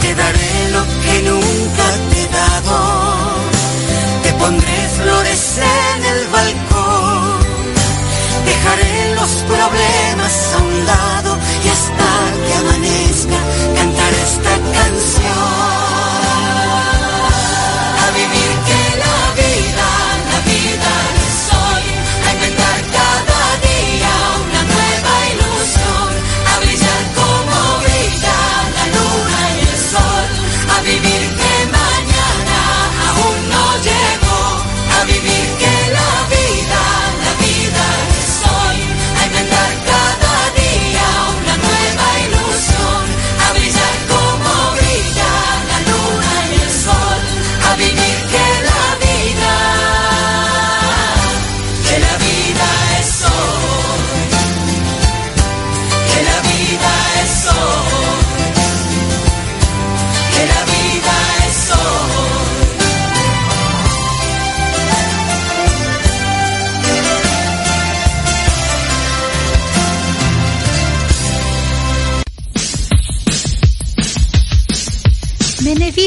Te 0.01 0.15
daré 0.15 0.71
lo 0.71 0.83
que 1.03 1.21
nunca 1.29 1.87
te 2.09 2.21
he 2.21 2.27
dado, 2.29 2.75
te 4.23 4.33
pondré 4.35 4.89
flores 4.97 5.57
en 5.57 6.05
el 6.13 6.27
balcón, 6.27 7.39
dejaré 8.45 9.15
los 9.15 9.31
problemas 9.51 10.33
a 10.53 10.57
un 10.63 10.85
lado 10.85 11.37
y 11.65 11.67
hasta 11.67 12.00
주여 15.21 15.60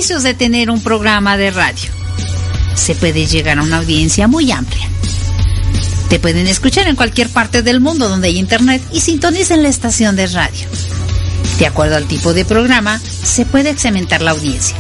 beneficios 0.05 0.23
de 0.23 0.35
tener 0.35 0.71
un 0.71 0.83
programa 0.83 1.39
de 1.39 1.51
radio. 1.51 1.91
Se 2.75 2.95
puede 2.95 3.25
llegar 3.25 3.59
a 3.59 3.63
una 3.63 3.79
audiencia 3.79 4.29
muy 4.29 4.53
amplia. 4.53 4.87
Te 6.11 6.19
pueden 6.19 6.47
escuchar 6.47 6.89
en 6.89 6.97
cualquier 6.97 7.31
parte 7.31 7.63
del 7.63 7.81
mundo 7.81 8.11
donde 8.11 8.29
hay 8.29 8.39
internet 8.39 8.83
y 8.93 9.01
sintonicen 9.01 9.63
la 9.63 9.71
estación 9.71 10.15
de 10.15 10.27
radio. 10.27 10.67
De 11.59 11.67
acuerdo 11.67 11.97
al 11.97 12.05
tipo 12.05 12.35
de 12.35 12.45
programa, 12.45 13.01
se 13.01 13.47
puede 13.47 13.71
excementar 13.71 14.21
la 14.21 14.33
audiencia. 14.33 14.77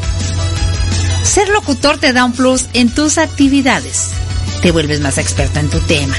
Ser 1.22 1.48
locutor 1.48 1.96
te 1.96 2.12
da 2.12 2.26
un 2.26 2.32
plus 2.32 2.66
en 2.74 2.90
tus 2.90 3.16
actividades. 3.16 4.10
Te 4.60 4.72
vuelves 4.72 5.00
más 5.00 5.16
experto 5.16 5.58
en 5.58 5.70
tu 5.70 5.80
tema. 5.80 6.16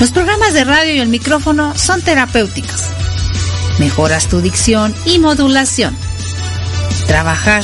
Los 0.00 0.10
programas 0.10 0.52
de 0.52 0.64
radio 0.64 0.94
y 0.94 0.98
el 0.98 1.08
micrófono 1.08 1.78
son 1.78 2.02
terapéuticos. 2.02 2.82
Mejoras 3.78 4.26
tu 4.26 4.40
dicción 4.40 4.92
y 5.04 5.20
modulación. 5.20 5.96
Trabajar 7.06 7.62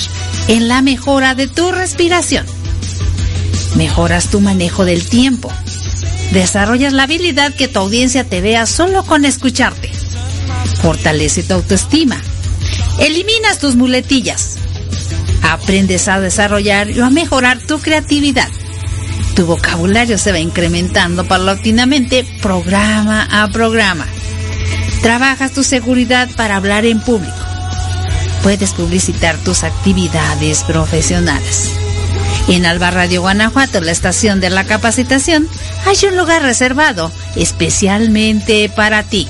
en 0.48 0.66
la 0.66 0.82
mejora 0.82 1.34
de 1.34 1.46
tu 1.46 1.70
respiración. 1.70 2.44
Mejoras 3.76 4.28
tu 4.28 4.40
manejo 4.40 4.84
del 4.84 5.06
tiempo. 5.06 5.52
Desarrollas 6.32 6.92
la 6.92 7.04
habilidad 7.04 7.54
que 7.54 7.68
tu 7.68 7.78
audiencia 7.78 8.24
te 8.24 8.40
vea 8.40 8.66
solo 8.66 9.04
con 9.04 9.24
escucharte. 9.24 9.90
Fortalece 10.82 11.42
tu 11.42 11.54
autoestima. 11.54 12.20
Eliminas 12.98 13.58
tus 13.58 13.76
muletillas. 13.76 14.56
Aprendes 15.42 16.08
a 16.08 16.18
desarrollar 16.18 16.90
y 16.90 17.00
a 17.00 17.10
mejorar 17.10 17.58
tu 17.58 17.78
creatividad. 17.78 18.48
Tu 19.36 19.46
vocabulario 19.46 20.18
se 20.18 20.32
va 20.32 20.40
incrementando 20.40 21.28
paulatinamente 21.28 22.26
programa 22.42 23.28
a 23.30 23.48
programa. 23.48 24.06
Trabajas 25.02 25.52
tu 25.52 25.62
seguridad 25.62 26.28
para 26.36 26.56
hablar 26.56 26.84
en 26.86 27.00
público. 27.00 27.37
Puedes 28.42 28.72
publicitar 28.72 29.36
tus 29.38 29.64
actividades 29.64 30.64
profesionales. 30.64 31.72
En 32.48 32.64
Alba 32.64 32.90
Radio 32.90 33.20
Guanajuato, 33.20 33.80
la 33.80 33.92
estación 33.92 34.40
de 34.40 34.48
la 34.48 34.64
capacitación, 34.64 35.48
hay 35.84 35.96
un 36.08 36.16
lugar 36.16 36.42
reservado 36.42 37.12
especialmente 37.36 38.70
para 38.74 39.02
ti. 39.02 39.28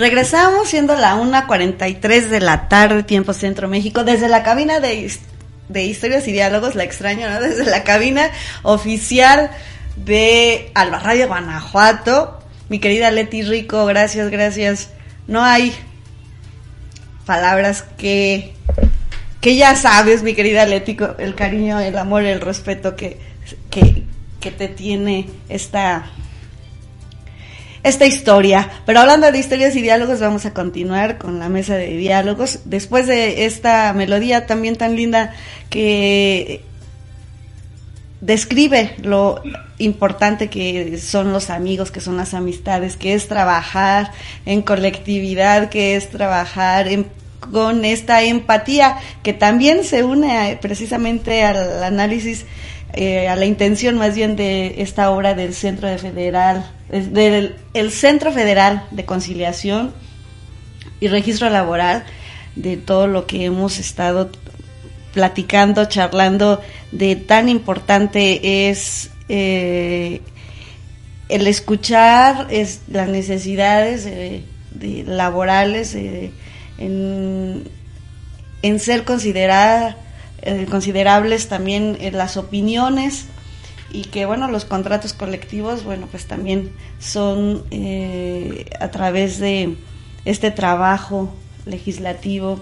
Regresamos 0.00 0.66
siendo 0.68 0.94
la 0.94 1.16
1.43 1.16 2.28
de 2.28 2.40
la 2.40 2.68
tarde, 2.68 3.02
tiempo 3.02 3.34
Centro 3.34 3.68
México, 3.68 4.02
desde 4.02 4.28
la 4.28 4.42
cabina 4.42 4.80
de, 4.80 5.10
de 5.70 5.84
Historias 5.84 6.26
y 6.26 6.32
Diálogos, 6.32 6.74
la 6.74 6.84
extraño, 6.84 7.30
¿no? 7.30 7.40
Desde 7.48 7.64
la 7.64 7.84
cabina 7.84 8.30
oficial 8.62 9.50
de 9.96 10.70
Alba 10.74 10.98
Radio 10.98 11.28
Guanajuato. 11.28 12.38
Mi 12.68 12.78
querida 12.78 13.10
Leti 13.10 13.42
Rico, 13.42 13.86
gracias, 13.86 14.30
gracias. 14.30 14.90
No 15.26 15.42
hay 15.42 15.72
palabras 17.24 17.84
que, 17.96 18.54
que 19.40 19.56
ya 19.56 19.76
sabes, 19.76 20.22
mi 20.22 20.34
querida 20.34 20.66
Leti, 20.66 20.96
el 21.18 21.34
cariño, 21.34 21.80
el 21.80 21.96
amor, 21.98 22.24
el 22.24 22.40
respeto 22.40 22.96
que, 22.96 23.18
que, 23.70 24.04
que 24.40 24.50
te 24.50 24.68
tiene 24.68 25.28
esta 25.48 26.10
esta 27.82 28.06
historia. 28.06 28.68
Pero 28.86 29.00
hablando 29.00 29.30
de 29.30 29.38
historias 29.38 29.74
y 29.76 29.82
diálogos, 29.82 30.20
vamos 30.20 30.46
a 30.46 30.54
continuar 30.54 31.18
con 31.18 31.38
la 31.38 31.48
mesa 31.48 31.76
de 31.76 31.96
diálogos. 31.96 32.60
Después 32.64 33.06
de 33.06 33.46
esta 33.46 33.92
melodía 33.92 34.46
también 34.46 34.76
tan 34.76 34.96
linda 34.96 35.34
que 35.68 36.62
describe 38.20 38.94
lo 39.02 39.42
importante 39.78 40.48
que 40.48 40.98
son 40.98 41.32
los 41.32 41.48
amigos, 41.48 41.90
que 41.90 42.00
son 42.00 42.16
las 42.16 42.34
amistades, 42.34 42.96
que 42.96 43.14
es 43.14 43.28
trabajar 43.28 44.12
en 44.44 44.62
colectividad, 44.62 45.70
que 45.70 45.96
es 45.96 46.10
trabajar 46.10 46.86
con 47.40 47.84
esta 47.84 48.22
empatía 48.22 48.98
que 49.22 49.32
también 49.32 49.84
se 49.84 50.04
une 50.04 50.58
precisamente 50.60 51.42
al 51.42 51.82
análisis 51.82 52.44
eh, 52.92 53.28
a 53.28 53.36
la 53.36 53.46
intención 53.46 53.96
más 53.96 54.14
bien 54.14 54.36
de 54.36 54.82
esta 54.82 55.10
obra 55.10 55.34
del 55.34 55.54
Centro 55.54 55.88
de 55.88 55.98
Federal, 55.98 56.70
del 56.88 57.54
el 57.72 57.90
Centro 57.92 58.32
Federal 58.32 58.84
de 58.90 59.04
Conciliación 59.04 59.92
y 60.98 61.08
Registro 61.08 61.50
Laboral, 61.50 62.04
de 62.56 62.76
todo 62.76 63.06
lo 63.06 63.26
que 63.26 63.44
hemos 63.44 63.78
estado 63.78 64.30
platicando, 65.14 65.84
charlando, 65.84 66.60
de 66.90 67.16
tan 67.16 67.48
importante 67.48 68.68
es 68.68 69.10
eh, 69.28 70.20
el 71.28 71.46
escuchar 71.46 72.48
es, 72.50 72.80
las 72.88 73.08
necesidades 73.08 74.04
de, 74.04 74.42
laborales 75.06 75.94
en, 75.94 76.32
en 78.62 78.80
ser 78.80 79.04
considerada 79.04 79.96
eh, 80.42 80.66
considerables 80.70 81.48
también 81.48 81.96
eh, 82.00 82.10
las 82.10 82.36
opiniones 82.36 83.26
y 83.92 84.04
que 84.04 84.24
bueno 84.26 84.48
los 84.48 84.64
contratos 84.64 85.12
colectivos 85.12 85.84
bueno 85.84 86.06
pues 86.10 86.26
también 86.26 86.72
son 86.98 87.64
eh, 87.70 88.66
a 88.78 88.90
través 88.90 89.38
de 89.38 89.76
este 90.24 90.50
trabajo 90.50 91.34
legislativo 91.66 92.60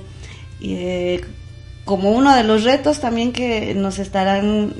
como 1.84 2.10
uno 2.10 2.34
de 2.34 2.42
los 2.44 2.64
retos 2.64 3.00
también 3.00 3.32
que 3.32 3.74
nos 3.74 3.98
estarán 3.98 4.74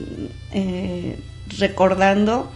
recordando 1.57 2.51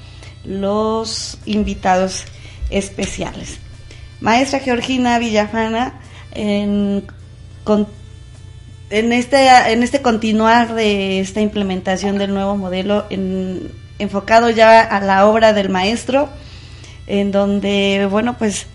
los 0.45 1.39
invitados 1.47 2.25
especiales. 2.71 3.59
Maestra 4.21 4.59
Georgina 4.59 5.19
Villafana 5.19 6.01
en, 6.33 7.05
en 8.93 9.13
este, 9.13 9.49
en 9.73 9.83
este 9.83 10.03
continuar 10.03 10.75
de 10.75 11.19
esta 11.19 11.41
implementación 11.41 12.19
del 12.19 12.35
nuevo 12.35 12.59
modelo, 12.59 13.07
enfocado 13.99 14.51
ya 14.51 14.83
a 14.83 15.01
la 15.01 15.27
obra 15.27 15.55
del 15.55 15.71
maestro, 15.71 16.29
en 17.07 17.33
donde, 17.33 18.07
bueno, 18.11 18.37
pues 18.37 18.67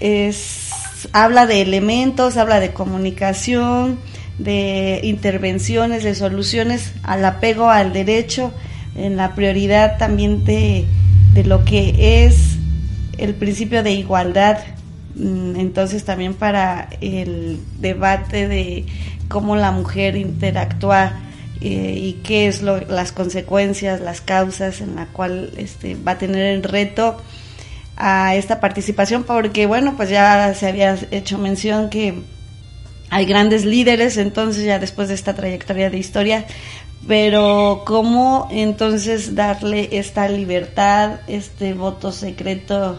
es, 0.00 0.70
habla 1.12 1.46
de 1.46 1.60
elementos, 1.60 2.38
habla 2.38 2.58
de 2.58 2.72
comunicación, 2.72 3.98
de 4.38 5.00
intervenciones, 5.02 6.04
de 6.04 6.14
soluciones 6.14 6.94
al 7.02 7.22
apego 7.26 7.68
al 7.68 7.92
derecho, 7.92 8.54
en 8.96 9.18
la 9.18 9.34
prioridad 9.34 9.98
también 9.98 10.42
de, 10.46 10.86
de 11.34 11.44
lo 11.44 11.66
que 11.66 12.24
es 12.24 12.56
el 13.18 13.34
principio 13.34 13.82
de 13.82 13.92
igualdad. 13.92 14.58
Mm, 15.16 15.56
entonces 15.56 16.04
también 16.04 16.32
para 16.32 16.88
el 17.02 17.60
debate 17.78 18.48
de 18.48 18.86
cómo 19.30 19.56
la 19.56 19.70
mujer 19.70 20.16
interactúa 20.16 21.12
eh, 21.60 21.94
y 21.96 22.14
qué 22.24 22.48
es 22.48 22.62
lo, 22.62 22.80
las 22.80 23.12
consecuencias, 23.12 24.00
las 24.00 24.20
causas 24.20 24.80
en 24.80 24.96
la 24.96 25.06
cual 25.06 25.52
este, 25.56 25.94
va 25.94 26.12
a 26.12 26.18
tener 26.18 26.42
el 26.42 26.62
reto 26.62 27.16
a 27.96 28.34
esta 28.34 28.60
participación, 28.60 29.24
porque 29.24 29.66
bueno, 29.66 29.94
pues 29.96 30.10
ya 30.10 30.52
se 30.54 30.66
había 30.66 30.98
hecho 31.10 31.38
mención 31.38 31.90
que 31.90 32.22
hay 33.08 33.24
grandes 33.24 33.64
líderes, 33.64 34.16
entonces 34.16 34.64
ya 34.64 34.78
después 34.78 35.08
de 35.08 35.14
esta 35.14 35.34
trayectoria 35.34 35.90
de 35.90 35.98
historia, 35.98 36.46
pero 37.06 37.84
cómo 37.86 38.48
entonces 38.50 39.34
darle 39.34 39.90
esta 39.92 40.28
libertad, 40.28 41.20
este 41.28 41.74
voto 41.74 42.10
secreto 42.10 42.98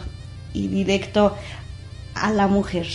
y 0.54 0.68
directo 0.68 1.36
a 2.14 2.32
la 2.32 2.48
mujer. 2.48 2.88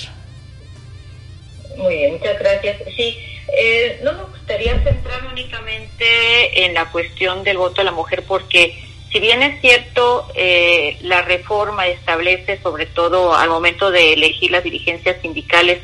Muy 1.77 1.97
bien, 1.97 2.13
muchas 2.13 2.39
gracias. 2.39 2.77
Sí, 2.97 3.19
eh, 3.57 4.01
no 4.03 4.13
me 4.13 4.25
gustaría 4.25 4.73
centrar 4.83 5.25
únicamente 5.31 6.65
en 6.65 6.75
la 6.75 6.91
cuestión 6.91 7.45
del 7.45 7.59
voto 7.59 7.77
de 7.77 7.85
la 7.85 7.93
mujer 7.93 8.25
porque 8.27 8.83
si 9.13 9.21
bien 9.21 9.43
es 9.43 9.61
cierto, 9.61 10.29
eh, 10.35 10.99
la 11.03 11.23
reforma 11.23 11.87
establece, 11.87 12.61
sobre 12.63 12.87
todo 12.87 13.35
al 13.35 13.49
momento 13.49 13.91
de 13.91 14.15
elegir 14.15 14.51
las 14.51 14.65
dirigencias 14.65 15.17
sindicales, 15.23 15.79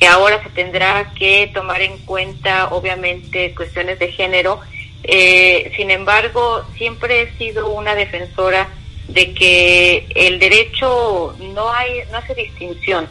que 0.00 0.06
ahora 0.06 0.42
se 0.42 0.48
tendrá 0.50 1.12
que 1.16 1.50
tomar 1.52 1.82
en 1.82 1.98
cuenta, 1.98 2.68
obviamente, 2.72 3.54
cuestiones 3.54 3.98
de 3.98 4.10
género. 4.10 4.60
Eh, 5.04 5.70
sin 5.76 5.90
embargo, 5.90 6.64
siempre 6.76 7.22
he 7.22 7.38
sido 7.38 7.68
una 7.70 7.94
defensora 7.94 8.68
de 9.06 9.34
que 9.34 10.06
el 10.14 10.38
derecho 10.38 11.36
no 11.38 11.70
hay, 11.72 12.00
no 12.10 12.18
hace 12.18 12.34
distinción 12.34 13.08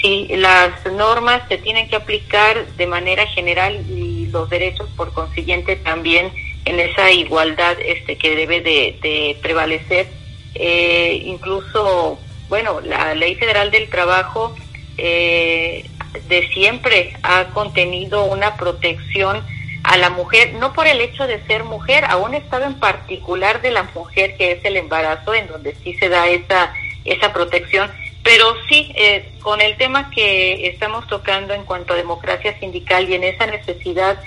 Sí, 0.00 0.28
las 0.30 0.84
normas 0.92 1.42
se 1.48 1.58
tienen 1.58 1.88
que 1.88 1.96
aplicar 1.96 2.66
de 2.76 2.86
manera 2.86 3.26
general 3.26 3.84
y 3.90 4.26
los 4.26 4.48
derechos 4.48 4.88
por 4.96 5.12
consiguiente 5.12 5.74
también 5.76 6.32
en 6.64 6.78
esa 6.78 7.10
igualdad 7.10 7.76
este 7.80 8.16
que 8.16 8.36
debe 8.36 8.60
de, 8.60 9.36
prevalecer. 9.42 10.06
Eh, 10.54 11.22
incluso, 11.24 12.18
bueno, 12.48 12.80
la 12.80 13.14
Ley 13.14 13.34
Federal 13.34 13.70
del 13.70 13.88
Trabajo 13.88 14.54
eh, 14.98 15.84
de 16.28 16.48
siempre 16.48 17.14
ha 17.22 17.46
contenido 17.46 18.24
una 18.24 18.56
protección 18.56 19.42
a 19.84 19.96
la 19.96 20.10
mujer, 20.10 20.54
no 20.54 20.72
por 20.74 20.86
el 20.86 21.00
hecho 21.00 21.26
de 21.26 21.42
ser 21.46 21.64
mujer, 21.64 22.04
a 22.04 22.16
un 22.16 22.34
estado 22.34 22.64
en 22.64 22.74
particular 22.74 23.62
de 23.62 23.70
la 23.70 23.84
mujer 23.94 24.36
que 24.36 24.52
es 24.52 24.64
el 24.64 24.76
embarazo, 24.76 25.34
en 25.34 25.48
donde 25.48 25.74
sí 25.82 25.94
se 25.94 26.08
da 26.08 26.28
esa, 26.28 26.72
esa 27.04 27.32
protección, 27.32 27.90
pero 28.28 28.54
sí, 28.68 28.92
eh, 28.94 29.32
con 29.40 29.62
el 29.62 29.78
tema 29.78 30.10
que 30.10 30.66
estamos 30.66 31.06
tocando 31.06 31.54
en 31.54 31.64
cuanto 31.64 31.94
a 31.94 31.96
democracia 31.96 32.58
sindical 32.60 33.08
y 33.08 33.14
en 33.14 33.24
esa 33.24 33.46
necesidad 33.46 34.20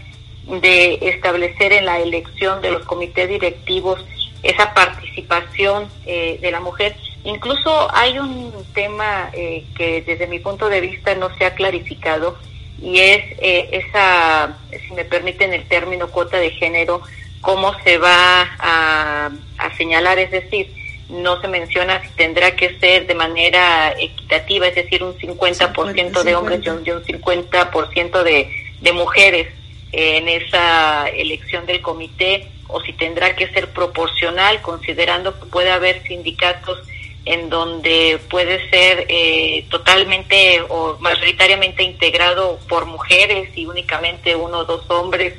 de 0.48 0.98
establecer 1.04 1.72
en 1.72 1.86
la 1.86 2.00
elección 2.00 2.64
de 2.64 2.72
los 2.72 2.84
comités 2.86 3.30
directivos 3.30 4.04
esa 4.42 4.74
participación 4.74 5.88
eh, 6.08 6.40
de 6.42 6.50
la 6.50 6.60
mujer, 6.60 6.96
incluso 7.24 7.96
hay 7.96 8.18
un 8.18 8.52
tema 8.74 9.30
eh, 9.34 9.66
que 9.78 10.02
desde 10.02 10.26
mi 10.26 10.40
punto 10.40 10.68
de 10.68 10.82
vista 10.82 11.14
no 11.14 11.30
se 11.38 11.46
ha 11.46 11.54
clarificado, 11.54 12.40
y 12.82 12.98
es 13.02 13.24
eh, 13.40 13.70
esa, 13.72 14.58
si 14.72 14.94
me 14.96 15.06
permiten 15.06 15.54
el 15.54 15.68
término 15.68 16.08
cuota 16.08 16.38
de 16.38 16.50
género, 16.50 17.04
cómo 17.42 17.80
se 17.84 18.00
va 18.00 18.50
a, 18.58 19.30
señalar, 19.78 20.18
es 20.18 20.32
decir, 20.32 20.74
no 21.12 21.42
se 21.42 21.48
menciona 21.48 22.02
si 22.02 22.10
tendrá 22.16 22.56
que 22.56 22.78
ser 22.80 23.06
de 23.06 23.16
manera 23.16 23.94
equitativa, 24.00 24.68
es 24.68 24.76
decir, 24.76 25.04
un 25.04 25.16
50% 25.18 26.24
de 26.24 26.36
hombres 26.36 26.62
y 26.64 26.70
un, 26.70 26.84
50% 26.84 28.24
de, 28.24 28.50
de 28.82 28.94
mujeres 28.94 29.48
en 29.92 30.30
esa 30.30 31.10
elección 31.10 31.66
del 31.66 31.82
comité, 31.82 32.48
o 32.68 32.82
si 32.82 32.94
tendrá 32.94 33.36
que 33.36 33.48
ser 33.50 33.70
proporcional, 33.70 34.62
considerando 34.62 35.38
que 35.38 35.46
puede 35.48 35.72
haber 35.72 36.02
sindicatos 36.04 36.80
en 37.26 37.50
donde 37.50 38.20
puede 38.30 38.70
ser 38.70 39.06
eh, 39.08 39.66
totalmente 39.70 40.62
o 40.70 40.98
mayoritariamente 41.00 41.84
integrado 41.84 42.60
por 42.68 42.86
mujeres 42.86 43.50
y 43.56 43.66
únicamente 43.66 44.36
uno 44.36 44.60
o 44.60 44.66
dos 44.66 44.90
hombres 44.90 45.36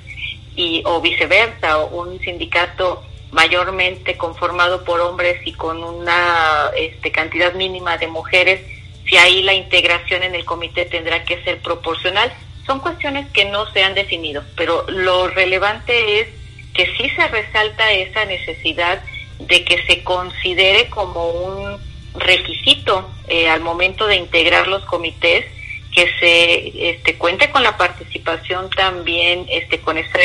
y 0.55 0.83
o 0.85 1.01
viceversa 1.01 1.79
o 1.79 2.03
un 2.03 2.21
sindicato 2.21 3.03
mayormente 3.33 4.17
conformado 4.17 4.85
por 4.85 5.01
hombres 5.01 5.45
y 5.45 5.53
con 5.53 5.83
una 5.83 6.71
este, 6.77 7.11
cantidad 7.11 7.55
mínima 7.55 7.99
de 7.99 8.07
mujeres 8.07 8.61
si 9.07 9.17
ahí 9.17 9.43
la 9.43 9.55
integración 9.55 10.23
en 10.23 10.35
el 10.35 10.45
comité 10.45 10.85
tendrá 10.85 11.25
que 11.25 11.43
ser 11.43 11.61
proporcional 11.61 12.33
son 12.67 12.79
cuestiones 12.81 13.27
que 13.33 13.47
no 13.47 13.71
se 13.73 13.83
han 13.83 13.95
definido 13.95 14.45
pero 14.57 14.85
lo 14.89 15.29
relevante 15.29 16.21
es 16.21 16.29
que 16.75 16.87
sí 16.97 17.11
se 17.11 17.27
resalta 17.29 17.91
esa 17.93 18.25
necesidad 18.25 19.03
de 19.39 19.65
que 19.65 19.83
se 19.87 20.05
considere 20.05 20.89
como 20.89 21.29
un 21.29 21.79
requisito 22.15 23.11
eh, 23.29 23.49
al 23.49 23.61
momento 23.61 24.07
de 24.07 24.17
integrar 24.17 24.69
los 24.69 24.85
comités 24.85 25.45
que 25.93 26.09
se 26.19 26.91
este, 26.91 27.17
cuente 27.17 27.51
con 27.51 27.63
la 27.63 27.77
participación 27.77 28.71
también 28.71 29.47
este, 29.49 29.79
con 29.81 29.99
esa 29.99 30.19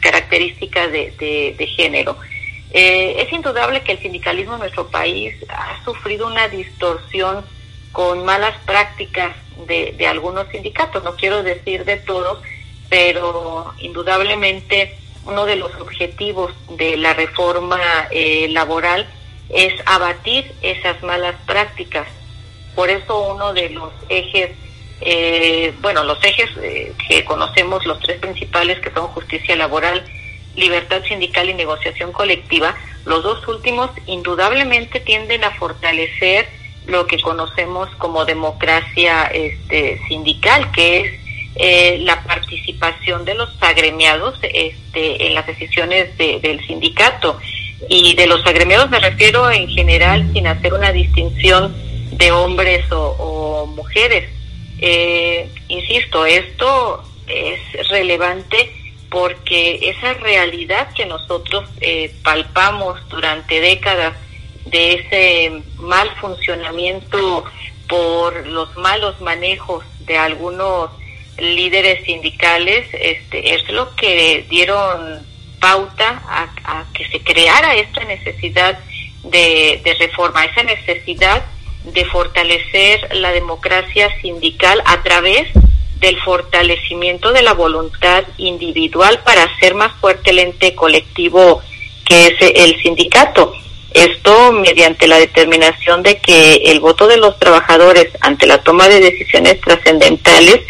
característica 0.00 0.88
de, 0.88 1.12
de, 1.56 1.66
género. 1.68 2.16
Eh, 2.72 3.22
es 3.22 3.32
indudable 3.32 3.82
que 3.82 3.92
el 3.92 3.98
sindicalismo 3.98 4.54
en 4.54 4.60
nuestro 4.60 4.88
país 4.88 5.34
ha 5.48 5.84
sufrido 5.84 6.26
una 6.26 6.48
distorsión 6.48 7.44
con 7.92 8.24
malas 8.24 8.56
prácticas 8.64 9.36
de, 9.66 10.06
algunos 10.06 10.48
sindicatos, 10.48 11.04
no 11.04 11.14
quiero 11.14 11.42
decir 11.42 11.84
de 11.84 11.98
todos, 11.98 12.42
pero 12.88 13.74
indudablemente 13.78 14.96
uno 15.24 15.44
de 15.44 15.56
los 15.56 15.74
objetivos 15.76 16.52
de 16.70 16.96
la 16.96 17.12
reforma 17.12 17.80
eh, 18.10 18.48
laboral 18.48 19.06
es 19.50 19.74
abatir 19.86 20.50
esas 20.62 21.02
malas 21.02 21.36
prácticas. 21.46 22.08
Por 22.74 22.88
eso 22.88 23.32
uno 23.34 23.52
de 23.52 23.70
los 23.70 23.92
ejes, 24.08 24.50
eh, 25.02 25.74
bueno, 25.80 26.04
los 26.04 26.22
ejes 26.24 26.50
eh, 26.62 26.92
que 27.08 27.24
conocemos, 27.24 27.84
los 27.84 28.00
tres 28.00 28.18
principales 28.18 28.80
que 28.80 28.90
son 28.90 29.08
justicia 29.08 29.54
laboral, 29.56 30.04
libertad 30.56 31.02
sindical 31.04 31.48
y 31.48 31.54
negociación 31.54 32.12
colectiva, 32.12 32.76
los 33.04 33.22
dos 33.22 33.46
últimos 33.48 33.90
indudablemente 34.06 35.00
tienden 35.00 35.44
a 35.44 35.50
fortalecer 35.52 36.48
lo 36.86 37.06
que 37.06 37.20
conocemos 37.20 37.88
como 37.96 38.24
democracia 38.24 39.24
este, 39.24 40.00
sindical, 40.08 40.70
que 40.72 41.00
es 41.00 41.12
eh, 41.54 41.98
la 42.00 42.22
participación 42.24 43.24
de 43.24 43.34
los 43.34 43.50
agremiados 43.60 44.38
este, 44.42 45.26
en 45.26 45.34
las 45.34 45.46
decisiones 45.46 46.16
del 46.18 46.64
sindicato. 46.66 47.38
Y 47.88 48.14
de 48.14 48.26
los 48.26 48.44
agremiados 48.46 48.90
me 48.90 49.00
refiero 49.00 49.50
en 49.50 49.68
general 49.68 50.28
sin 50.32 50.46
hacer 50.46 50.72
una 50.72 50.92
distinción 50.92 51.74
de 52.12 52.30
hombres 52.30 52.84
o, 52.90 53.66
mujeres. 53.66 54.28
Eh, 54.78 55.48
insisto, 55.68 56.26
esto 56.26 57.02
es 57.26 57.88
relevante 57.88 58.81
porque 59.12 59.90
esa 59.90 60.14
realidad 60.14 60.88
que 60.94 61.04
nosotros 61.04 61.68
eh, 61.82 62.14
palpamos 62.24 62.98
durante 63.10 63.60
décadas 63.60 64.14
de 64.64 64.94
ese 64.94 65.62
mal 65.76 66.10
funcionamiento 66.16 67.44
por 67.86 68.46
los 68.46 68.74
malos 68.78 69.20
manejos 69.20 69.84
de 70.06 70.16
algunos 70.16 70.90
líderes 71.36 72.02
sindicales 72.06 72.88
este, 72.94 73.54
es 73.54 73.68
lo 73.70 73.94
que 73.96 74.46
dieron 74.48 75.20
pauta 75.60 76.22
a, 76.26 76.84
que 76.94 77.06
se 77.08 77.20
creara 77.20 77.74
esta 77.74 78.04
necesidad 78.04 78.78
de, 79.24 79.80
de, 79.84 79.94
reforma, 79.94 80.46
esa 80.46 80.62
necesidad 80.62 81.44
de 81.84 82.04
fortalecer 82.06 83.14
la 83.16 83.30
democracia 83.30 84.08
sindical 84.22 84.82
a 84.86 85.02
través 85.02 85.48
del 86.02 86.20
fortalecimiento 86.20 87.32
de 87.32 87.42
la 87.42 87.54
voluntad 87.54 88.24
individual 88.36 89.20
para 89.24 89.44
hacer 89.44 89.74
más 89.74 89.92
fuerte 90.00 90.30
el 90.30 90.40
ente 90.40 90.74
colectivo 90.74 91.62
que 92.04 92.26
es 92.26 92.34
el 92.40 92.76
sindicato. 92.82 93.54
Esto 93.94 94.52
mediante 94.52 95.06
la 95.06 95.18
determinación 95.18 96.02
de 96.02 96.18
que 96.18 96.54
el 96.66 96.80
voto 96.80 97.06
de 97.06 97.18
los 97.18 97.38
trabajadores 97.38 98.08
ante 98.20 98.46
la 98.46 98.58
toma 98.58 98.88
de 98.88 99.00
decisiones 99.00 99.60
trascendentales 99.60 100.60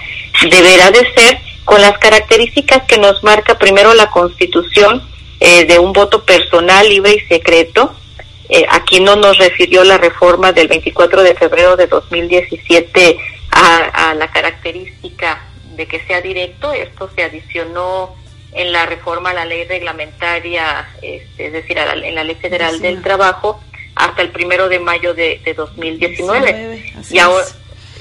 deberá 0.51 0.91
de 0.91 1.01
ser 1.15 1.39
con 1.65 1.81
las 1.81 1.97
características 1.99 2.83
que 2.83 2.99
nos 2.99 3.23
marca 3.25 3.57
primero 3.59 3.95
la 3.95 4.11
Constitución 4.11 5.03
eh, 5.41 5.65
de 5.65 5.79
un 5.79 5.95
voto 5.95 6.25
personal, 6.25 6.87
libre 6.87 7.15
y 7.15 7.21
secreto. 7.21 7.95
Eh, 8.51 8.67
aquí 8.69 9.01
no 9.01 9.17
nos 9.17 9.39
refirió 9.39 9.83
la 9.83 9.97
reforma 9.97 10.53
del 10.53 10.69
24 10.69 11.23
de 11.23 11.35
febrero 11.35 11.77
de 11.77 11.87
2017 11.87 13.19
a, 13.63 14.11
a 14.11 14.15
la 14.15 14.31
característica 14.31 15.43
de 15.77 15.87
que 15.87 16.01
sea 16.07 16.21
directo. 16.21 16.73
Esto 16.73 17.11
se 17.15 17.23
adicionó 17.23 18.15
en 18.53 18.73
la 18.73 18.87
reforma 18.87 19.31
a 19.31 19.35
la 19.35 19.45
ley 19.45 19.65
reglamentaria, 19.65 20.89
este, 21.01 21.47
es 21.47 21.53
decir, 21.53 21.79
en 21.79 22.15
la 22.15 22.25
ley 22.25 22.35
federal 22.37 22.81
del 22.81 23.03
trabajo, 23.03 23.63
hasta 23.95 24.23
el 24.23 24.31
primero 24.31 24.69
de 24.69 24.79
mayo 24.79 25.15
de, 25.15 25.41
de 25.45 25.55
2019. 25.55 26.93
y 27.11 27.19
ahora, 27.19 27.47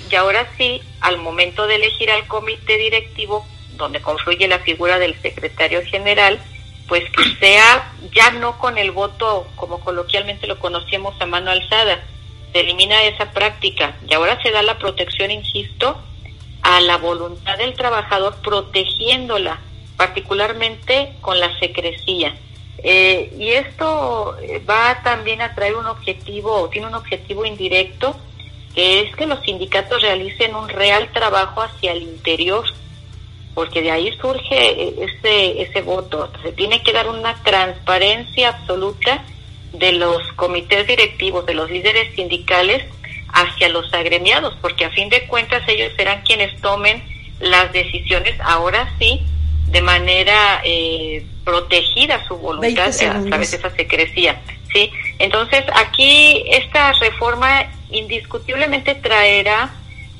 y 0.09 0.15
ahora 0.15 0.47
sí, 0.57 0.81
al 0.99 1.17
momento 1.17 1.67
de 1.67 1.75
elegir 1.75 2.11
al 2.11 2.27
comité 2.27 2.77
directivo, 2.77 3.45
donde 3.77 4.01
confluye 4.01 4.47
la 4.47 4.59
figura 4.59 4.99
del 4.99 5.19
secretario 5.21 5.81
general, 5.85 6.39
pues 6.87 7.03
que 7.11 7.23
sea 7.39 7.93
ya 8.13 8.31
no 8.31 8.57
con 8.59 8.77
el 8.77 8.91
voto 8.91 9.47
como 9.55 9.79
coloquialmente 9.79 10.47
lo 10.47 10.59
conocíamos 10.59 11.19
a 11.21 11.25
mano 11.25 11.49
alzada, 11.51 12.03
se 12.51 12.59
elimina 12.59 13.03
esa 13.03 13.31
práctica 13.31 13.95
y 14.07 14.13
ahora 14.13 14.41
se 14.41 14.51
da 14.51 14.61
la 14.61 14.77
protección, 14.77 15.31
insisto, 15.31 15.97
a 16.61 16.79
la 16.81 16.97
voluntad 16.97 17.57
del 17.57 17.73
trabajador 17.73 18.35
protegiéndola, 18.41 19.59
particularmente 19.97 21.13
con 21.21 21.39
la 21.39 21.57
secrecía. 21.59 22.35
Eh, 22.83 23.33
y 23.37 23.49
esto 23.49 24.35
va 24.69 25.01
también 25.03 25.41
a 25.41 25.53
traer 25.53 25.75
un 25.75 25.85
objetivo, 25.85 26.69
tiene 26.69 26.87
un 26.87 26.95
objetivo 26.95 27.45
indirecto, 27.45 28.15
que 28.73 29.01
es 29.01 29.15
que 29.15 29.27
los 29.27 29.41
sindicatos 29.41 30.01
realicen 30.01 30.55
un 30.55 30.69
real 30.69 31.11
trabajo 31.11 31.61
hacia 31.61 31.91
el 31.91 32.03
interior, 32.03 32.65
porque 33.53 33.81
de 33.81 33.91
ahí 33.91 34.17
surge 34.19 35.03
ese, 35.03 35.61
ese 35.61 35.81
voto. 35.81 36.31
Se 36.41 36.53
tiene 36.53 36.81
que 36.81 36.93
dar 36.93 37.07
una 37.07 37.35
transparencia 37.43 38.49
absoluta 38.49 39.23
de 39.73 39.93
los 39.93 40.21
comités 40.33 40.87
directivos, 40.87 41.45
de 41.45 41.53
los 41.53 41.69
líderes 41.69 42.13
sindicales 42.15 42.83
hacia 43.33 43.69
los 43.69 43.93
agremiados, 43.93 44.57
porque 44.61 44.85
a 44.85 44.89
fin 44.91 45.09
de 45.09 45.27
cuentas 45.27 45.63
ellos 45.67 45.93
serán 45.95 46.21
quienes 46.23 46.59
tomen 46.61 47.01
las 47.39 47.71
decisiones, 47.71 48.35
ahora 48.41 48.93
sí, 48.99 49.21
de 49.67 49.81
manera 49.81 50.61
eh, 50.63 51.25
protegida 51.45 52.25
su 52.27 52.37
voluntad 52.37 52.89
a 52.89 53.23
través 53.23 53.51
de 53.51 53.57
esa 53.57 53.69
secrecía. 53.71 54.41
¿sí? 54.73 54.91
Entonces, 55.17 55.63
aquí 55.73 56.43
esta 56.47 56.91
reforma 56.93 57.67
indiscutiblemente 57.89 58.95
traerá 58.95 59.73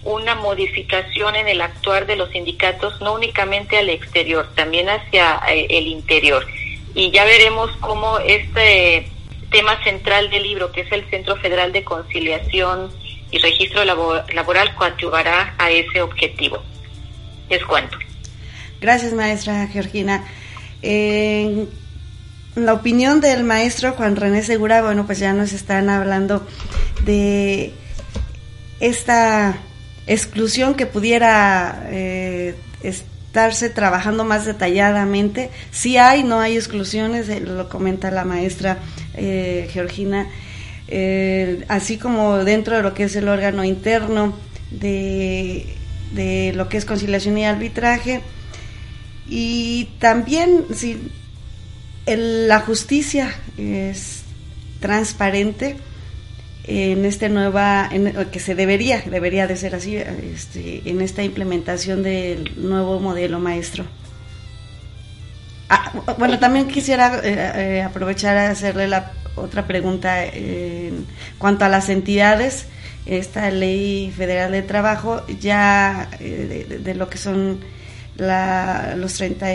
una 0.03 0.35
modificación 0.35 1.35
en 1.35 1.47
el 1.47 1.61
actuar 1.61 2.07
de 2.07 2.15
los 2.15 2.31
sindicatos, 2.31 2.99
no 3.01 3.13
únicamente 3.13 3.77
al 3.77 3.89
exterior, 3.89 4.49
también 4.55 4.89
hacia 4.89 5.41
eh, 5.49 5.67
el 5.69 5.87
interior. 5.87 6.45
Y 6.95 7.11
ya 7.11 7.23
veremos 7.23 7.69
cómo 7.79 8.19
este 8.19 9.10
tema 9.51 9.81
central 9.83 10.29
del 10.29 10.43
libro, 10.43 10.71
que 10.71 10.81
es 10.81 10.91
el 10.91 11.07
Centro 11.09 11.35
Federal 11.37 11.71
de 11.71 11.83
Conciliación 11.83 12.89
y 13.29 13.37
Registro 13.37 13.83
Laboral, 13.85 14.75
coadyuvará 14.75 15.53
a 15.57 15.69
ese 15.69 16.01
objetivo. 16.01 16.63
Es 17.49 17.63
cuanto. 17.65 17.97
Gracias, 18.79 19.13
maestra 19.13 19.67
Georgina. 19.67 20.25
en 20.81 21.69
la 22.55 22.73
opinión 22.73 23.21
del 23.21 23.43
maestro 23.43 23.93
Juan 23.93 24.15
René 24.15 24.41
Segura, 24.43 24.81
bueno, 24.81 25.05
pues 25.05 25.19
ya 25.19 25.33
nos 25.33 25.53
están 25.53 25.89
hablando 25.89 26.45
de 27.05 27.73
esta 28.79 29.57
exclusión 30.07 30.73
que 30.73 30.85
pudiera 30.85 31.87
eh, 31.89 32.55
estarse 32.83 33.69
trabajando 33.69 34.25
más 34.25 34.45
detalladamente. 34.45 35.51
Si 35.71 35.97
hay, 35.97 36.23
no 36.23 36.39
hay 36.39 36.55
exclusiones, 36.55 37.29
eh, 37.29 37.39
lo 37.39 37.69
comenta 37.69 38.11
la 38.11 38.25
maestra 38.25 38.79
eh, 39.15 39.69
Georgina, 39.71 40.27
así 41.69 41.97
como 41.97 42.43
dentro 42.43 42.75
de 42.75 42.83
lo 42.83 42.93
que 42.93 43.03
es 43.03 43.15
el 43.15 43.29
órgano 43.29 43.63
interno 43.63 44.33
de, 44.71 45.65
lo 46.55 46.67
que 46.69 46.77
es 46.77 46.85
conciliación 46.85 47.37
y 47.37 47.45
arbitraje. 47.45 48.21
Y 49.29 49.89
también, 49.99 50.65
si 50.73 50.97
la 52.05 52.59
justicia 52.59 53.33
es 53.57 54.23
transparente, 54.79 55.77
en 56.63 57.05
este 57.05 57.29
nueva 57.29 57.89
que 58.31 58.39
se 58.39 58.53
debería 58.53 59.01
debería 59.01 59.47
de 59.47 59.55
ser 59.55 59.73
así 59.73 59.95
este, 59.95 60.83
en 60.85 61.01
esta 61.01 61.23
implementación 61.23 62.03
del 62.03 62.53
nuevo 62.55 62.99
modelo 62.99 63.39
maestro 63.39 63.85
ah, 65.71 65.91
bueno 66.17 66.37
también 66.37 66.67
quisiera 66.67 67.19
eh, 67.23 67.77
eh, 67.77 67.81
aprovechar 67.81 68.37
a 68.37 68.49
hacerle 68.51 68.87
la 68.87 69.13
otra 69.35 69.65
pregunta 69.65 70.17
cuanto 71.39 71.65
a 71.65 71.69
las 71.69 71.89
entidades 71.89 72.67
esta 73.05 73.49
ley 73.49 74.11
federal 74.15 74.51
de 74.51 74.61
trabajo 74.61 75.25
ya 75.39 76.09
eh, 76.19 76.79
de, 76.81 76.95
lo 76.95 77.09
que 77.09 77.17
son 77.17 77.59
la, 78.17 78.95
los 78.95 79.13
30, 79.15 79.45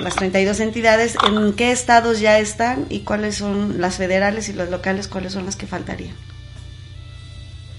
las 0.00 0.14
32 0.14 0.60
entidades, 0.60 1.16
¿en 1.26 1.54
qué 1.54 1.72
estados 1.72 2.20
ya 2.20 2.38
están 2.38 2.86
y 2.88 3.00
cuáles 3.00 3.36
son 3.36 3.80
las 3.80 3.96
federales 3.96 4.48
y 4.48 4.52
las 4.52 4.70
locales, 4.70 5.08
cuáles 5.08 5.32
son 5.32 5.46
las 5.46 5.56
que 5.56 5.66
faltarían? 5.66 6.14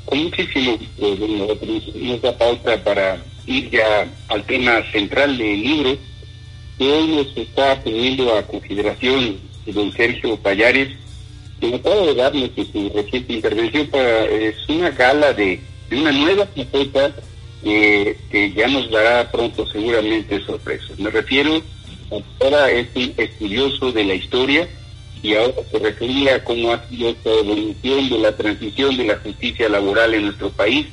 Con 0.05 0.23
muchísimo 0.23 0.77
eh, 0.97 2.19
da 2.21 2.37
pauta 2.37 2.83
para 2.83 3.17
ir 3.45 3.69
ya 3.69 4.07
al 4.27 4.43
tema 4.45 4.81
central 4.91 5.37
del 5.37 5.61
libro, 5.61 5.97
que 6.77 7.07
nos 7.07 7.35
está 7.35 7.81
teniendo 7.83 8.35
a 8.35 8.43
consideración 8.43 9.37
don 9.65 9.91
Sergio 9.91 10.37
Payares, 10.37 10.89
que 11.59 11.75
acaba 11.75 12.05
de 12.05 12.15
darnos 12.15 12.49
su 12.55 12.89
reciente 12.89 13.33
intervención 13.33 13.87
para, 13.87 14.25
es 14.25 14.55
una 14.69 14.91
gala 14.91 15.33
de, 15.33 15.59
una 15.91 16.11
nueva 16.11 16.45
faceta 16.45 17.13
que 17.63 18.53
ya 18.55 18.67
nos 18.67 18.89
dará 18.91 19.29
pronto 19.31 19.67
seguramente 19.67 20.39
sorpresas. 20.45 20.97
Me 20.99 21.09
refiero, 21.09 21.61
ahora 22.39 22.71
es 22.71 22.87
un 22.95 23.13
estudioso 23.17 23.91
de 23.91 24.05
la 24.05 24.13
historia 24.13 24.67
y 25.21 25.33
ahora 25.33 25.55
se 25.69 25.79
refería 25.79 26.35
a 26.35 26.43
cómo 26.43 26.71
ha 26.71 26.87
sido 26.87 27.09
esta 27.09 27.29
evolución 27.31 28.09
de 28.09 28.19
la 28.19 28.37
transición 28.37 28.97
de 28.97 29.05
la 29.05 29.15
justicia 29.17 29.67
laboral 29.67 30.13
en 30.13 30.25
nuestro 30.25 30.49
país. 30.51 30.85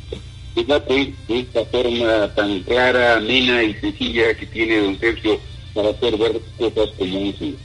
Fíjate 0.54 1.12
esta 1.28 1.64
forma 1.66 2.32
tan 2.34 2.60
clara, 2.60 3.16
amena 3.16 3.62
y 3.62 3.74
sencilla 3.74 4.34
que 4.34 4.46
tiene 4.46 4.78
don 4.78 4.98
Sergio 4.98 5.38
para 5.74 5.90
hacer 5.90 6.16
ver 6.16 6.40
cosas 6.58 6.90
como 6.96 7.18
un 7.18 7.56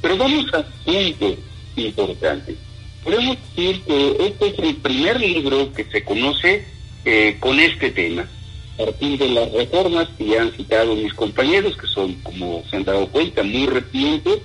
Pero 0.00 0.16
vamos 0.16 0.46
a 0.54 0.62
punto 0.84 1.36
importante. 1.76 2.56
Podemos 3.04 3.36
decir 3.56 3.80
que 3.82 4.16
este 4.26 4.48
es 4.48 4.58
el 4.58 4.76
primer 4.76 5.20
libro 5.20 5.72
que 5.72 5.84
se 5.84 6.04
conoce 6.04 6.64
eh, 7.04 7.36
con 7.40 7.58
este 7.58 7.90
tema, 7.90 8.28
a 8.74 8.84
partir 8.84 9.18
de 9.18 9.28
las 9.30 9.50
reformas 9.52 10.08
que 10.18 10.26
ya 10.26 10.42
han 10.42 10.52
citado 10.52 10.94
mis 10.94 11.14
compañeros, 11.14 11.76
que 11.76 11.86
son, 11.86 12.14
como 12.22 12.62
se 12.68 12.76
han 12.76 12.84
dado 12.84 13.06
cuenta, 13.08 13.42
muy 13.42 13.66
recientes, 13.66 14.38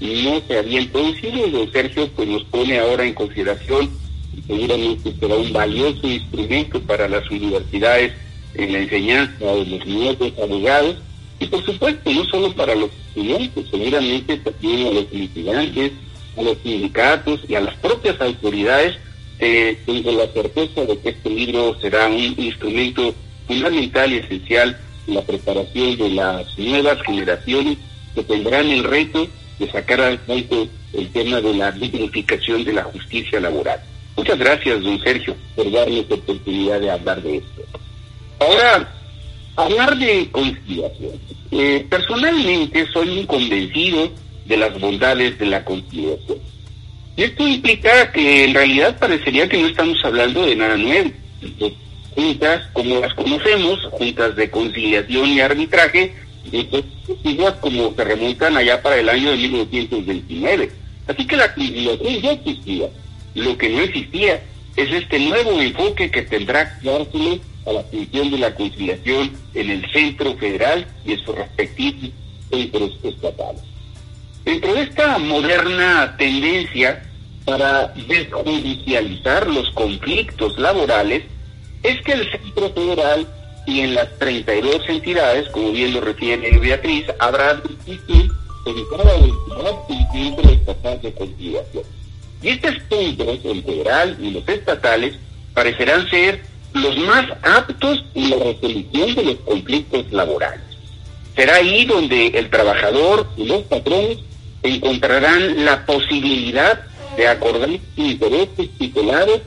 no 0.00 0.42
se 0.46 0.58
habían 0.58 0.86
producido, 0.88 1.46
y 1.46 1.50
don 1.50 1.72
Sergio 1.72 2.08
pues 2.08 2.28
nos 2.28 2.44
pone 2.44 2.78
ahora 2.78 3.06
en 3.06 3.14
consideración, 3.14 3.90
y 4.36 4.42
seguramente 4.42 5.14
será 5.18 5.36
un 5.36 5.52
valioso 5.52 6.06
instrumento 6.06 6.80
para 6.80 7.08
las 7.08 7.28
universidades 7.30 8.12
en 8.54 8.72
la 8.72 8.78
enseñanza 8.80 9.44
de 9.44 9.66
los 9.66 9.86
nuevos 9.86 10.32
abogados, 10.42 10.96
y 11.38 11.46
por 11.46 11.64
supuesto 11.64 12.10
no 12.10 12.24
solo 12.24 12.54
para 12.54 12.74
los 12.74 12.90
estudiantes, 13.08 13.66
seguramente 13.70 14.36
también 14.38 14.86
a 14.86 14.90
los 14.90 15.12
litigantes, 15.12 15.92
a 16.36 16.42
los 16.42 16.58
sindicatos 16.62 17.40
y 17.48 17.54
a 17.54 17.60
las 17.60 17.74
propias 17.76 18.20
autoridades 18.20 18.96
eh, 19.38 19.78
tengo 19.84 20.12
la 20.12 20.26
certeza 20.28 20.84
de 20.84 20.98
que 20.98 21.08
este 21.10 21.30
libro 21.30 21.76
será 21.80 22.06
un 22.06 22.34
instrumento 22.38 23.14
fundamental 23.46 24.12
y 24.12 24.18
esencial 24.18 24.78
en 25.06 25.14
la 25.14 25.22
preparación 25.22 25.96
de 25.96 26.08
las 26.10 26.58
nuevas 26.58 27.02
generaciones 27.02 27.78
que 28.14 28.22
tendrán 28.22 28.68
el 28.68 28.84
reto 28.84 29.26
de 29.58 29.70
sacar 29.70 30.00
adelante 30.00 30.68
el 30.92 31.08
tema 31.10 31.40
de 31.40 31.54
la 31.54 31.72
dignificación 31.72 32.64
de 32.64 32.72
la 32.72 32.84
justicia 32.84 33.40
laboral. 33.40 33.80
Muchas 34.16 34.38
gracias, 34.38 34.80
don 34.82 35.02
Sergio, 35.02 35.34
por 35.56 35.70
darnos 35.70 36.08
la 36.08 36.14
oportunidad 36.14 36.80
de 36.80 36.90
hablar 36.90 37.20
de 37.22 37.36
esto. 37.38 37.62
Ahora, 38.38 38.92
hablar 39.56 39.96
de 39.98 40.28
conciliación. 40.30 41.12
Eh, 41.50 41.86
personalmente 41.88 42.86
soy 42.92 43.20
un 43.20 43.26
convencido 43.26 44.10
de 44.46 44.56
las 44.56 44.78
bondades 44.78 45.38
de 45.38 45.46
la 45.46 45.64
conciliación 45.64 46.38
y 47.16 47.22
esto 47.22 47.46
implica 47.46 48.10
que 48.10 48.44
en 48.44 48.54
realidad 48.54 48.98
parecería 48.98 49.48
que 49.48 49.60
no 49.60 49.68
estamos 49.68 49.98
hablando 50.04 50.44
de 50.44 50.56
nada 50.56 50.76
nuevo. 50.76 51.10
juntas, 52.14 52.62
como 52.72 53.00
las 53.00 53.14
conocemos, 53.14 53.80
juntas 53.92 54.36
de 54.36 54.50
conciliación 54.50 55.28
y 55.28 55.40
arbitraje, 55.40 56.14
como 57.60 57.94
se 57.94 58.04
remontan 58.04 58.56
allá 58.56 58.80
para 58.82 58.98
el 58.98 59.08
año 59.08 59.30
de 59.30 59.36
1929. 59.36 60.70
Así 61.06 61.26
que 61.26 61.36
la 61.36 61.52
conciliación 61.54 62.22
ya 62.22 62.32
existía. 62.32 62.88
Lo 63.34 63.58
que 63.58 63.68
no 63.68 63.80
existía 63.80 64.42
es 64.76 64.92
este 64.92 65.18
nuevo 65.18 65.60
enfoque 65.60 66.10
que 66.10 66.22
tendrá 66.22 66.78
que 66.80 66.90
a 67.66 67.72
la 67.72 67.82
función 67.84 68.30
de 68.30 68.38
la 68.38 68.54
conciliación 68.54 69.32
en 69.54 69.70
el 69.70 69.90
centro 69.90 70.34
federal 70.36 70.86
y 71.04 71.12
en 71.12 71.24
sus 71.24 71.34
respectivos 71.34 72.10
centros 72.50 72.98
estatales. 73.02 73.62
Dentro 74.44 74.74
de 74.74 74.82
esta 74.82 75.18
moderna 75.18 76.14
tendencia 76.18 77.02
para 77.44 77.88
desjudicializar 78.08 79.46
los 79.46 79.70
conflictos 79.72 80.58
laborales, 80.58 81.24
es 81.82 82.00
que 82.02 82.12
el 82.12 82.30
Centro 82.30 82.70
Federal 82.70 83.26
y 83.66 83.80
en 83.80 83.94
las 83.94 84.08
32 84.18 84.88
entidades, 84.88 85.48
como 85.50 85.72
bien 85.72 85.92
lo 85.94 86.00
refiere 86.00 86.58
Beatriz, 86.58 87.06
habrá 87.18 87.54
difícil 87.54 88.30
en 88.66 88.74
cada 88.96 89.14
entidad 89.16 89.74
un 89.88 90.12
centro 90.12 90.50
estatal 90.50 91.00
de 91.02 91.12
conciliación. 91.12 91.84
Y 92.42 92.48
estos 92.48 92.74
centros, 92.88 93.38
el 93.44 93.62
federal 93.62 94.16
y 94.20 94.30
los 94.30 94.48
estatales, 94.48 95.14
parecerán 95.54 96.08
ser 96.08 96.42
los 96.74 96.98
más 96.98 97.26
aptos 97.42 98.04
en 98.14 98.30
la 98.30 98.36
resolución 98.36 99.14
de 99.14 99.24
los 99.24 99.36
conflictos 99.40 100.12
laborales. 100.12 100.60
Será 101.34 101.56
ahí 101.56 101.84
donde 101.84 102.28
el 102.28 102.50
trabajador 102.50 103.28
y 103.36 103.46
los 103.46 103.62
patrones 103.62 104.18
encontrarán 104.62 105.64
la 105.64 105.84
posibilidad 105.86 106.80
de 107.16 107.28
acordar 107.28 107.70
intereses 107.96 108.68
titulares 108.78 109.40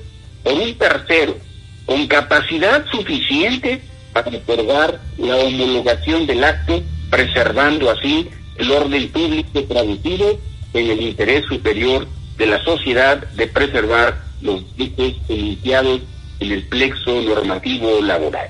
por 0.43 0.53
un 0.53 0.73
tercero 0.75 1.37
con 1.85 2.07
capacidad 2.07 2.85
suficiente 2.91 3.81
para 4.13 4.29
acordar 4.29 4.99
la 5.17 5.35
homologación 5.37 6.25
del 6.27 6.43
acto, 6.43 6.81
preservando 7.09 7.89
así 7.89 8.27
el 8.57 8.71
orden 8.71 9.09
público 9.09 9.63
traducido 9.63 10.39
en 10.73 10.91
el 10.91 11.01
interés 11.01 11.45
superior 11.45 12.07
de 12.37 12.45
la 12.45 12.63
sociedad 12.63 13.17
de 13.17 13.47
preservar 13.47 14.21
los 14.41 14.63
derechos 14.77 15.15
iniciados 15.29 16.01
en 16.39 16.51
el 16.51 16.63
plexo 16.63 17.21
normativo 17.21 18.01
laboral. 18.01 18.49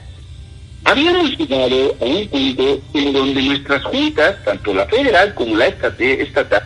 Habíamos 0.83 1.37
llegado 1.37 1.95
a 1.99 2.05
un 2.05 2.27
punto 2.27 2.79
en 2.93 3.13
donde 3.13 3.41
nuestras 3.41 3.83
juntas, 3.83 4.37
tanto 4.45 4.73
la 4.73 4.85
federal 4.85 5.33
como 5.33 5.57
la 5.57 5.67
estatal, 5.67 6.63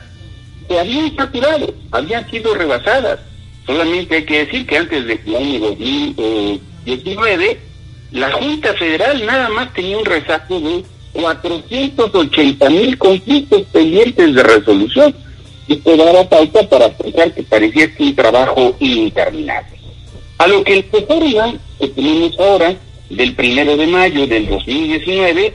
se 0.68 0.80
habían 0.80 1.16
saturado, 1.16 1.74
habían 1.92 2.30
sido 2.30 2.54
rebasadas. 2.54 3.20
Solamente 3.66 4.18
hay 4.18 4.26
que 4.26 4.46
decir 4.46 4.68
que 4.68 4.78
antes 4.78 5.06
del 5.06 5.20
año 5.36 5.60
2019, 5.60 7.60
la 8.12 8.32
Junta 8.32 8.74
Federal 8.76 9.26
nada 9.26 9.50
más 9.50 9.74
tenía 9.74 9.98
un 9.98 10.06
rezago 10.06 10.60
de 10.60 10.84
480 11.14 12.70
mil 12.70 12.98
conflictos 12.98 13.64
pendientes 13.72 14.36
de 14.36 14.44
resolución. 14.44 15.16
y 15.68 15.74
Esto 15.74 15.98
daba 15.98 16.30
pauta 16.30 16.70
para 16.70 16.90
pensar 16.90 17.34
que 17.34 17.44
parecía 17.44 17.90
un 17.98 18.16
trabajo 18.16 18.76
interminable. 18.80 19.81
A 20.42 20.48
lo 20.48 20.64
que 20.64 20.74
el 20.74 20.86
reforma 20.86 21.60
que 21.80 21.88
tenemos 21.90 22.40
ahora 22.40 22.76
del 23.12 23.36
primero 23.36 23.78
de 23.78 23.86
mayo 23.86 24.26
del 24.26 24.50
2019, 24.50 25.54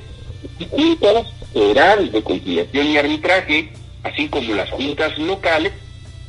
juntas 0.71 1.27
federales 1.53 2.13
de 2.13 2.23
conciliación 2.23 2.87
y 2.87 2.97
arbitraje, 2.97 3.73
así 4.05 4.29
como 4.29 4.55
las 4.55 4.71
juntas 4.71 5.19
locales, 5.19 5.73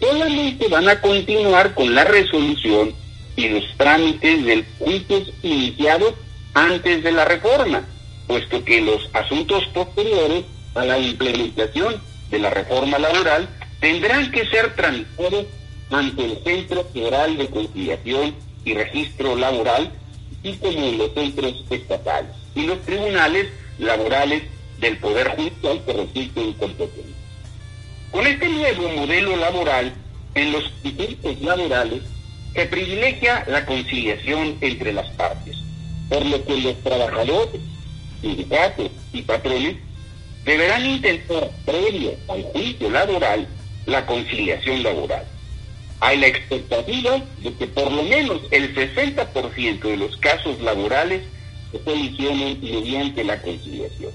solamente 0.01 0.67
van 0.69 0.89
a 0.89 0.99
continuar 0.99 1.75
con 1.75 1.93
la 1.93 2.03
resolución 2.05 2.95
y 3.35 3.47
los 3.47 3.63
trámites 3.77 4.43
del 4.43 4.65
juicios 4.79 5.31
iniciados 5.43 6.15
antes 6.55 7.03
de 7.03 7.11
la 7.11 7.25
reforma, 7.25 7.85
puesto 8.25 8.65
que 8.65 8.81
los 8.81 9.07
asuntos 9.13 9.67
posteriores 9.67 10.45
a 10.73 10.83
la 10.83 10.97
implementación 10.97 12.01
de 12.31 12.39
la 12.39 12.49
reforma 12.49 12.97
laboral 12.97 13.47
tendrán 13.79 14.31
que 14.31 14.47
ser 14.47 14.75
tramitados 14.75 15.45
ante 15.91 16.25
el 16.25 16.43
Centro 16.43 16.83
Federal 16.91 17.37
de 17.37 17.47
Conciliación 17.49 18.46
y 18.67 18.73
Registro 18.73 19.37
Laboral, 19.37 19.89
y 20.43 20.53
como 20.57 20.91
los 20.91 21.13
centros 21.13 21.63
estatales 21.69 22.31
y 22.53 22.63
los 22.63 22.81
tribunales 22.81 23.47
laborales 23.79 24.43
del 24.79 24.97
Poder 24.97 25.29
Judicial 25.29 25.81
que 25.85 25.93
resulten 25.93 26.53
competentes. 26.53 27.15
Con 28.11 28.27
este 28.27 28.49
nuevo 28.49 28.89
modelo 28.89 29.37
laboral, 29.37 29.93
en 30.35 30.51
los 30.51 30.65
institutos 30.83 31.41
laborales 31.41 32.01
se 32.53 32.65
privilegia 32.65 33.45
la 33.47 33.65
conciliación 33.65 34.57
entre 34.59 34.91
las 34.91 35.09
partes, 35.11 35.55
por 36.09 36.25
lo 36.25 36.43
que 36.43 36.57
los 36.57 36.75
trabajadores, 36.83 37.61
sindicatos 38.21 38.91
y 39.13 39.21
patrones 39.21 39.77
deberán 40.43 40.85
intentar, 40.85 41.51
previo 41.65 42.15
al 42.27 42.43
juicio 42.43 42.89
laboral, 42.89 43.47
la 43.85 44.05
conciliación 44.05 44.83
laboral. 44.83 45.25
Hay 45.99 46.19
la 46.19 46.27
expectativa 46.27 47.21
de 47.41 47.53
que 47.53 47.67
por 47.67 47.91
lo 47.91 48.03
menos 48.03 48.41
el 48.51 48.75
60% 48.75 49.79
de 49.81 49.97
los 49.97 50.15
casos 50.17 50.59
laborales 50.61 51.23
se 51.71 51.83
solucionen 51.83 52.59
mediante 52.61 53.23
la 53.23 53.41
conciliación. 53.41 54.11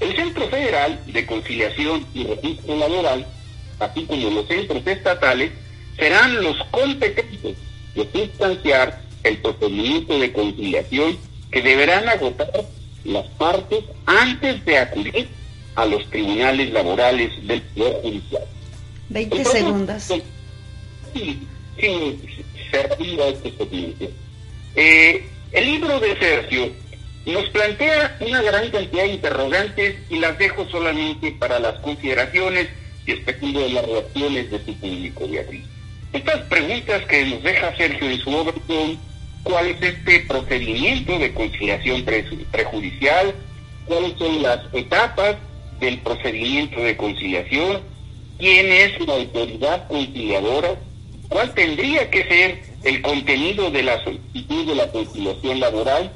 El 0.00 0.16
Centro 0.16 0.48
Federal 0.48 0.98
de 1.06 1.26
Conciliación 1.26 2.06
y 2.14 2.24
Registro 2.24 2.76
Laboral, 2.76 3.26
así 3.78 4.04
como 4.04 4.30
los 4.30 4.48
centros 4.48 4.86
estatales, 4.86 5.52
serán 5.96 6.42
los 6.42 6.56
competentes 6.70 7.56
de 7.94 8.08
sustanciar 8.12 9.02
el 9.22 9.38
procedimiento 9.38 10.18
de 10.18 10.32
conciliación 10.32 11.18
que 11.50 11.62
deberán 11.62 12.08
agotar 12.08 12.50
las 13.04 13.26
partes 13.38 13.84
antes 14.06 14.64
de 14.64 14.78
acudir 14.78 15.28
a 15.74 15.84
los 15.86 16.08
tribunales 16.10 16.72
laborales 16.72 17.30
del 17.46 17.62
Poder 17.62 18.02
Judicial. 18.02 18.44
20 19.10 19.44
segundos. 19.44 20.12
Sí, 21.14 21.38
sí, 21.78 22.20
se 22.70 22.80
este 22.80 24.10
eh, 24.74 25.26
el 25.52 25.66
libro 25.66 26.00
de 26.00 26.18
Sergio 26.18 26.72
nos 27.26 27.48
plantea 27.50 28.16
una 28.20 28.42
gran 28.42 28.70
cantidad 28.70 29.04
de 29.04 29.12
interrogantes 29.12 29.96
y 30.10 30.18
las 30.18 30.38
dejo 30.38 30.66
solamente 30.70 31.32
para 31.32 31.58
las 31.58 31.78
consideraciones 31.80 32.68
y 33.06 33.12
especulo 33.12 33.60
de 33.60 33.70
las 33.70 33.86
reacciones 33.86 34.50
de 34.50 34.64
su 34.64 34.74
público, 34.78 35.28
Beatriz. 35.28 35.64
Estas 36.12 36.40
preguntas 36.42 37.04
que 37.06 37.24
nos 37.26 37.42
deja 37.42 37.76
Sergio 37.76 38.10
en 38.10 38.18
su 38.18 38.34
obra 38.34 38.54
son 38.66 38.98
cuál 39.42 39.66
es 39.66 39.82
este 39.82 40.20
procedimiento 40.20 41.18
de 41.18 41.32
conciliación 41.32 42.04
prejudicial, 42.50 43.34
cuáles 43.86 44.18
son 44.18 44.42
las 44.42 44.60
etapas 44.72 45.36
del 45.80 45.98
procedimiento 45.98 46.80
de 46.80 46.96
conciliación, 46.96 47.80
quién 48.38 48.72
es 48.72 49.06
la 49.06 49.14
autoridad 49.14 49.88
conciliadora, 49.88 50.76
cuál 51.32 51.54
tendría 51.54 52.10
que 52.10 52.24
ser 52.24 52.62
el 52.84 53.00
contenido 53.00 53.70
de 53.70 53.82
la 53.82 54.02
solicitud 54.04 54.66
de 54.66 54.74
la 54.74 54.88
conciliación 54.88 55.60
laboral, 55.60 56.12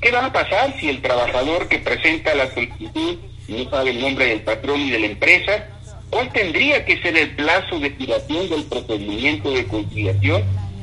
qué 0.00 0.10
va 0.10 0.26
a 0.26 0.32
pasar 0.32 0.74
si 0.80 0.88
el 0.88 1.00
trabajador 1.00 1.68
que 1.68 1.78
presenta 1.78 2.34
la 2.34 2.52
solicitud 2.52 3.18
no 3.46 3.70
sabe 3.70 3.90
el 3.90 4.00
nombre 4.00 4.26
del 4.26 4.40
patrón 4.42 4.80
y 4.80 4.90
de 4.90 4.98
la 4.98 5.06
empresa, 5.06 5.66
cuál 6.10 6.30
tendría 6.32 6.84
que 6.84 7.00
ser 7.00 7.16
el 7.16 7.34
plazo 7.36 7.78
de 7.78 7.88
expiración 7.88 8.50
del 8.50 8.64
procedimiento 8.64 9.50
de 9.50 9.66
conciliación 9.66 10.42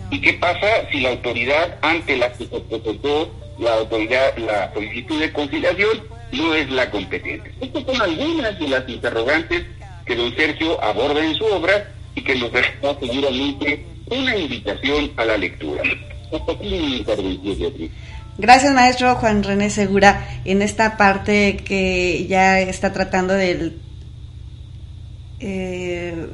y 0.09 0.21
qué 0.21 0.33
pasa 0.33 0.67
si 0.91 1.01
la 1.01 1.09
autoridad 1.09 1.77
ante 1.81 2.17
la 2.17 2.31
que 2.31 2.45
se 2.45 2.59
presentó 2.59 3.31
la 3.59 3.73
autoridad, 3.73 4.37
la 4.37 4.73
solicitud 4.73 5.19
de 5.19 5.31
conciliación 5.31 6.01
no 6.31 6.53
es 6.53 6.69
la 6.69 6.89
competente. 6.91 7.51
Estas 7.61 7.83
son 7.83 8.01
algunas 8.01 8.59
de 8.59 8.67
las 8.67 8.87
interrogantes 8.87 9.65
que 10.05 10.15
don 10.15 10.35
Sergio 10.35 10.81
aborda 10.83 11.23
en 11.23 11.35
su 11.35 11.45
obra 11.45 11.94
y 12.15 12.21
que 12.21 12.35
nos 12.35 12.51
deja 12.51 12.71
seguramente 12.99 13.85
una 14.09 14.35
invitación 14.35 15.11
a 15.17 15.25
la 15.25 15.37
lectura. 15.37 15.83
Gracias, 18.37 18.73
maestro 18.73 19.15
Juan 19.15 19.43
René 19.43 19.69
Segura, 19.69 20.41
en 20.43 20.61
esta 20.61 20.97
parte 20.97 21.57
que 21.57 22.25
ya 22.27 22.59
está 22.59 22.91
tratando 22.91 23.33
del 23.33 23.79
eh, 25.39 26.27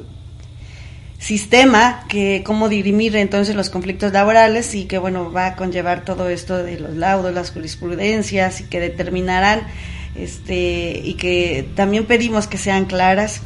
sistema, 1.18 2.04
que 2.08 2.42
cómo 2.44 2.68
dirimir 2.68 3.14
entonces 3.14 3.54
los 3.54 3.70
conflictos 3.70 4.12
laborales 4.12 4.74
y 4.74 4.86
que, 4.86 4.98
bueno, 4.98 5.30
va 5.30 5.46
a 5.46 5.56
conllevar 5.56 6.04
todo 6.04 6.28
esto 6.28 6.62
de 6.62 6.80
los 6.80 6.96
laudos, 6.96 7.32
las 7.32 7.52
jurisprudencias 7.52 8.62
y 8.62 8.64
que 8.64 8.80
determinarán, 8.80 9.60
este, 10.16 11.00
y 11.04 11.14
que 11.14 11.68
también 11.76 12.06
pedimos 12.06 12.48
que 12.48 12.58
sean 12.58 12.86
claras 12.86 13.42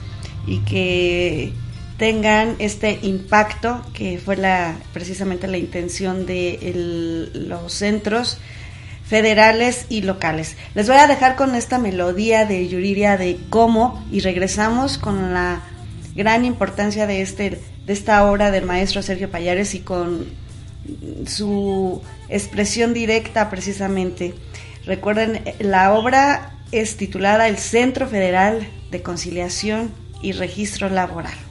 y 0.47 0.61
que 0.61 1.53
tengan 1.99 2.57
este 2.59 2.99
impacto 3.03 3.82
que 3.92 4.18
fue 4.18 4.36
la 4.36 4.74
precisamente 4.92 5.47
la 5.47 5.59
intención 5.59 6.26
de 6.26 7.30
los 7.34 7.72
centros 7.72 8.38
federales 9.07 9.86
y 9.88 10.03
locales. 10.03 10.57
Les 10.74 10.88
voy 10.88 10.97
a 10.97 11.07
dejar 11.07 11.36
con 11.36 11.55
esta 11.55 11.78
melodía 11.78 12.44
de 12.44 12.68
Yuriria 12.68 13.16
de 13.16 13.38
cómo 13.51 14.05
y 14.11 14.20
regresamos 14.20 14.99
con 14.99 15.32
la 15.32 15.62
gran 16.14 16.44
importancia 16.44 17.07
de 17.07 17.22
este 17.22 17.61
de 17.86 17.92
esta 17.92 18.28
obra 18.28 18.51
del 18.51 18.64
maestro 18.64 19.01
Sergio 19.01 19.30
Payares 19.30 19.74
y 19.74 19.80
con 19.80 20.26
su 21.26 22.03
expresión 22.28 22.92
directa 22.92 23.49
precisamente. 23.49 24.34
Recuerden, 24.84 25.42
la 25.61 25.92
obra 25.92 26.57
es 26.72 26.97
titulada 26.97 27.49
El 27.49 27.59
Centro 27.59 28.09
Federal 28.09 28.66
de 28.90 29.03
Conciliación 29.03 29.92
y 30.20 30.32
Registro 30.32 30.88
Laboral. 30.88 31.45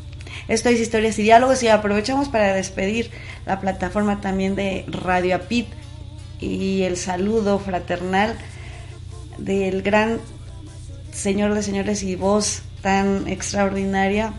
Esto 0.48 0.70
es 0.70 0.80
Historias 0.80 1.18
y 1.18 1.24
Diálogos 1.24 1.64
y 1.64 1.70
aprovechamos 1.70 2.30
para 2.30 2.54
despedir 2.54 3.10
la 3.46 3.60
plataforma 3.60 4.22
también 4.22 4.56
de 4.56 4.86
Radio 4.88 5.36
Apit 5.36 5.68
y 6.40 6.84
el 6.84 6.98
saludo 6.98 7.58
fraternal 7.60 8.38
del 9.38 9.82
gran 9.82 10.20
señor 11.12 11.54
de 11.54 11.64
señores 11.64 12.04
y 12.04 12.16
voz 12.16 12.62
tan 12.82 13.28
extraordinaria, 13.28 14.34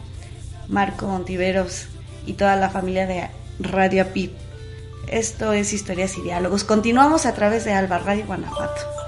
Marco 0.69 1.07
Montiveros 1.07 1.89
y 2.27 2.35
toda 2.35 2.55
la 2.57 2.71
familia 2.71 3.07
de 3.07 3.29
Radio 3.59 4.03
Apit. 4.03 4.33
Esto 5.09 5.53
es 5.53 5.73
Historias 5.73 6.17
y 6.19 6.23
Diálogos. 6.23 6.65
Continuamos 6.65 7.27
a 7.27 7.35
través 7.35 7.65
de 7.65 7.73
Alba 7.73 7.99
Radio 7.99 8.27
Guanajuato. 8.27 9.06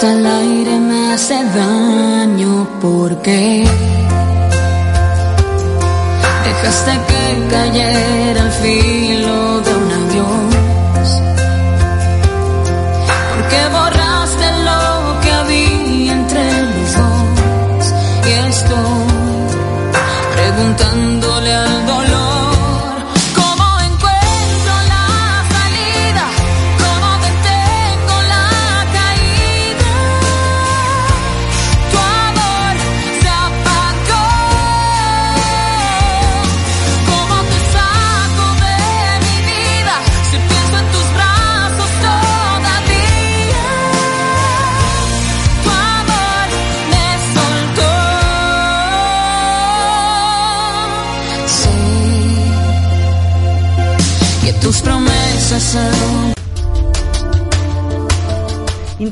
Hasta 0.00 0.14
el 0.14 0.24
aire 0.26 0.80
me 0.80 1.12
hace 1.12 1.34
daño 1.44 2.66
porque 2.80 3.66
dejaste 6.42 6.92
que 7.08 7.48
cayera 7.50 8.19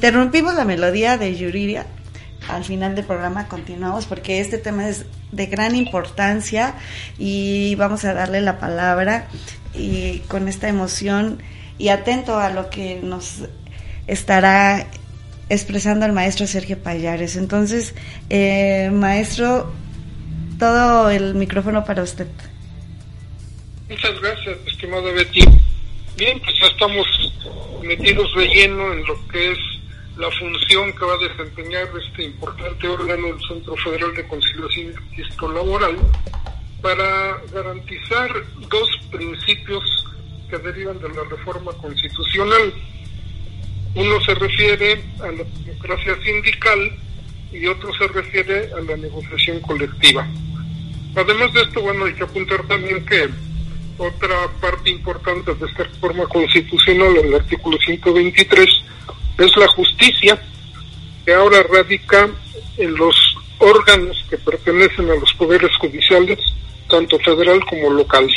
Interrumpimos 0.09 0.55
la 0.55 0.65
melodía 0.65 1.19
de 1.19 1.37
Yuriria. 1.37 1.85
Al 2.49 2.65
final 2.65 2.95
del 2.95 3.05
programa 3.05 3.47
continuamos 3.47 4.07
porque 4.07 4.41
este 4.41 4.57
tema 4.57 4.89
es 4.89 5.05
de 5.33 5.45
gran 5.45 5.77
importancia 5.77 6.77
y 7.19 7.75
vamos 7.75 8.07
a 8.07 8.15
darle 8.15 8.41
la 8.41 8.59
palabra 8.59 9.29
y 9.75 10.21
con 10.21 10.49
esta 10.49 10.67
emoción 10.67 11.43
y 11.77 11.91
atento 11.91 12.39
a 12.39 12.49
lo 12.49 12.71
que 12.71 13.01
nos 13.03 13.43
estará 14.07 14.87
expresando 15.51 16.07
el 16.07 16.15
maestro 16.15 16.47
Sergio 16.47 16.83
Payares. 16.83 17.37
Entonces, 17.37 17.95
eh, 18.31 18.89
maestro, 18.91 19.71
todo 20.59 21.11
el 21.11 21.35
micrófono 21.35 21.85
para 21.85 22.03
usted. 22.03 22.29
Muchas 23.91 24.19
gracias, 24.23 24.57
estimada 24.69 25.13
Betty. 25.13 25.43
Bien, 26.17 26.41
pues 26.41 26.57
ya 26.59 26.67
estamos 26.69 27.07
metidos 27.83 28.35
de 28.37 28.47
lleno 28.47 28.91
en 28.95 29.05
lo 29.05 29.29
que 29.29 29.53
es 29.53 29.59
la 30.19 30.31
función 30.33 30.93
que 30.95 31.05
va 31.05 31.15
a 31.15 31.29
desempeñar 31.29 31.89
este 31.97 32.25
importante 32.25 32.89
órgano 32.89 33.29
del 33.29 33.41
Centro 33.47 33.77
Federal 33.77 34.15
de 34.17 34.27
Conciliación 34.27 34.95
y 35.17 35.55
Laboral 35.55 35.97
para 36.83 37.39
garantizar 37.53 38.29
dos 38.69 38.91
principios 39.13 39.85
que 40.51 40.59
derivan 40.59 40.99
de 40.99 41.09
la 41.11 41.23
reforma 41.31 41.73
constitucional. 41.73 42.75
Uno 43.95 44.21
se 44.23 44.35
refiere 44.35 45.05
a 45.21 45.31
la 45.31 45.45
democracia 45.45 46.19
sindical 46.25 46.99
y 47.53 47.67
otro 47.67 47.95
se 47.95 48.09
refiere 48.09 48.73
a 48.73 48.81
la 48.81 48.97
negociación 48.97 49.61
colectiva. 49.61 50.27
Además 51.15 51.53
de 51.53 51.63
esto, 51.63 51.81
bueno, 51.81 52.07
hay 52.07 52.15
que 52.15 52.25
apuntar 52.25 52.67
también 52.67 53.07
que 53.07 53.29
otra 53.99 54.49
parte 54.61 54.91
importante 54.91 55.55
de 55.55 55.67
esta 55.67 55.85
reforma 55.85 56.27
constitucional, 56.27 57.17
el 57.19 57.35
artículo 57.35 57.79
123, 57.79 58.69
es 59.39 59.57
la 59.57 59.69
justicia, 59.69 60.41
que 61.25 61.35
ahora 61.35 61.63
radica 61.63 62.29
en 62.77 62.95
los 62.95 63.15
órganos 63.59 64.25
que 64.29 64.39
pertenecen 64.39 65.11
a 65.11 65.15
los 65.15 65.33
poderes 65.35 65.75
judiciales, 65.77 66.39
tanto 66.89 67.19
federal 67.21 67.61
como 67.67 67.91
local. 67.91 68.29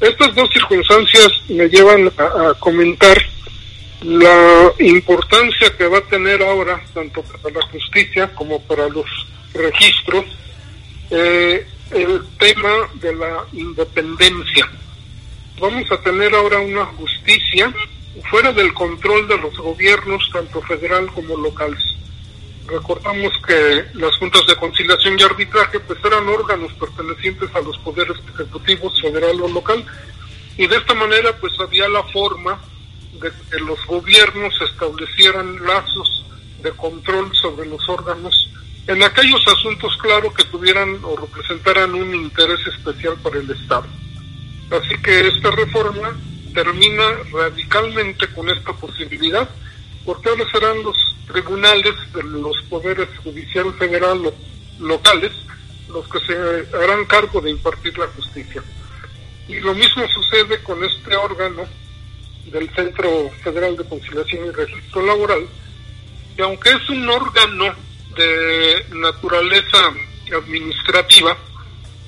Estas 0.00 0.34
dos 0.34 0.50
circunstancias 0.52 1.28
me 1.48 1.68
llevan 1.68 2.12
a, 2.18 2.54
comentar 2.58 3.16
la 4.02 4.72
importancia 4.80 5.74
que 5.76 5.86
va 5.86 5.98
a 5.98 6.02
tener 6.02 6.42
ahora, 6.42 6.82
tanto 6.92 7.22
para 7.22 7.54
la 7.54 7.66
justicia 7.66 8.34
como 8.34 8.60
para 8.62 8.88
los 8.88 9.06
registros, 9.54 10.24
eh, 11.10 11.66
el 11.92 12.20
tema 12.38 12.88
de 12.94 13.14
la 13.14 13.44
independencia. 13.52 14.68
Vamos 15.60 15.90
a 15.92 16.00
tener 16.02 16.34
ahora 16.34 16.58
una 16.58 16.84
justicia 16.86 17.72
fuera 18.22 18.52
del 18.52 18.72
control 18.74 19.26
de 19.28 19.38
los 19.38 19.56
gobiernos, 19.56 20.28
tanto 20.32 20.60
federal 20.62 21.06
como 21.12 21.36
locales. 21.36 21.82
Recordamos 22.66 23.32
que 23.46 23.84
las 23.94 24.16
juntas 24.16 24.46
de 24.46 24.56
conciliación 24.56 25.18
y 25.18 25.22
arbitraje 25.22 25.80
pues 25.80 25.98
eran 26.04 26.28
órganos 26.28 26.72
pertenecientes 26.74 27.54
a 27.54 27.60
los 27.60 27.76
poderes 27.78 28.16
ejecutivos 28.34 29.00
federal 29.00 29.40
o 29.42 29.48
local 29.48 29.84
y 30.56 30.66
de 30.66 30.76
esta 30.76 30.94
manera 30.94 31.36
pues 31.38 31.52
había 31.60 31.88
la 31.88 32.02
forma 32.04 32.58
de 33.20 33.30
que 33.50 33.58
los 33.58 33.84
gobiernos 33.86 34.54
establecieran 34.62 35.62
lazos 35.66 36.24
de 36.62 36.70
control 36.72 37.30
sobre 37.36 37.68
los 37.68 37.86
órganos 37.88 38.50
en 38.86 39.02
aquellos 39.02 39.42
asuntos, 39.48 39.96
claro, 39.98 40.32
que 40.32 40.44
tuvieran 40.44 40.98
o 41.02 41.16
representaran 41.16 41.94
un 41.94 42.14
interés 42.14 42.60
especial 42.66 43.14
para 43.22 43.38
el 43.38 43.50
Estado. 43.50 43.86
Así 44.70 44.94
que 45.02 45.28
esta 45.28 45.50
reforma 45.50 46.14
termina 46.54 47.04
radicalmente 47.32 48.26
con 48.28 48.48
esta 48.48 48.72
posibilidad, 48.72 49.48
porque 50.04 50.28
ahora 50.28 50.44
serán 50.50 50.82
los 50.82 50.96
tribunales 51.26 51.94
de 52.14 52.22
los 52.22 52.56
poderes 52.70 53.08
judicial 53.22 53.72
federal 53.74 54.32
locales 54.78 55.32
los 55.88 56.08
que 56.08 56.18
se 56.20 56.76
harán 56.76 57.04
cargo 57.04 57.40
de 57.40 57.50
impartir 57.50 57.96
la 57.98 58.06
justicia. 58.08 58.62
Y 59.48 59.60
lo 59.60 59.74
mismo 59.74 60.06
sucede 60.08 60.62
con 60.62 60.82
este 60.82 61.14
órgano 61.16 61.64
del 62.46 62.68
Centro 62.74 63.30
Federal 63.42 63.76
de 63.76 63.84
Conciliación 63.84 64.46
y 64.46 64.50
Registro 64.50 65.04
Laboral, 65.06 65.46
que 66.36 66.42
aunque 66.42 66.70
es 66.70 66.88
un 66.88 67.08
órgano 67.08 67.74
de 68.16 68.86
naturaleza 68.90 69.92
administrativa, 70.36 71.36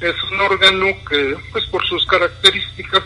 es 0.00 0.14
un 0.30 0.40
órgano 0.40 0.86
que, 1.08 1.36
pues 1.52 1.64
por 1.66 1.84
sus 1.86 2.04
características, 2.06 3.02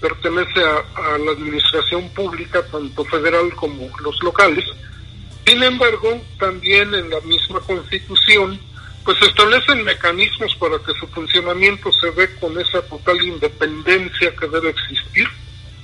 pertenece 0.00 0.60
a, 0.62 1.18
la 1.18 1.32
administración 1.32 2.08
pública, 2.10 2.62
tanto 2.70 3.04
federal 3.04 3.54
como 3.54 3.88
los 4.00 4.22
locales. 4.22 4.64
Sin 5.46 5.62
embargo, 5.62 6.20
también 6.38 6.94
en 6.94 7.10
la 7.10 7.20
misma 7.20 7.60
constitución, 7.60 8.60
pues 9.04 9.20
establecen 9.22 9.84
mecanismos 9.84 10.54
para 10.56 10.78
que 10.78 10.92
su 11.00 11.06
funcionamiento 11.08 11.90
se 11.92 12.10
dé 12.12 12.34
con 12.36 12.58
esa 12.60 12.82
total 12.82 13.20
independencia 13.22 14.34
que 14.36 14.46
debe 14.46 14.70
existir 14.70 15.26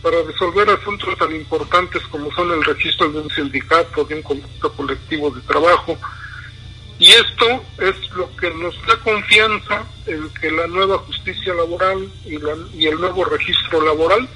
para 0.02 0.22
resolver 0.22 0.68
asuntos 0.68 1.16
tan 1.16 1.34
importantes 1.34 2.02
como 2.10 2.30
son 2.34 2.52
el 2.52 2.62
registro 2.62 3.10
de 3.10 3.20
un 3.20 3.30
sindicato, 3.30 4.04
de 4.04 4.16
un 4.16 4.22
conjunto 4.22 4.70
colectivo 4.74 5.30
de 5.30 5.40
trabajo, 5.40 5.96
y 6.98 7.06
esto 7.08 7.64
es 7.78 8.10
lo 8.14 8.34
que 8.36 8.50
nos 8.50 8.74
da 8.86 8.96
confianza 9.02 9.84
en 10.06 10.28
que 10.30 10.50
la 10.50 10.66
nueva 10.66 10.98
justicia 10.98 11.52
laboral 11.54 12.08
y, 12.24 12.34
y 12.80 12.86
el 12.86 13.00
nuevo 13.00 13.24
registro 13.24 13.84
laboral 13.84 14.28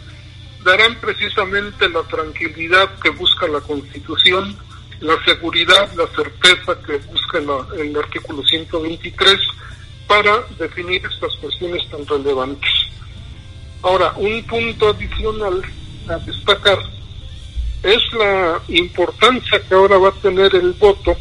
darán 0.64 0.96
precisamente 0.96 1.88
la 1.88 2.02
tranquilidad 2.02 2.98
que 3.00 3.10
busca 3.10 3.46
la 3.46 3.60
Constitución, 3.60 4.56
la 5.00 5.22
seguridad, 5.24 5.90
la 5.94 6.06
certeza 6.08 6.80
que 6.84 6.96
busca 7.06 7.38
el 7.76 7.96
artículo 7.96 8.42
123 8.42 9.38
para 10.08 10.40
definir 10.58 11.04
estas 11.06 11.34
cuestiones 11.36 11.88
tan 11.90 12.06
relevantes. 12.06 12.70
Ahora, 13.82 14.12
un 14.16 14.42
punto 14.44 14.88
adicional 14.88 15.62
a 16.08 16.16
destacar 16.16 16.78
es 17.82 18.12
la 18.14 18.60
importancia 18.68 19.60
que 19.60 19.74
ahora 19.74 19.98
va 19.98 20.08
a 20.08 20.12
tener 20.20 20.52
el 20.56 20.72
voto 20.72 21.16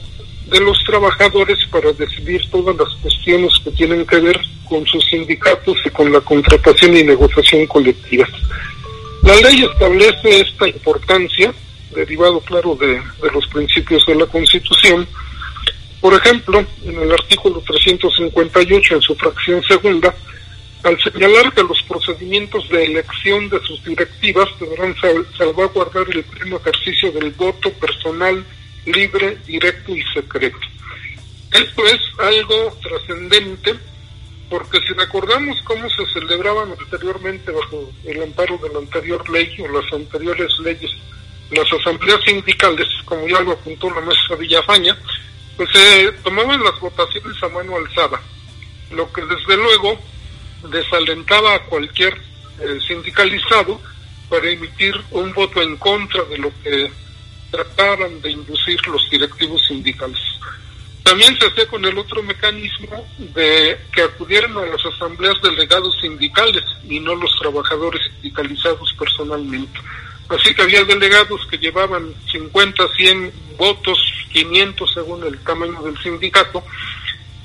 de 0.50 0.60
los 0.62 0.82
trabajadores 0.86 1.60
para 1.70 1.92
decidir 1.94 2.42
todas 2.50 2.76
las 2.76 2.94
cuestiones 3.02 3.52
que 3.64 3.72
tienen 3.72 4.06
que 4.06 4.18
ver 4.18 4.40
con 4.70 4.86
sus 4.86 5.06
sindicatos 5.06 5.78
y 5.86 5.90
con 5.90 6.12
la 6.12 6.22
contratación 6.22 6.96
y 6.96 7.04
negociación 7.04 7.66
colectiva. 7.68 8.28
La 9.24 9.36
ley 9.36 9.64
establece 9.64 10.42
esta 10.42 10.68
importancia, 10.68 11.54
derivado 11.94 12.40
claro 12.42 12.76
de, 12.76 12.88
de 12.88 13.32
los 13.34 13.46
principios 13.48 14.06
de 14.06 14.16
la 14.16 14.26
Constitución. 14.26 15.08
Por 16.00 16.14
ejemplo, 16.14 16.66
en 16.86 17.02
el 17.02 17.12
artículo 17.12 17.62
358, 17.66 18.96
en 18.96 19.02
su 19.02 19.16
fracción 19.16 19.64
segunda, 19.64 20.16
al 20.84 20.98
señalar 21.02 21.52
que 21.54 21.64
los 21.64 21.82
procedimientos 21.84 22.70
de 22.70 22.86
elección 22.86 23.50
de 23.50 23.60
sus 23.62 23.84
directivas 23.84 24.48
deberán 24.60 24.96
salvaguardar 25.38 26.06
el 26.14 26.24
pleno 26.24 26.58
ejercicio 26.58 27.12
del 27.12 27.32
voto 27.32 27.72
personal 27.74 28.46
libre, 28.88 29.38
directo 29.46 29.96
y 29.96 30.04
secreto. 30.14 30.58
Esto 31.52 31.86
es 31.86 32.00
algo 32.20 32.78
trascendente 32.82 33.76
porque 34.50 34.80
si 34.88 34.94
recordamos 34.94 35.62
cómo 35.64 35.90
se 35.90 36.06
celebraban 36.14 36.72
anteriormente 36.80 37.52
bajo 37.52 37.90
el 38.06 38.24
amparo 38.24 38.58
de 38.58 38.70
la 38.70 38.80
anterior 38.80 39.30
ley 39.30 39.56
o 39.60 39.68
las 39.68 39.92
anteriores 39.92 40.52
leyes, 40.60 40.92
las 41.52 41.72
asambleas 41.72 42.22
sindicales, 42.24 42.88
como 43.06 43.28
ya 43.28 43.42
lo 43.42 43.52
apuntó 43.54 43.90
la 43.90 44.02
maestra 44.02 44.36
Villafaña, 44.38 44.98
pues 45.58 45.70
se 45.72 46.12
tomaban 46.24 46.64
las 46.64 46.80
votaciones 46.80 47.42
a 47.44 47.50
mano 47.50 47.76
alzada, 47.76 48.22
lo 48.92 49.12
que 49.12 49.22
desde 49.22 49.58
luego 49.58 50.00
desalentaba 50.70 51.56
a 51.56 51.64
cualquier 51.64 52.14
eh, 52.14 52.80
sindicalizado 52.88 53.82
para 54.30 54.50
emitir 54.50 54.96
un 55.12 55.34
voto 55.34 55.62
en 55.62 55.78
contra 55.78 56.24
de 56.24 56.38
lo 56.38 56.52
que 56.64 56.92
trataran 57.52 58.22
de 58.22 58.32
inducir 58.32 58.80
los 58.88 59.10
directivos 59.10 59.66
sindicales. 59.66 60.20
También 61.04 61.38
se 61.40 61.48
hacía 61.48 61.68
con 61.68 61.86
el 61.86 61.98
otro 61.98 62.22
mecanismo 62.22 63.08
de 63.18 63.78
que 63.94 64.02
acudieran 64.02 64.58
a 64.58 64.66
las 64.66 64.86
asambleas 64.86 65.42
delegados 65.42 65.96
sindicales 66.02 66.64
y 66.84 67.00
no 67.00 67.16
los 67.16 67.32
trabajadores 67.40 68.02
sindicalizados 68.12 68.94
personalmente. 69.00 69.80
Así 70.28 70.54
que 70.54 70.64
había 70.64 70.84
delegados 70.84 71.48
que 71.50 71.58
llevaban 71.58 72.14
50, 72.30 72.84
100 72.98 73.34
votos, 73.58 73.98
500 74.34 74.94
según 74.94 75.24
el 75.26 75.40
tamaño 75.40 75.82
del 75.84 75.98
sindicato, 76.04 76.62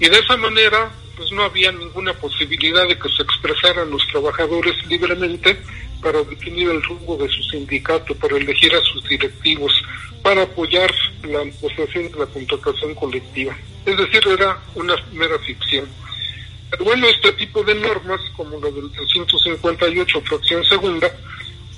y 0.01 0.09
de 0.09 0.19
esa 0.19 0.37
manera 0.37 0.91
pues 1.17 1.31
no 1.31 1.45
había 1.45 1.71
ninguna 1.71 2.13
posibilidad 2.15 2.89
de 2.89 2.99
que 2.99 3.09
se 3.11 3.23
expresaran 3.23 3.91
los 3.91 4.05
trabajadores 4.09 4.75
libremente 4.89 5.63
para 6.03 6.23
definir 6.25 6.69
el 6.69 6.83
rumbo 6.83 7.17
de 7.17 7.29
su 7.29 7.43
sindicato, 7.45 8.15
para 8.17 8.37
elegir 8.37 8.75
a 8.75 8.83
sus 8.83 9.09
directivos, 9.09 9.73
para 10.23 10.43
apoyar 10.43 10.93
la 11.23 11.45
negociación 11.45 12.11
de 12.11 12.19
la 12.19 12.27
contratación 12.27 12.95
colectiva. 12.95 13.57
Es 13.87 13.97
decir, 13.97 14.21
era 14.29 14.61
una 14.75 14.95
mera 15.13 15.39
ficción. 15.39 15.89
Pero 16.71 16.85
bueno, 16.85 17.07
este 17.07 17.33
tipo 17.33 17.63
de 17.63 17.75
normas, 17.75 18.21
como 18.37 18.59
la 18.61 18.71
del 18.71 18.91
358, 18.91 20.21
fracción 20.23 20.65
segunda, 20.65 21.11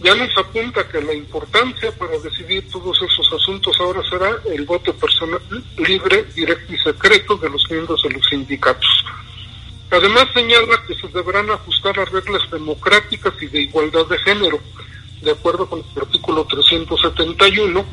ya 0.01 0.15
nos 0.15 0.37
apunta 0.37 0.87
que 0.89 1.01
la 1.01 1.15
importancia 1.15 1.91
para 1.93 2.19
decidir 2.19 2.69
todos 2.71 3.01
esos 3.03 3.33
asuntos 3.33 3.77
ahora 3.81 4.03
será 4.09 4.39
el 4.53 4.65
voto 4.65 4.95
personal 4.95 5.41
libre, 5.79 6.25
directo 6.35 6.75
y 6.75 6.79
secreto 6.79 7.37
de 7.37 7.51
los 7.51 7.71
miembros 7.71 8.03
de 8.03 8.11
los 8.11 8.27
sindicatos. 8.29 9.05
Además 9.91 10.27
señala 10.35 10.83
que 10.87 10.95
se 10.95 11.09
deberán 11.09 11.51
ajustar 11.51 11.99
a 12.01 12.05
reglas 12.05 12.51
democráticas 12.51 13.35
y 13.41 13.47
de 13.47 13.63
igualdad 13.63 14.07
de 14.07 14.19
género, 14.19 14.61
de 15.23 15.31
acuerdo 15.31 15.69
con 15.69 15.81
el 15.81 16.03
artículo 16.03 16.45
371, 16.45 17.85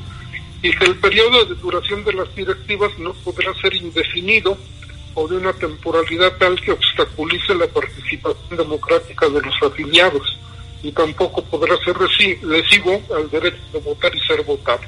y 0.64 0.72
que 0.72 0.86
el 0.86 0.96
periodo 0.98 1.46
de 1.46 1.56
duración 1.56 2.04
de 2.04 2.14
las 2.14 2.34
directivas 2.36 2.98
no 3.00 3.14
podrá 3.14 3.54
ser 3.56 3.76
indefinido 3.76 4.58
o 5.14 5.28
de 5.28 5.38
una 5.38 5.54
temporalidad 5.54 6.38
tal 6.38 6.60
que 6.62 6.72
obstaculice 6.72 7.54
la 7.56 7.68
participación 7.68 8.58
democrática 8.58 9.28
de 9.28 9.42
los 9.42 9.56
afiliados 9.62 10.38
y 10.84 10.92
tampoco 10.92 11.44
podrá 11.44 11.78
ser 11.84 11.96
lesivo 12.44 13.02
al 13.16 13.30
derecho 13.30 13.62
de 13.74 13.80
votar 13.80 14.16
y 14.16 14.20
ser 14.22 14.44
votado. 14.44 14.82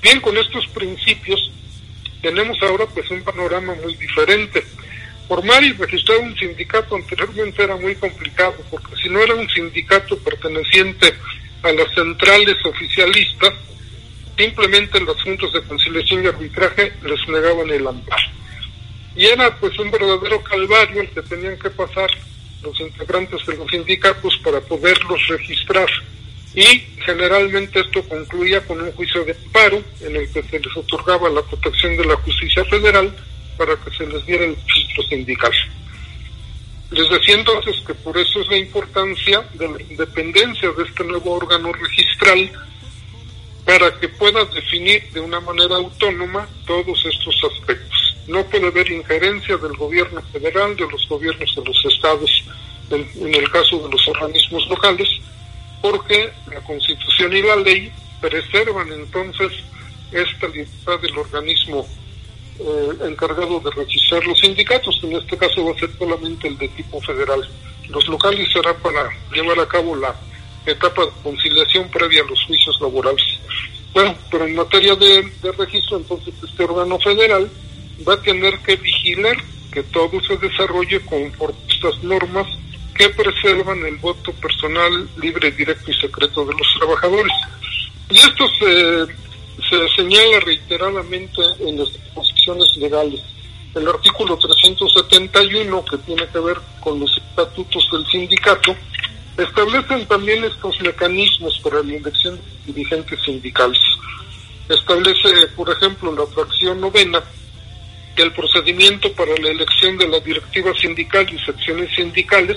Bien, 0.00 0.20
con 0.20 0.36
estos 0.36 0.66
principios 0.68 1.50
tenemos 2.22 2.56
ahora 2.62 2.86
pues 2.86 3.10
un 3.10 3.22
panorama 3.22 3.74
muy 3.82 3.94
diferente. 3.94 4.64
Formar 5.28 5.62
y 5.62 5.74
registrar 5.74 6.20
un 6.20 6.34
sindicato 6.38 6.96
anteriormente 6.96 7.62
era 7.62 7.76
muy 7.76 7.94
complicado 7.96 8.56
porque 8.70 8.96
si 8.96 9.10
no 9.10 9.20
era 9.20 9.34
un 9.34 9.46
sindicato 9.50 10.16
perteneciente 10.20 11.12
a 11.62 11.70
las 11.70 11.94
centrales 11.94 12.56
oficialistas, 12.64 13.52
simplemente 14.38 14.98
los 15.00 15.22
juntos 15.22 15.52
de 15.52 15.62
conciliación 15.64 16.24
y 16.24 16.28
arbitraje 16.28 16.94
les 17.02 17.28
negaban 17.28 17.68
el 17.68 17.86
amparo. 17.86 18.22
Y 19.14 19.26
era 19.26 19.54
pues 19.56 19.78
un 19.78 19.90
verdadero 19.90 20.42
calvario 20.42 21.02
el 21.02 21.10
que 21.10 21.20
tenían 21.20 21.58
que 21.58 21.70
pasar 21.70 22.08
los 22.62 22.80
integrantes 22.80 23.44
de 23.44 23.56
los 23.56 23.70
sindicatos 23.70 24.40
para 24.42 24.62
poderlos 24.62 25.28
registrar. 25.28 25.88
Y 26.54 26.86
generalmente 27.04 27.80
esto 27.80 28.02
concluía 28.08 28.62
con 28.62 28.80
un 28.80 28.92
juicio 28.92 29.24
de 29.24 29.32
amparo 29.44 29.82
en 30.00 30.16
el 30.16 30.32
que 30.32 30.42
se 30.42 30.58
les 30.58 30.74
otorgaba 30.74 31.28
la 31.28 31.42
protección 31.42 31.98
de 31.98 32.06
la 32.06 32.16
justicia 32.16 32.64
federal 32.64 33.14
para 33.58 33.76
que 33.76 33.90
se 33.90 34.06
les 34.06 34.24
diera 34.24 34.44
el 34.44 34.56
registro 34.56 35.02
sindical. 35.02 35.52
Les 36.90 37.10
decía 37.10 37.34
entonces 37.34 37.76
que 37.86 37.92
por 37.92 38.16
eso 38.16 38.40
es 38.40 38.48
la 38.48 38.56
importancia 38.56 39.46
de 39.52 39.68
la 39.68 39.82
independencia 39.82 40.70
de 40.70 40.84
este 40.84 41.04
nuevo 41.04 41.32
órgano 41.32 41.70
registral 41.72 42.50
para 43.66 43.94
que 44.00 44.08
pueda 44.08 44.46
definir 44.46 45.10
de 45.12 45.20
una 45.20 45.40
manera 45.40 45.76
autónoma 45.76 46.48
todos 46.66 47.04
estos 47.04 47.38
aspectos. 47.52 48.16
No 48.26 48.42
puede 48.46 48.68
haber 48.68 48.90
injerencia 48.90 49.58
del 49.58 49.76
gobierno 49.76 50.22
federal, 50.32 50.74
de 50.74 50.88
los 50.88 51.06
gobiernos 51.06 51.54
de 51.54 51.62
los 51.62 51.84
estados, 51.84 52.44
en, 52.90 53.34
el 53.34 53.50
caso 53.50 53.78
de 53.80 53.90
los 53.90 54.08
organismos 54.08 54.66
locales, 54.68 55.08
porque 55.82 56.32
la 56.50 56.60
Constitución 56.60 57.36
y 57.36 57.42
la 57.42 57.56
ley 57.56 57.92
preservan 58.22 58.90
entonces 58.90 59.52
esta 60.12 60.48
libertad 60.48 60.98
del 61.00 61.18
organismo 61.18 61.86
eh, 62.60 62.90
encargado 63.06 63.60
de 63.60 63.70
registrar 63.70 64.24
los 64.26 64.38
sindicatos, 64.38 65.00
en 65.02 65.16
este 65.16 65.36
caso 65.36 65.64
va 65.64 65.72
a 65.72 65.78
ser 65.78 65.90
solamente 65.96 66.48
el 66.48 66.58
de 66.58 66.68
tipo 66.68 67.00
federal. 67.00 67.48
Los 67.88 68.06
locales 68.08 68.48
será 68.52 68.74
para 68.74 69.08
llevar 69.32 69.58
a 69.60 69.68
cabo 69.68 69.96
la 69.96 70.14
etapa 70.66 71.06
de 71.06 71.12
conciliación 71.22 71.88
previa 71.90 72.22
a 72.22 72.26
los 72.26 72.44
juicios 72.44 72.78
laborales. 72.80 73.24
Bueno, 73.94 74.14
pero 74.30 74.46
en 74.46 74.54
materia 74.54 74.94
de, 74.94 75.30
registro, 75.56 75.96
entonces 75.96 76.34
este 76.42 76.64
órgano 76.64 76.98
federal 76.98 77.50
va 78.06 78.14
a 78.14 78.22
tener 78.22 78.58
que 78.60 78.76
vigilar 78.76 79.36
que 79.72 79.82
todo 79.84 80.20
se 80.22 80.36
desarrolle 80.36 81.00
conforme 81.00 81.58
estas 81.68 82.02
normas 82.02 82.46
que 82.94 83.08
preservan 83.10 83.84
el 83.86 83.96
voto 83.96 84.32
personal 84.32 85.08
libre, 85.16 85.50
directo 85.52 85.90
y 85.90 85.94
secreto 85.94 86.44
de 86.44 86.54
los 86.54 86.74
trabajadores. 86.78 87.32
Y 88.10 88.18
esto 88.18 88.48
se, 88.58 89.06
se 89.68 89.88
señala 89.96 90.40
reiteradamente 90.40 91.40
en 91.60 91.78
las 91.78 91.92
disposiciones 91.92 92.76
legales. 92.76 93.20
El 93.74 93.86
artículo 93.88 94.36
371, 94.36 95.84
que 95.84 95.98
tiene 95.98 96.26
que 96.28 96.38
ver 96.38 96.58
con 96.80 96.98
los 96.98 97.16
estatutos 97.16 97.88
del 97.92 98.06
sindicato, 98.06 98.74
Establecen 99.38 100.04
también 100.08 100.42
estos 100.42 100.80
mecanismos 100.80 101.60
para 101.60 101.80
la 101.84 101.94
elección 101.94 102.34
de 102.36 102.72
dirigentes 102.72 103.20
sindicales. 103.22 103.78
Establece, 104.68 105.46
por 105.54 105.70
ejemplo, 105.70 106.12
la 106.12 106.26
fracción 106.26 106.80
novena 106.80 107.22
que 108.16 108.22
el 108.24 108.32
procedimiento 108.32 109.12
para 109.12 109.30
la 109.36 109.50
elección 109.50 109.96
de 109.96 110.08
la 110.08 110.18
directiva 110.18 110.72
sindical 110.74 111.24
y 111.32 111.38
secciones 111.38 111.88
sindicales 111.94 112.56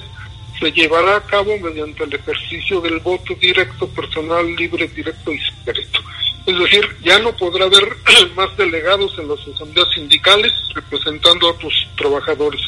se 0.62 0.72
llevará 0.72 1.18
a 1.18 1.24
cabo 1.26 1.58
mediante 1.58 2.04
el 2.04 2.14
ejercicio 2.14 2.80
del 2.82 3.00
voto 3.00 3.34
directo, 3.36 3.88
personal, 3.90 4.56
libre, 4.56 4.88
directo 4.96 5.32
y 5.32 5.40
secreto. 5.40 6.00
Es 6.46 6.58
decir, 6.58 6.88
ya 7.04 7.20
no 7.20 7.36
podrá 7.36 7.66
haber 7.66 7.98
más 8.36 8.56
delegados 8.56 9.18
en 9.20 9.28
las 9.28 9.40
asambleas 9.48 9.88
sindicales 9.94 10.54
representando 10.76 11.50
a 11.50 11.58
tus 11.58 11.74
trabajadores. 11.98 12.62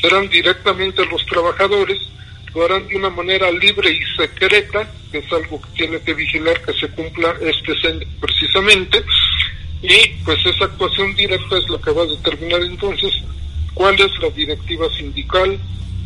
Serán 0.00 0.28
directamente 0.28 1.04
los 1.06 1.24
trabajadores 1.26 1.98
lo 2.54 2.64
harán 2.64 2.86
de 2.88 2.96
una 2.96 3.10
manera 3.10 3.50
libre 3.50 3.90
y 3.90 4.00
secreta, 4.16 4.90
que 5.10 5.18
es 5.18 5.32
algo 5.32 5.60
que 5.60 5.68
tiene 5.76 6.00
que 6.00 6.14
vigilar 6.14 6.60
que 6.62 6.72
se 6.72 6.88
cumpla 6.88 7.34
este 7.40 7.72
precisamente, 8.20 9.02
y 9.82 10.08
pues 10.24 10.44
esa 10.44 10.64
actuación 10.64 11.14
directa 11.14 11.58
es 11.58 11.68
la 11.68 11.78
que 11.78 11.90
va 11.90 12.02
a 12.02 12.06
determinar 12.06 12.62
entonces 12.62 13.12
cuál 13.74 13.94
es 14.00 14.10
la 14.20 14.30
directiva 14.30 14.88
sindical, 14.96 15.58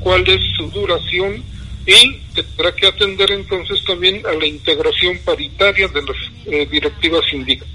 cuál 0.02 0.28
es 0.28 0.40
su 0.56 0.68
duración 0.70 1.42
y 1.86 2.18
tendrá 2.34 2.74
que 2.74 2.86
atender 2.86 3.30
entonces 3.32 3.84
también 3.84 4.22
a 4.26 4.32
la 4.32 4.46
integración 4.46 5.18
paritaria 5.24 5.88
de 5.88 6.02
las 6.02 6.16
eh, 6.46 6.66
directivas 6.70 7.24
sindicales. 7.30 7.72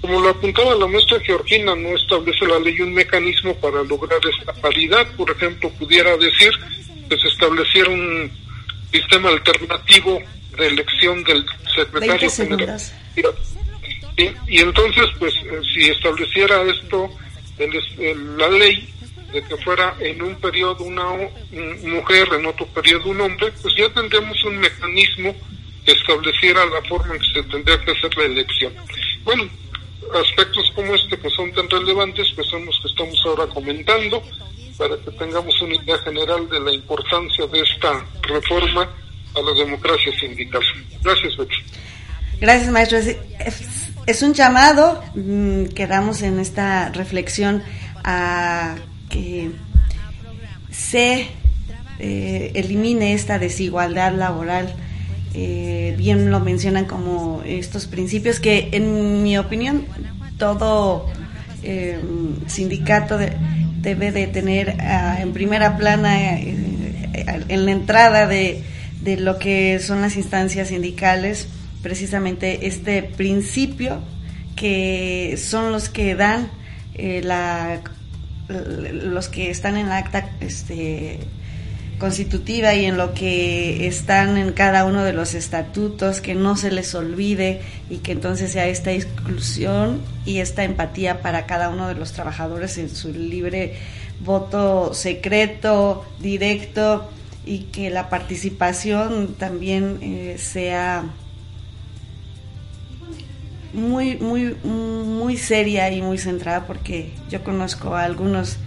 Como 0.00 0.20
lo 0.20 0.30
apuntaba 0.30 0.74
la 0.74 0.86
maestra 0.86 1.20
Georgina, 1.20 1.74
no 1.74 1.90
establece 1.90 2.46
la 2.46 2.58
ley 2.58 2.80
un 2.80 2.94
mecanismo 2.94 3.54
para 3.56 3.82
lograr 3.82 4.18
esta 4.38 4.52
paridad. 4.54 5.06
Por 5.16 5.30
ejemplo, 5.30 5.70
pudiera 5.70 6.16
decir 6.16 6.50
que 7.08 7.18
se 7.18 7.28
estableciera 7.28 7.90
un 7.90 8.30
sistema 8.90 9.28
alternativo 9.28 10.20
de 10.56 10.66
elección 10.66 11.22
del 11.24 11.44
secretario 11.74 12.30
general. 12.30 12.80
Y, 14.16 14.60
entonces, 14.60 15.04
pues, 15.18 15.34
eh, 15.34 15.60
si 15.74 15.88
estableciera 15.88 16.62
esto 16.62 17.10
en, 17.58 18.38
la 18.38 18.48
ley, 18.48 18.88
de 19.32 19.42
que 19.42 19.56
fuera 19.58 19.96
en 20.00 20.22
un 20.22 20.34
periodo 20.36 20.84
una 20.84 21.06
mujer, 21.82 22.28
en 22.32 22.46
otro 22.46 22.66
periodo 22.66 23.10
un 23.10 23.20
hombre, 23.20 23.52
pues 23.62 23.74
ya 23.76 23.88
tendríamos 23.90 24.42
un 24.44 24.58
mecanismo 24.58 25.34
que 25.84 25.92
estableciera 25.92 26.64
la 26.66 26.82
forma 26.88 27.14
en 27.14 27.20
que 27.20 27.26
se 27.34 27.42
tendría 27.44 27.80
que 27.84 27.92
hacer 27.92 28.16
la 28.16 28.24
elección. 28.24 28.72
Bueno, 29.24 29.44
aspectos 30.14 30.70
como 30.74 30.94
este 30.94 31.18
que 31.18 31.30
son 31.30 31.52
tan 31.52 31.68
relevantes, 31.68 32.32
pues 32.34 32.46
son 32.48 32.66
los 32.66 32.78
que 32.80 32.88
estamos 32.88 33.20
ahora 33.26 33.46
comentando 33.46 34.22
para 34.76 34.96
que 34.96 35.10
tengamos 35.12 35.60
una 35.60 35.74
idea 35.74 35.98
general 35.98 36.48
de 36.48 36.60
la 36.60 36.72
importancia 36.72 37.46
de 37.46 37.60
esta 37.60 38.04
reforma 38.22 38.88
a 39.34 39.42
la 39.42 39.52
democracia 39.52 40.12
sindical. 40.18 40.62
Gracias, 41.02 41.36
Betty. 41.36 41.56
Gracias, 42.40 42.70
maestro. 42.72 42.98
Es, 44.06 44.22
un 44.22 44.32
llamado 44.32 45.04
mm, 45.14 45.66
que 45.66 45.86
damos 45.86 46.22
en 46.22 46.40
esta 46.40 46.88
reflexión 46.88 47.62
a 48.02 48.76
que 49.10 49.50
se 50.70 51.26
eh, 51.98 52.52
elimine 52.54 53.12
esta 53.12 53.38
desigualdad 53.38 54.14
laboral. 54.14 54.74
Eh, 55.34 55.94
bien 55.98 56.30
lo 56.30 56.40
mencionan 56.40 56.86
como 56.86 57.42
estos 57.44 57.86
principios 57.86 58.40
que, 58.40 58.70
en 58.72 59.22
mi 59.22 59.36
opinión, 59.36 59.84
todo 60.38 61.06
eh, 61.62 62.00
sindicato 62.46 63.18
de, 63.18 63.32
debe 63.80 64.12
de 64.12 64.26
tener 64.26 64.76
ah, 64.80 65.18
en 65.20 65.32
primera 65.32 65.76
plana 65.76 66.38
eh, 66.40 66.56
en 67.48 67.66
la 67.66 67.72
entrada 67.72 68.26
de, 68.26 68.64
de 69.02 69.16
lo 69.18 69.38
que 69.38 69.78
son 69.78 70.00
las 70.00 70.16
instancias 70.16 70.68
sindicales 70.68 71.48
precisamente 71.82 72.66
este 72.66 73.02
principio 73.02 74.00
que 74.56 75.38
son 75.38 75.72
los 75.72 75.88
que 75.88 76.14
dan 76.14 76.48
eh, 76.94 77.20
la 77.24 77.80
los 78.50 79.28
que 79.28 79.50
están 79.50 79.76
en 79.76 79.88
la 79.88 79.98
acta 79.98 80.30
este 80.40 81.20
constitutiva 82.00 82.74
y 82.74 82.86
en 82.86 82.96
lo 82.96 83.14
que 83.14 83.86
están 83.86 84.38
en 84.38 84.52
cada 84.52 84.86
uno 84.86 85.04
de 85.04 85.12
los 85.12 85.34
estatutos, 85.34 86.20
que 86.20 86.34
no 86.34 86.56
se 86.56 86.72
les 86.72 86.94
olvide 86.94 87.60
y 87.90 87.98
que 87.98 88.12
entonces 88.12 88.52
sea 88.52 88.66
esta 88.66 88.90
exclusión 88.90 90.00
y 90.24 90.38
esta 90.38 90.64
empatía 90.64 91.20
para 91.20 91.46
cada 91.46 91.68
uno 91.68 91.86
de 91.86 91.94
los 91.94 92.12
trabajadores 92.12 92.78
en 92.78 92.88
su 92.88 93.12
libre 93.12 93.74
voto 94.20 94.94
secreto, 94.94 96.04
directo 96.18 97.08
y 97.44 97.64
que 97.64 97.90
la 97.90 98.08
participación 98.08 99.34
también 99.34 99.98
eh, 100.00 100.36
sea 100.38 101.04
muy 103.72 104.16
muy 104.16 104.56
muy 104.64 105.36
seria 105.36 105.90
y 105.90 106.02
muy 106.02 106.18
centrada 106.18 106.66
porque 106.66 107.12
yo 107.28 107.42
conozco 107.44 107.94
a 107.94 108.04
algunos 108.04 108.58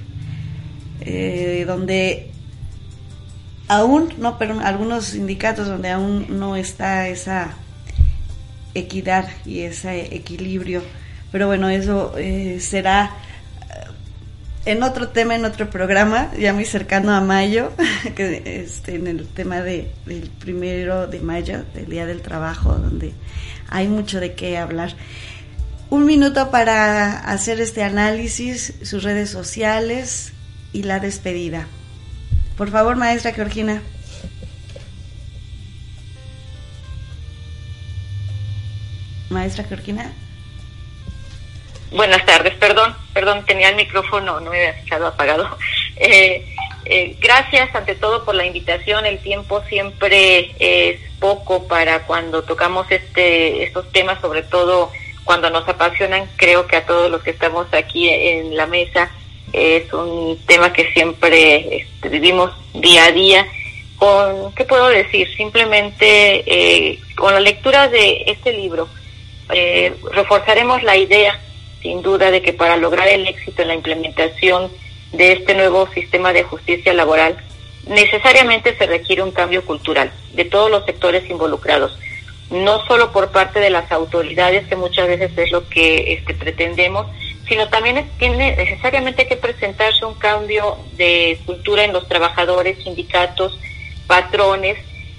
eh, 1.01 1.65
donde 1.67 2.31
aún, 3.67 4.13
no, 4.17 4.37
pero 4.37 4.59
algunos 4.59 5.05
sindicatos 5.05 5.67
donde 5.67 5.89
aún 5.89 6.39
no 6.39 6.55
está 6.55 7.07
esa 7.07 7.55
equidad 8.73 9.29
y 9.45 9.61
ese 9.61 10.15
equilibrio. 10.15 10.81
Pero 11.31 11.47
bueno, 11.47 11.69
eso 11.69 12.13
eh, 12.17 12.59
será 12.59 13.11
eh, 13.69 14.71
en 14.71 14.83
otro 14.83 15.09
tema, 15.09 15.35
en 15.35 15.45
otro 15.45 15.69
programa, 15.69 16.31
ya 16.39 16.53
muy 16.53 16.65
cercano 16.65 17.11
a 17.11 17.21
mayo, 17.21 17.71
que 18.15 18.61
este, 18.63 18.95
en 18.95 19.07
el 19.07 19.27
tema 19.27 19.61
de, 19.61 19.91
del 20.05 20.29
primero 20.29 21.07
de 21.07 21.19
mayo, 21.19 21.63
del 21.73 21.87
Día 21.87 22.05
del 22.05 22.21
Trabajo, 22.21 22.73
donde 22.73 23.13
hay 23.73 23.87
mucho 23.87 24.19
de 24.19 24.35
qué 24.35 24.57
hablar. 24.59 24.93
Un 25.89 26.05
minuto 26.05 26.51
para 26.51 27.19
hacer 27.19 27.59
este 27.59 27.83
análisis, 27.83 28.75
sus 28.83 29.03
redes 29.03 29.31
sociales 29.31 30.31
y 30.71 30.83
la 30.83 30.99
despedida. 30.99 31.67
Por 32.55 32.69
favor, 32.69 32.95
maestra 32.95 33.33
Georgina. 33.33 33.81
Maestra 39.29 39.63
Georgina. 39.63 40.13
Buenas 41.91 42.23
tardes, 42.27 42.53
perdón, 42.55 42.95
perdón, 43.11 43.43
tenía 43.45 43.69
el 43.69 43.75
micrófono, 43.75 44.39
no 44.39 44.51
me 44.51 44.67
había 44.67 44.81
fijado 44.83 45.07
apagado. 45.07 45.57
Eh, 45.95 46.52
eh, 46.85 47.15
gracias 47.19 47.73
ante 47.75 47.95
todo 47.95 48.25
por 48.25 48.35
la 48.35 48.45
invitación. 48.45 49.05
El 49.05 49.19
tiempo 49.19 49.63
siempre 49.69 50.51
es 50.59 50.99
poco 51.19 51.67
para 51.67 52.05
cuando 52.05 52.43
tocamos 52.43 52.89
este 52.89 53.63
estos 53.63 53.91
temas, 53.91 54.19
sobre 54.21 54.43
todo 54.43 54.91
cuando 55.23 55.49
nos 55.49 55.67
apasionan. 55.67 56.29
Creo 56.35 56.67
que 56.67 56.77
a 56.77 56.85
todos 56.85 57.09
los 57.09 57.23
que 57.23 57.31
estamos 57.31 57.67
aquí 57.73 58.09
en 58.09 58.55
la 58.55 58.65
mesa 58.65 59.09
es 59.53 59.91
un 59.93 60.39
tema 60.45 60.73
que 60.73 60.91
siempre 60.93 61.77
este, 61.77 62.09
vivimos 62.09 62.51
día 62.73 63.05
a 63.05 63.11
día. 63.11 63.47
Con, 63.97 64.53
¿Qué 64.53 64.65
puedo 64.65 64.87
decir? 64.89 65.33
Simplemente 65.37 66.43
eh, 66.45 66.99
con 67.15 67.33
la 67.33 67.39
lectura 67.39 67.87
de 67.87 68.23
este 68.27 68.51
libro 68.51 68.89
eh, 69.53 69.93
reforzaremos 70.11 70.83
la 70.83 70.97
idea, 70.97 71.39
sin 71.81 72.01
duda, 72.01 72.31
de 72.31 72.41
que 72.41 72.53
para 72.53 72.75
lograr 72.77 73.07
el 73.07 73.27
éxito 73.27 73.61
en 73.61 73.67
la 73.69 73.75
implementación 73.75 74.71
de 75.13 75.33
este 75.33 75.53
nuevo 75.53 75.87
sistema 75.93 76.33
de 76.33 76.43
justicia 76.43 76.93
laboral, 76.93 77.37
necesariamente 77.87 78.75
se 78.77 78.85
requiere 78.85 79.23
un 79.23 79.31
cambio 79.31 79.63
cultural 79.65 80.11
de 80.33 80.45
todos 80.45 80.69
los 80.69 80.85
sectores 80.85 81.29
involucrados, 81.29 81.97
no 82.49 82.83
solo 82.85 83.11
por 83.11 83.31
parte 83.31 83.59
de 83.59 83.69
las 83.69 83.91
autoridades, 83.91 84.67
que 84.67 84.75
muchas 84.75 85.07
veces 85.07 85.31
es 85.37 85.51
lo 85.51 85.67
que 85.69 86.13
este, 86.13 86.33
pretendemos, 86.33 87.07
sino 87.47 87.69
también 87.69 88.09
tiene 88.17 88.55
necesariamente 88.55 89.27
que 89.27 89.35
presentarse 89.35 90.05
un 90.05 90.15
cambio 90.15 90.77
de 90.97 91.39
cultura 91.45 91.83
en 91.83 91.93
los 91.93 92.07
trabajadores, 92.07 92.81
sindicatos, 92.83 93.59
patrones, 94.07 94.77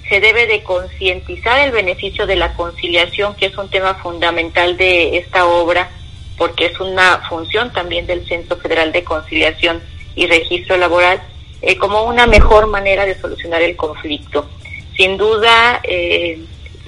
se 0.09 0.19
debe 0.19 0.45
de 0.45 0.63
concientizar 0.63 1.59
el 1.59 1.71
beneficio 1.71 2.27
de 2.27 2.35
la 2.35 2.53
conciliación, 2.53 3.35
que 3.35 3.47
es 3.47 3.57
un 3.57 3.69
tema 3.69 3.95
fundamental 3.95 4.77
de 4.77 5.17
esta 5.17 5.47
obra, 5.47 5.89
porque 6.37 6.67
es 6.67 6.79
una 6.79 7.21
función 7.29 7.71
también 7.71 8.05
del 8.07 8.27
Centro 8.27 8.57
Federal 8.57 8.91
de 8.91 9.03
Conciliación 9.03 9.81
y 10.15 10.27
Registro 10.27 10.77
Laboral, 10.77 11.21
eh, 11.61 11.77
como 11.77 12.03
una 12.03 12.27
mejor 12.27 12.67
manera 12.67 13.05
de 13.05 13.19
solucionar 13.19 13.61
el 13.61 13.75
conflicto. 13.75 14.47
Sin 14.95 15.17
duda, 15.17 15.79
eh, 15.83 16.39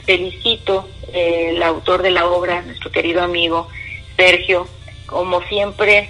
felicito 0.05 0.87
eh, 1.13 1.53
el 1.55 1.63
autor 1.63 2.01
de 2.01 2.11
la 2.11 2.27
obra, 2.27 2.61
nuestro 2.61 2.91
querido 2.91 3.21
amigo 3.21 3.67
Sergio, 4.15 4.67
como 5.05 5.41
siempre, 5.43 6.09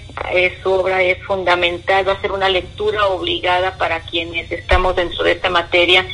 su 0.60 0.72
obra 0.72 1.02
es 1.02 1.22
fundamental, 1.24 2.08
va 2.08 2.14
a 2.14 2.20
ser 2.20 2.32
una 2.32 2.48
lectura 2.48 3.06
obligada 3.06 3.76
para 3.78 4.00
quienes 4.00 4.50
estamos 4.50 4.96
dentro 4.96 5.22
de 5.22 5.32
esta 5.32 5.50
materia 5.50 6.04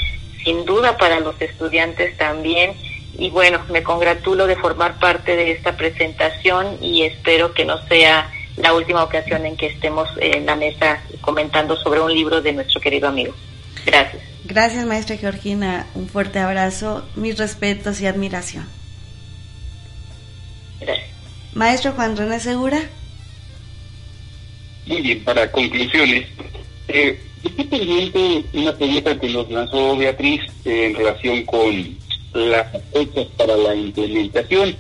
sin 0.45 0.65
duda 0.65 0.97
para 0.97 1.21
los 1.21 1.41
estudiantes 1.41 2.17
también. 2.17 2.75
Y 3.17 3.31
bueno, 3.31 3.61
me 3.71 3.83
congratulo 3.83 4.47
de 4.47 4.57
formar 4.57 4.99
parte 4.99 5.37
de 5.37 5.53
esta 5.53 5.77
presentación 5.77 6.79
y 6.81 7.03
espero 7.03 7.55
que 7.55 7.65
no 7.65 7.79
sea 7.87 8.31
la 8.57 8.75
última 8.75 9.03
ocasión 9.03 9.47
en 9.47 9.57
que 9.57 9.67
estemos 9.67 10.09
en 10.19 10.47
la 10.47 10.57
mesa 10.57 11.03
comentando 11.21 11.77
sobre 11.77 12.01
un 12.01 12.13
libro 12.13 12.41
de 12.41 12.53
nuestro 12.53 12.81
querido 12.81 13.09
amigo. 13.09 13.35
Gracias. 13.87 14.23
Gracias, 14.45 14.85
maestra 14.85 15.17
Georgina. 15.17 15.87
Un 15.95 16.09
fuerte 16.09 16.39
abrazo, 16.39 17.07
mis 17.15 17.39
respetos 17.39 18.01
y 18.01 18.07
admiración. 18.07 18.69
Gracias. 20.81 21.09
Maestro 21.55 21.93
Juan 21.93 22.17
René 22.17 22.41
Segura. 22.41 22.81
Muy 24.87 25.01
bien, 25.01 25.25
para 25.25 25.51
conclusiones, 25.51 26.27
eh, 26.89 27.19
Estoy 27.45 27.65
pendiente 27.67 28.45
una 28.55 28.73
pregunta 28.73 29.21
que 29.21 29.29
nos 29.29 29.51
lanzó 29.51 29.97
Beatriz 29.97 30.41
eh, 30.65 30.87
en 30.87 30.95
relación 30.95 31.45
con 31.45 31.97
las 32.35 32.67
fechas 32.93 33.27
para 33.37 33.57
la 33.57 33.75
implementación. 33.75 34.77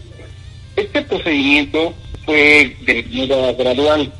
Este 0.76 1.02
procedimiento 1.02 1.94
fue 2.24 2.76
de 2.81 3.05
manera 3.10 3.52
gradual. 3.52 4.12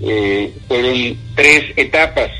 Eh, 0.00 0.52
fueron 0.66 1.18
tres 1.34 1.64
etapas. 1.76 2.30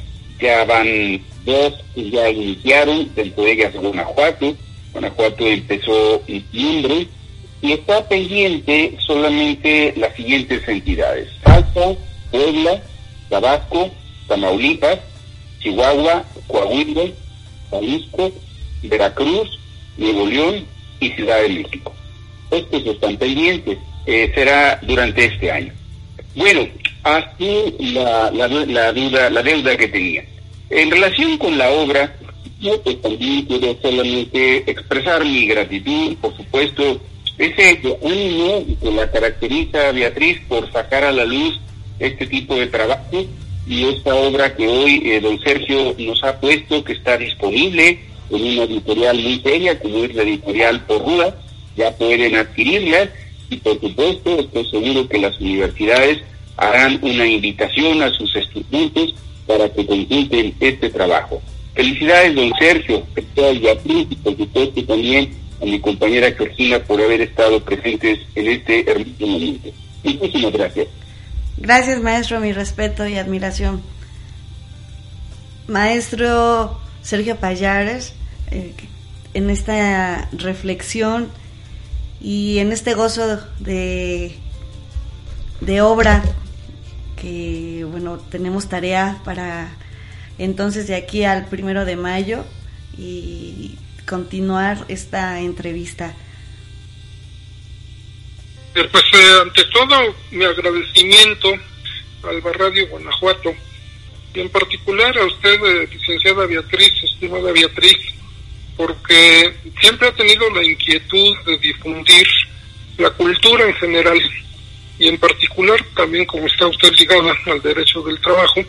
Ya 0.40 0.64
van 0.64 1.20
dos 1.44 1.74
que 1.94 2.10
ya 2.10 2.30
iniciaron, 2.30 3.12
dentro 3.14 3.44
de 3.44 3.52
ellas 3.52 3.74
Guanajuato. 3.74 4.56
Guanajuato 4.92 5.46
empezó 5.46 6.22
en 6.26 6.44
noviembre 6.52 7.08
y 7.60 7.72
está 7.72 8.08
pendiente 8.08 8.96
solamente 9.06 9.94
las 9.96 10.14
siguientes 10.14 10.66
entidades. 10.68 11.28
Salta, 11.44 11.94
Puebla, 12.30 12.80
Tabasco, 13.28 13.90
Tamaulipas 14.28 14.98
Chihuahua, 15.60 16.24
Coahuila, 16.46 17.10
Jalisco, 17.70 18.32
Veracruz, 18.82 19.58
Nuevo 19.98 20.26
León 20.26 20.64
y 21.00 21.10
Ciudad 21.10 21.42
de 21.42 21.48
México. 21.50 21.94
Estos 22.50 22.86
están 22.86 23.16
pendientes, 23.16 23.78
eh, 24.06 24.32
será 24.34 24.80
durante 24.82 25.26
este 25.26 25.50
año. 25.52 25.72
Bueno, 26.34 26.66
así 27.02 27.74
la, 27.92 28.30
la, 28.30 28.48
la, 28.48 28.92
deuda, 28.92 29.28
la 29.28 29.42
deuda 29.42 29.76
que 29.76 29.88
tenía. 29.88 30.24
En 30.70 30.90
relación 30.90 31.36
con 31.36 31.58
la 31.58 31.70
obra, 31.70 32.16
yo 32.60 32.80
pues, 32.82 33.00
también 33.02 33.44
quiero 33.46 33.76
solamente 33.82 34.70
expresar 34.70 35.24
mi 35.24 35.46
gratitud, 35.46 36.16
por 36.16 36.36
supuesto, 36.36 37.00
ese 37.38 37.80
ánimo 38.04 38.64
que 38.80 38.90
la 38.90 39.10
caracteriza 39.10 39.92
Beatriz 39.92 40.40
por 40.48 40.70
sacar 40.72 41.04
a 41.04 41.12
la 41.12 41.24
luz 41.24 41.58
este 41.98 42.26
tipo 42.26 42.56
de 42.56 42.66
trabajo 42.66 43.26
y 43.66 43.84
esta 43.84 44.14
obra 44.14 44.56
que 44.56 44.66
hoy 44.66 45.02
eh, 45.04 45.20
don 45.20 45.38
Sergio 45.40 45.94
nos 45.98 46.22
ha 46.24 46.40
puesto, 46.40 46.82
que 46.82 46.94
está 46.94 47.16
disponible 47.16 48.00
en 48.30 48.42
una 48.42 48.62
editorial 48.64 49.18
muy 49.18 49.40
seria, 49.40 49.78
como 49.78 50.04
es 50.04 50.14
la 50.14 50.22
editorial 50.22 50.84
Porrúa, 50.86 51.34
ya 51.76 51.90
pueden 51.96 52.36
adquirirla 52.36 53.08
y 53.50 53.56
por 53.56 53.80
supuesto 53.80 54.38
estoy 54.40 54.70
seguro 54.70 55.08
que 55.08 55.18
las 55.18 55.40
universidades 55.40 56.18
harán 56.56 56.98
una 57.02 57.26
invitación 57.26 58.02
a 58.02 58.12
sus 58.12 58.34
estudiantes 58.36 59.14
para 59.46 59.68
que 59.72 59.86
consulten 59.86 60.54
este 60.60 60.90
trabajo. 60.90 61.40
Felicidades, 61.74 62.34
don 62.34 62.52
Sergio, 62.58 63.06
y 63.16 64.16
por 64.16 64.36
supuesto 64.36 64.84
también 64.84 65.30
a 65.62 65.64
mi 65.64 65.80
compañera 65.80 66.32
Georgina 66.32 66.78
por 66.80 67.00
haber 67.00 67.20
estado 67.20 67.60
presentes 67.64 68.18
en 68.34 68.48
este 68.48 68.90
hermoso 68.90 69.26
momento. 69.26 69.68
Muchísimas 70.02 70.52
gracias. 70.52 70.88
Gracias, 71.56 72.00
maestro, 72.00 72.40
mi 72.40 72.52
respeto 72.52 73.06
y 73.06 73.16
admiración. 73.16 73.82
Maestro 75.66 76.80
Sergio 77.08 77.36
Payares, 77.36 78.12
eh, 78.50 78.74
en 79.32 79.48
esta 79.48 80.28
reflexión 80.30 81.30
y 82.20 82.58
en 82.58 82.70
este 82.70 82.92
gozo 82.92 83.40
de, 83.60 84.34
de 85.62 85.80
obra 85.80 86.22
que, 87.16 87.86
bueno, 87.90 88.18
tenemos 88.18 88.68
tarea 88.68 89.22
para 89.24 89.74
entonces 90.36 90.86
de 90.86 90.96
aquí 90.96 91.24
al 91.24 91.46
primero 91.46 91.86
de 91.86 91.96
mayo 91.96 92.44
y 92.98 93.78
continuar 94.06 94.84
esta 94.88 95.40
entrevista. 95.40 96.14
Pues 98.74 99.04
eh, 99.14 99.40
ante 99.40 99.64
todo, 99.72 100.14
mi 100.30 100.44
agradecimiento 100.44 101.54
al 102.24 102.42
Radio 102.42 102.86
Guanajuato 102.90 103.54
y 104.34 104.40
en 104.40 104.48
particular 104.50 105.16
a 105.18 105.24
usted, 105.24 105.64
eh, 105.64 105.88
licenciada 105.90 106.46
Beatriz, 106.46 106.92
estimada 107.04 107.52
Beatriz, 107.52 107.98
porque 108.76 109.54
siempre 109.80 110.08
ha 110.08 110.12
tenido 110.12 110.48
la 110.50 110.62
inquietud 110.62 111.36
de 111.46 111.58
difundir 111.58 112.26
la 112.98 113.10
cultura 113.10 113.64
en 113.64 113.74
general 113.74 114.20
y 114.98 115.08
en 115.08 115.18
particular 115.18 115.80
también 115.94 116.24
como 116.26 116.46
está 116.46 116.66
usted 116.66 116.92
ligada 116.92 117.32
al 117.46 117.62
derecho 117.62 118.02
del 118.02 118.20
trabajo, 118.20 118.62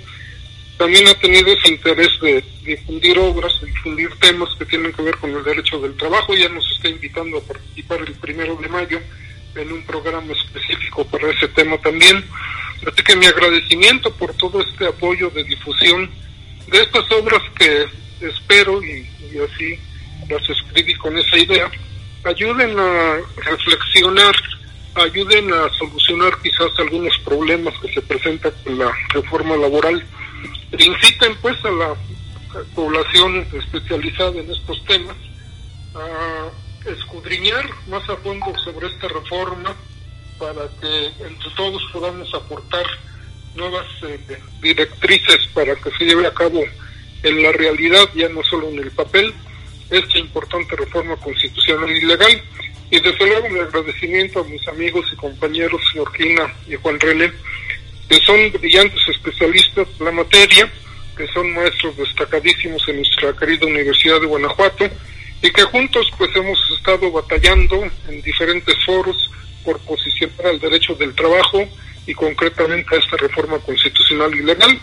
también 0.77 1.07
ha 1.07 1.13
tenido 1.15 1.51
ese 1.51 1.73
interés 1.73 2.09
de 2.21 2.43
difundir 2.63 3.19
obras, 3.19 3.51
de 3.59 3.67
difundir 3.67 4.09
temas 4.21 4.49
que 4.57 4.65
tienen 4.65 4.93
que 4.93 5.01
ver 5.01 5.17
con 5.17 5.29
el 5.35 5.43
derecho 5.43 5.77
del 5.79 5.93
trabajo. 5.97 6.33
Ya 6.33 6.47
nos 6.47 6.71
está 6.71 6.87
invitando 6.87 7.37
a 7.37 7.41
participar 7.41 7.99
el 7.99 8.13
primero 8.13 8.55
de 8.55 8.69
mayo 8.69 9.01
en 9.55 9.71
un 9.73 9.83
programa 9.83 10.31
específico 10.31 11.05
para 11.05 11.29
ese 11.31 11.49
tema 11.49 11.77
también. 11.79 12.23
Así 12.85 13.03
que 13.03 13.15
mi 13.15 13.25
agradecimiento 13.25 14.11
por 14.13 14.33
todo 14.35 14.61
este 14.61 14.87
apoyo 14.87 15.29
de 15.31 15.43
difusión 15.43 16.09
de 16.67 16.81
estas 16.81 17.11
obras 17.11 17.41
que 17.57 17.87
espero, 18.21 18.81
y, 18.83 19.07
así 19.39 19.79
las 20.29 20.47
escribí 20.49 20.95
con 20.95 21.17
esa 21.17 21.37
idea, 21.37 21.71
ayuden 22.23 22.79
a 22.79 23.17
reflexionar, 23.37 24.35
ayuden 24.95 25.51
a 25.53 25.69
solucionar 25.77 26.37
quizás 26.41 26.69
algunos 26.77 27.17
problemas 27.19 27.73
que 27.81 27.93
se 27.93 28.01
presentan 28.01 28.53
con 28.63 28.77
la 28.77 28.91
reforma 29.09 29.57
laboral, 29.57 30.03
e 30.71 30.83
inciten 30.83 31.35
pues 31.41 31.57
a 31.65 31.71
la 31.71 31.95
población 32.75 33.45
especializada 33.53 34.39
en 34.39 34.51
estos 34.51 34.83
temas 34.85 35.15
a 35.95 36.89
escudriñar 36.89 37.69
más 37.87 38.07
a 38.09 38.15
fondo 38.17 38.53
sobre 38.63 38.87
esta 38.87 39.07
reforma 39.07 39.75
para 40.39 40.67
que 40.81 41.05
entre 41.23 41.49
todos 41.55 41.81
podamos 41.91 42.33
aportar 42.33 42.85
nuevas 43.55 43.85
eh, 44.03 44.19
directrices 44.61 45.45
para 45.53 45.75
que 45.75 45.91
se 45.97 46.05
lleve 46.05 46.25
a 46.25 46.33
cabo 46.33 46.63
en 47.23 47.43
la 47.43 47.51
realidad, 47.51 48.09
ya 48.15 48.29
no 48.29 48.41
solo 48.43 48.69
en 48.69 48.79
el 48.79 48.91
papel, 48.91 49.33
esta 49.89 50.17
importante 50.17 50.75
reforma 50.75 51.15
constitucional 51.17 51.89
y 51.89 52.05
legal. 52.05 52.41
Y 52.91 52.99
desde 52.99 53.25
luego 53.27 53.49
mi 53.49 53.59
agradecimiento 53.59 54.39
a 54.39 54.43
mis 54.45 54.65
amigos 54.67 55.05
y 55.13 55.15
compañeros 55.17 55.81
Georgina 55.91 56.51
y 56.67 56.75
Juan 56.75 56.99
René, 56.99 57.31
que 58.07 58.19
son 58.21 58.51
brillantes 58.53 59.01
especialistas 59.09 59.87
en 59.99 60.05
la 60.05 60.11
materia, 60.11 60.71
que 61.15 61.27
son 61.27 61.53
maestros 61.53 61.97
destacadísimos 61.97 62.81
en 62.87 62.97
nuestra 62.97 63.33
querida 63.33 63.67
Universidad 63.67 64.21
de 64.21 64.27
Guanajuato, 64.27 64.89
y 65.41 65.51
que 65.51 65.61
juntos 65.63 66.09
pues 66.17 66.35
hemos 66.35 66.59
estado 66.77 67.11
batallando 67.11 67.85
en 68.07 68.21
diferentes 68.21 68.75
foros 68.85 69.29
por 69.63 69.79
posicionar 69.79 70.47
el 70.53 70.59
derecho 70.59 70.95
del 70.95 71.13
trabajo 71.15 71.67
y 72.05 72.13
concretamente 72.13 72.95
a 72.95 72.99
esta 72.99 73.17
reforma 73.17 73.59
constitucional 73.59 74.33
y 74.33 74.43
legal. 74.43 74.79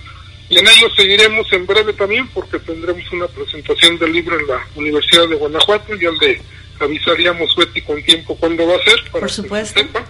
Y 0.48 0.59
en 0.59 0.69
ello 0.69 0.89
seguiremos 0.97 1.53
en 1.53 1.66
breve 1.66 1.93
también 1.93 2.28
porque 2.28 2.59
tendremos 2.61 3.05
una 3.12 3.27
presentación 3.27 3.98
del 3.98 4.12
libro 4.12 4.39
en 4.39 4.47
la 4.47 4.65
Universidad 4.77 5.28
de 5.28 5.35
Guanajuato, 5.35 5.94
ya 5.97 6.11
le 6.20 6.40
avisaríamos 6.78 7.55
Betty 7.57 7.81
con 7.82 8.03
tiempo 8.03 8.36
cuándo 8.36 8.66
va 8.66 8.77
a 8.77 8.85
ser 8.85 9.11
para 9.11 9.27
que 9.27 9.66
sepa. 9.66 10.05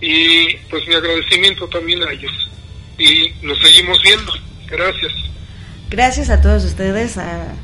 Y 0.00 0.56
pues 0.70 0.86
mi 0.88 0.94
agradecimiento 0.94 1.68
también 1.68 2.02
a 2.02 2.10
ellos. 2.10 2.32
Y 2.98 3.32
nos 3.42 3.58
seguimos 3.60 4.02
viendo. 4.02 4.32
Gracias. 4.66 5.12
Gracias 5.90 6.30
a 6.30 6.40
todos 6.40 6.64
ustedes, 6.64 7.18
al 7.18 7.58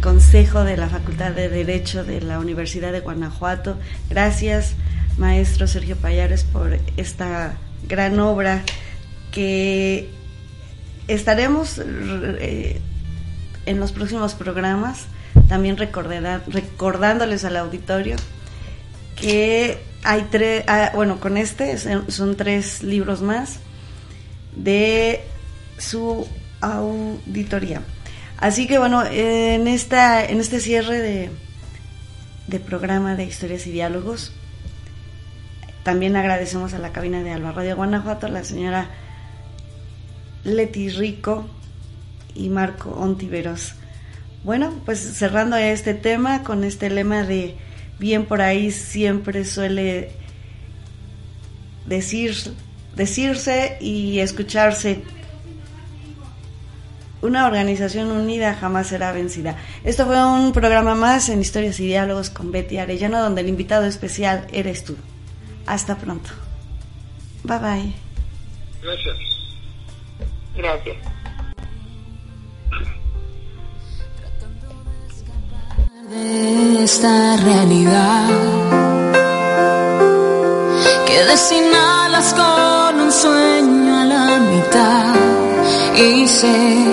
Consejo 0.00 0.64
de 0.64 0.76
la 0.76 0.88
Facultad 0.88 1.32
de 1.32 1.48
Derecho 1.48 2.04
de 2.04 2.20
la 2.20 2.38
Universidad 2.38 2.92
de 2.92 3.00
Guanajuato. 3.00 3.78
Gracias 4.08 4.74
maestro 5.18 5.66
Sergio 5.66 5.96
Payares 5.96 6.44
por 6.44 6.78
esta 6.96 7.56
gran 7.86 8.18
obra 8.18 8.62
que 9.30 10.08
estaremos 11.08 11.80
eh, 11.84 12.80
en 13.66 13.80
los 13.80 13.92
próximos 13.92 14.34
programas 14.34 15.06
también 15.48 15.76
recordándoles 15.76 17.44
al 17.44 17.56
auditorio 17.56 18.16
que 19.16 19.78
hay 20.02 20.26
tres, 20.30 20.64
ah, 20.66 20.92
bueno, 20.94 21.20
con 21.20 21.36
este 21.36 21.78
son, 21.78 22.36
tres 22.36 22.82
libros 22.82 23.22
más 23.22 23.58
de 24.54 25.22
su 25.78 26.28
auditoría. 26.60 27.82
Así 28.38 28.66
que 28.66 28.78
bueno, 28.78 29.04
en 29.04 29.66
esta 29.68 30.24
en 30.24 30.40
este 30.40 30.60
cierre 30.60 30.98
de, 30.98 31.30
de 32.48 32.60
programa 32.60 33.16
de 33.16 33.24
historias 33.24 33.66
y 33.66 33.70
diálogos 33.70 34.32
también 35.84 36.16
agradecemos 36.16 36.72
a 36.72 36.78
la 36.78 36.92
cabina 36.92 37.22
de 37.22 37.30
Alba 37.30 37.52
Radio 37.52 37.76
Guanajuato, 37.76 38.26
la 38.28 38.42
señora 38.42 38.88
Leti 40.42 40.88
Rico 40.88 41.46
y 42.34 42.48
Marco 42.48 42.90
Ontiveros. 42.90 43.74
Bueno, 44.44 44.72
pues 44.86 44.98
cerrando 45.00 45.56
este 45.56 45.94
tema 45.94 46.42
con 46.42 46.64
este 46.64 46.90
lema 46.90 47.22
de 47.22 47.56
bien 47.98 48.24
por 48.24 48.40
ahí 48.40 48.70
siempre 48.70 49.44
suele 49.44 50.12
decir, 51.86 52.34
decirse 52.96 53.76
y 53.80 54.20
escucharse 54.20 55.02
una 57.20 57.46
organización 57.46 58.10
unida 58.10 58.54
jamás 58.54 58.86
será 58.88 59.12
vencida. 59.12 59.56
Esto 59.82 60.06
fue 60.06 60.24
un 60.26 60.52
programa 60.52 60.94
más 60.94 61.28
en 61.28 61.40
Historias 61.40 61.78
y 61.80 61.86
Diálogos 61.86 62.30
con 62.30 62.52
Betty 62.52 62.78
Arellano, 62.78 63.22
donde 63.22 63.42
el 63.42 63.48
invitado 63.48 63.84
especial 63.84 64.46
eres 64.52 64.84
tú. 64.84 64.96
Hasta 65.66 65.96
pronto. 65.96 66.30
Bye 67.44 67.58
bye. 67.58 67.92
Gracias. 68.82 69.16
Gracias. 70.56 71.14
de 76.10 76.84
esta 76.84 77.36
realidad 77.38 78.28
que 81.06 81.36
sin 81.36 81.74
alas 81.74 82.34
con 82.34 83.00
un 83.00 83.12
sueño 83.12 84.00
a 84.02 84.04
la 84.04 84.38
mitad 84.38 85.14
y 85.96 86.28
sé 86.28 86.84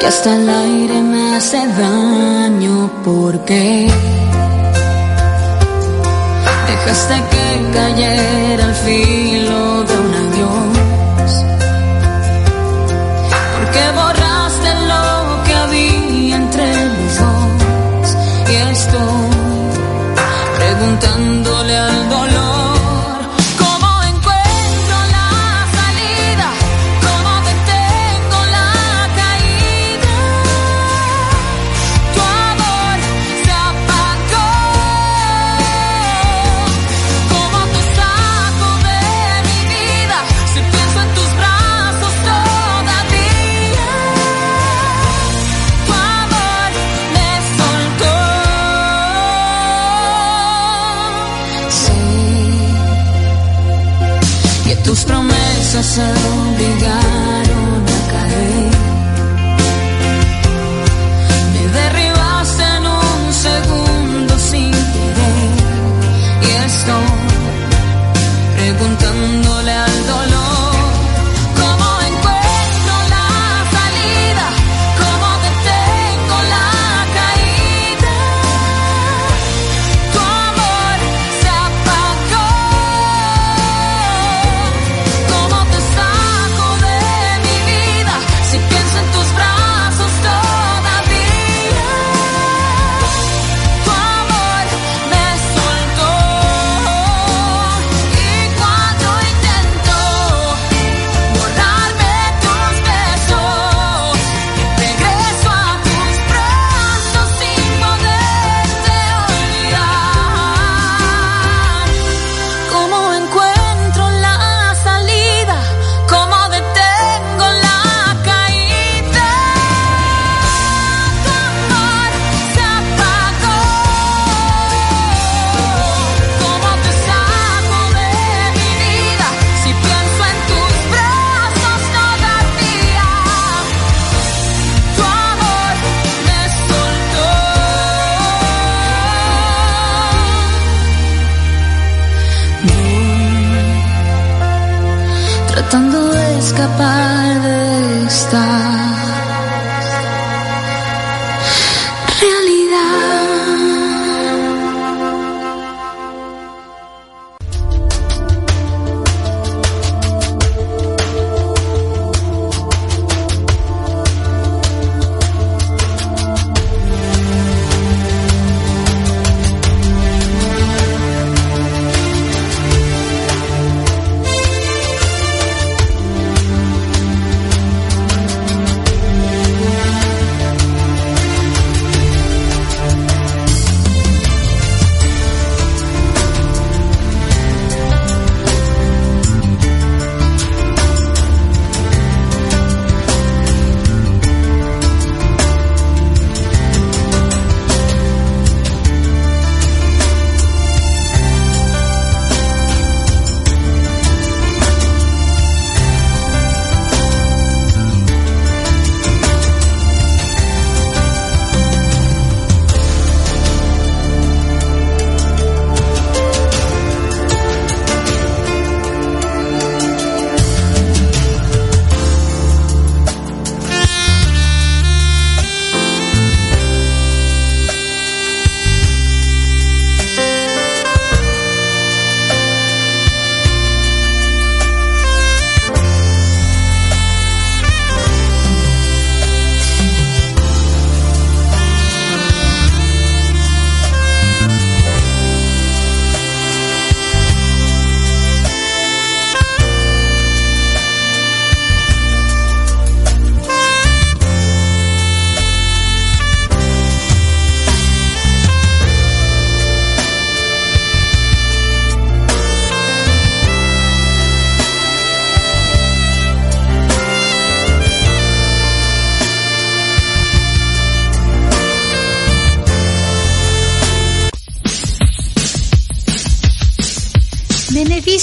que 0.00 0.06
hasta 0.06 0.36
el 0.36 0.48
aire 0.48 1.00
me 1.02 1.36
hace 1.36 1.66
daño 1.66 2.90
porque 3.04 3.88
Dejaste 6.84 7.14
que 7.30 7.70
cayera 7.72 8.64
al 8.66 8.74
filo 8.74 9.33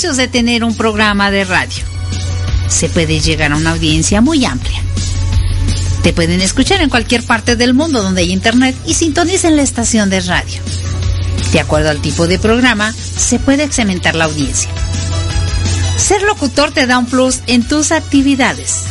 de 0.01 0.27
tener 0.27 0.63
un 0.63 0.75
programa 0.75 1.29
de 1.29 1.45
radio. 1.45 1.83
Se 2.67 2.89
puede 2.89 3.19
llegar 3.19 3.51
a 3.51 3.55
una 3.55 3.73
audiencia 3.73 4.19
muy 4.19 4.43
amplia. 4.45 4.81
Te 6.01 6.11
pueden 6.11 6.41
escuchar 6.41 6.81
en 6.81 6.89
cualquier 6.89 7.23
parte 7.23 7.55
del 7.55 7.75
mundo 7.75 8.01
donde 8.01 8.21
hay 8.21 8.31
internet 8.31 8.75
y 8.87 8.95
sintonicen 8.95 9.55
la 9.55 9.61
estación 9.61 10.09
de 10.09 10.21
radio. 10.21 10.59
De 11.53 11.59
acuerdo 11.59 11.91
al 11.91 12.01
tipo 12.01 12.27
de 12.27 12.39
programa, 12.39 12.91
se 12.93 13.37
puede 13.37 13.71
segmentar 13.71 14.15
la 14.15 14.25
audiencia. 14.25 14.71
Ser 15.97 16.23
locutor 16.23 16.71
te 16.71 16.87
da 16.87 16.97
un 16.97 17.05
plus 17.05 17.41
en 17.45 17.61
tus 17.61 17.91
actividades. 17.91 18.85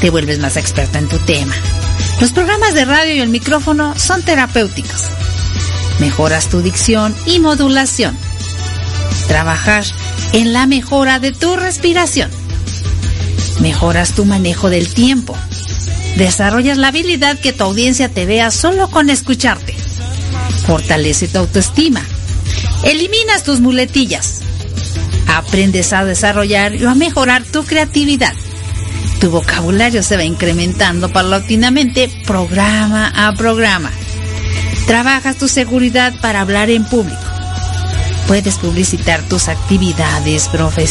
Te 0.00 0.10
vuelves 0.10 0.40
más 0.40 0.56
experta 0.56 0.98
en 0.98 1.08
tu 1.08 1.18
tema. 1.20 1.54
Los 2.20 2.32
programas 2.32 2.74
de 2.74 2.86
radio 2.86 3.14
y 3.14 3.20
el 3.20 3.28
micrófono 3.28 3.96
son 3.96 4.22
terapéuticos. 4.22 5.04
Mejoras 6.00 6.48
tu 6.48 6.60
dicción 6.60 7.14
y 7.24 7.38
modulación. 7.38 8.18
Trabajar 9.28 9.84
en 10.32 10.52
la 10.52 10.66
mejora 10.66 11.18
de 11.18 11.32
tu 11.32 11.56
respiración. 11.56 12.30
Mejoras 13.60 14.12
tu 14.12 14.24
manejo 14.24 14.70
del 14.70 14.92
tiempo. 14.92 15.36
Desarrollas 16.16 16.78
la 16.78 16.88
habilidad 16.88 17.38
que 17.38 17.52
tu 17.52 17.64
audiencia 17.64 18.08
te 18.08 18.26
vea 18.26 18.50
solo 18.50 18.90
con 18.90 19.10
escucharte. 19.10 19.74
Fortalece 20.66 21.28
tu 21.28 21.38
autoestima. 21.38 22.02
Eliminas 22.84 23.42
tus 23.44 23.60
muletillas. 23.60 24.40
Aprendes 25.26 25.92
a 25.92 26.04
desarrollar 26.04 26.74
y 26.74 26.84
a 26.84 26.94
mejorar 26.94 27.42
tu 27.44 27.64
creatividad. 27.64 28.32
Tu 29.20 29.30
vocabulario 29.30 30.02
se 30.02 30.16
va 30.16 30.24
incrementando 30.24 31.10
paulatinamente 31.10 32.10
programa 32.26 33.12
a 33.14 33.34
programa. 33.34 33.90
Trabajas 34.86 35.36
tu 35.36 35.48
seguridad 35.48 36.14
para 36.20 36.40
hablar 36.42 36.70
en 36.70 36.84
público. 36.84 37.25
Puedes 38.26 38.58
publicitar 38.58 39.22
tus 39.28 39.48
actividades 39.48 40.48
profesionales 40.48 40.86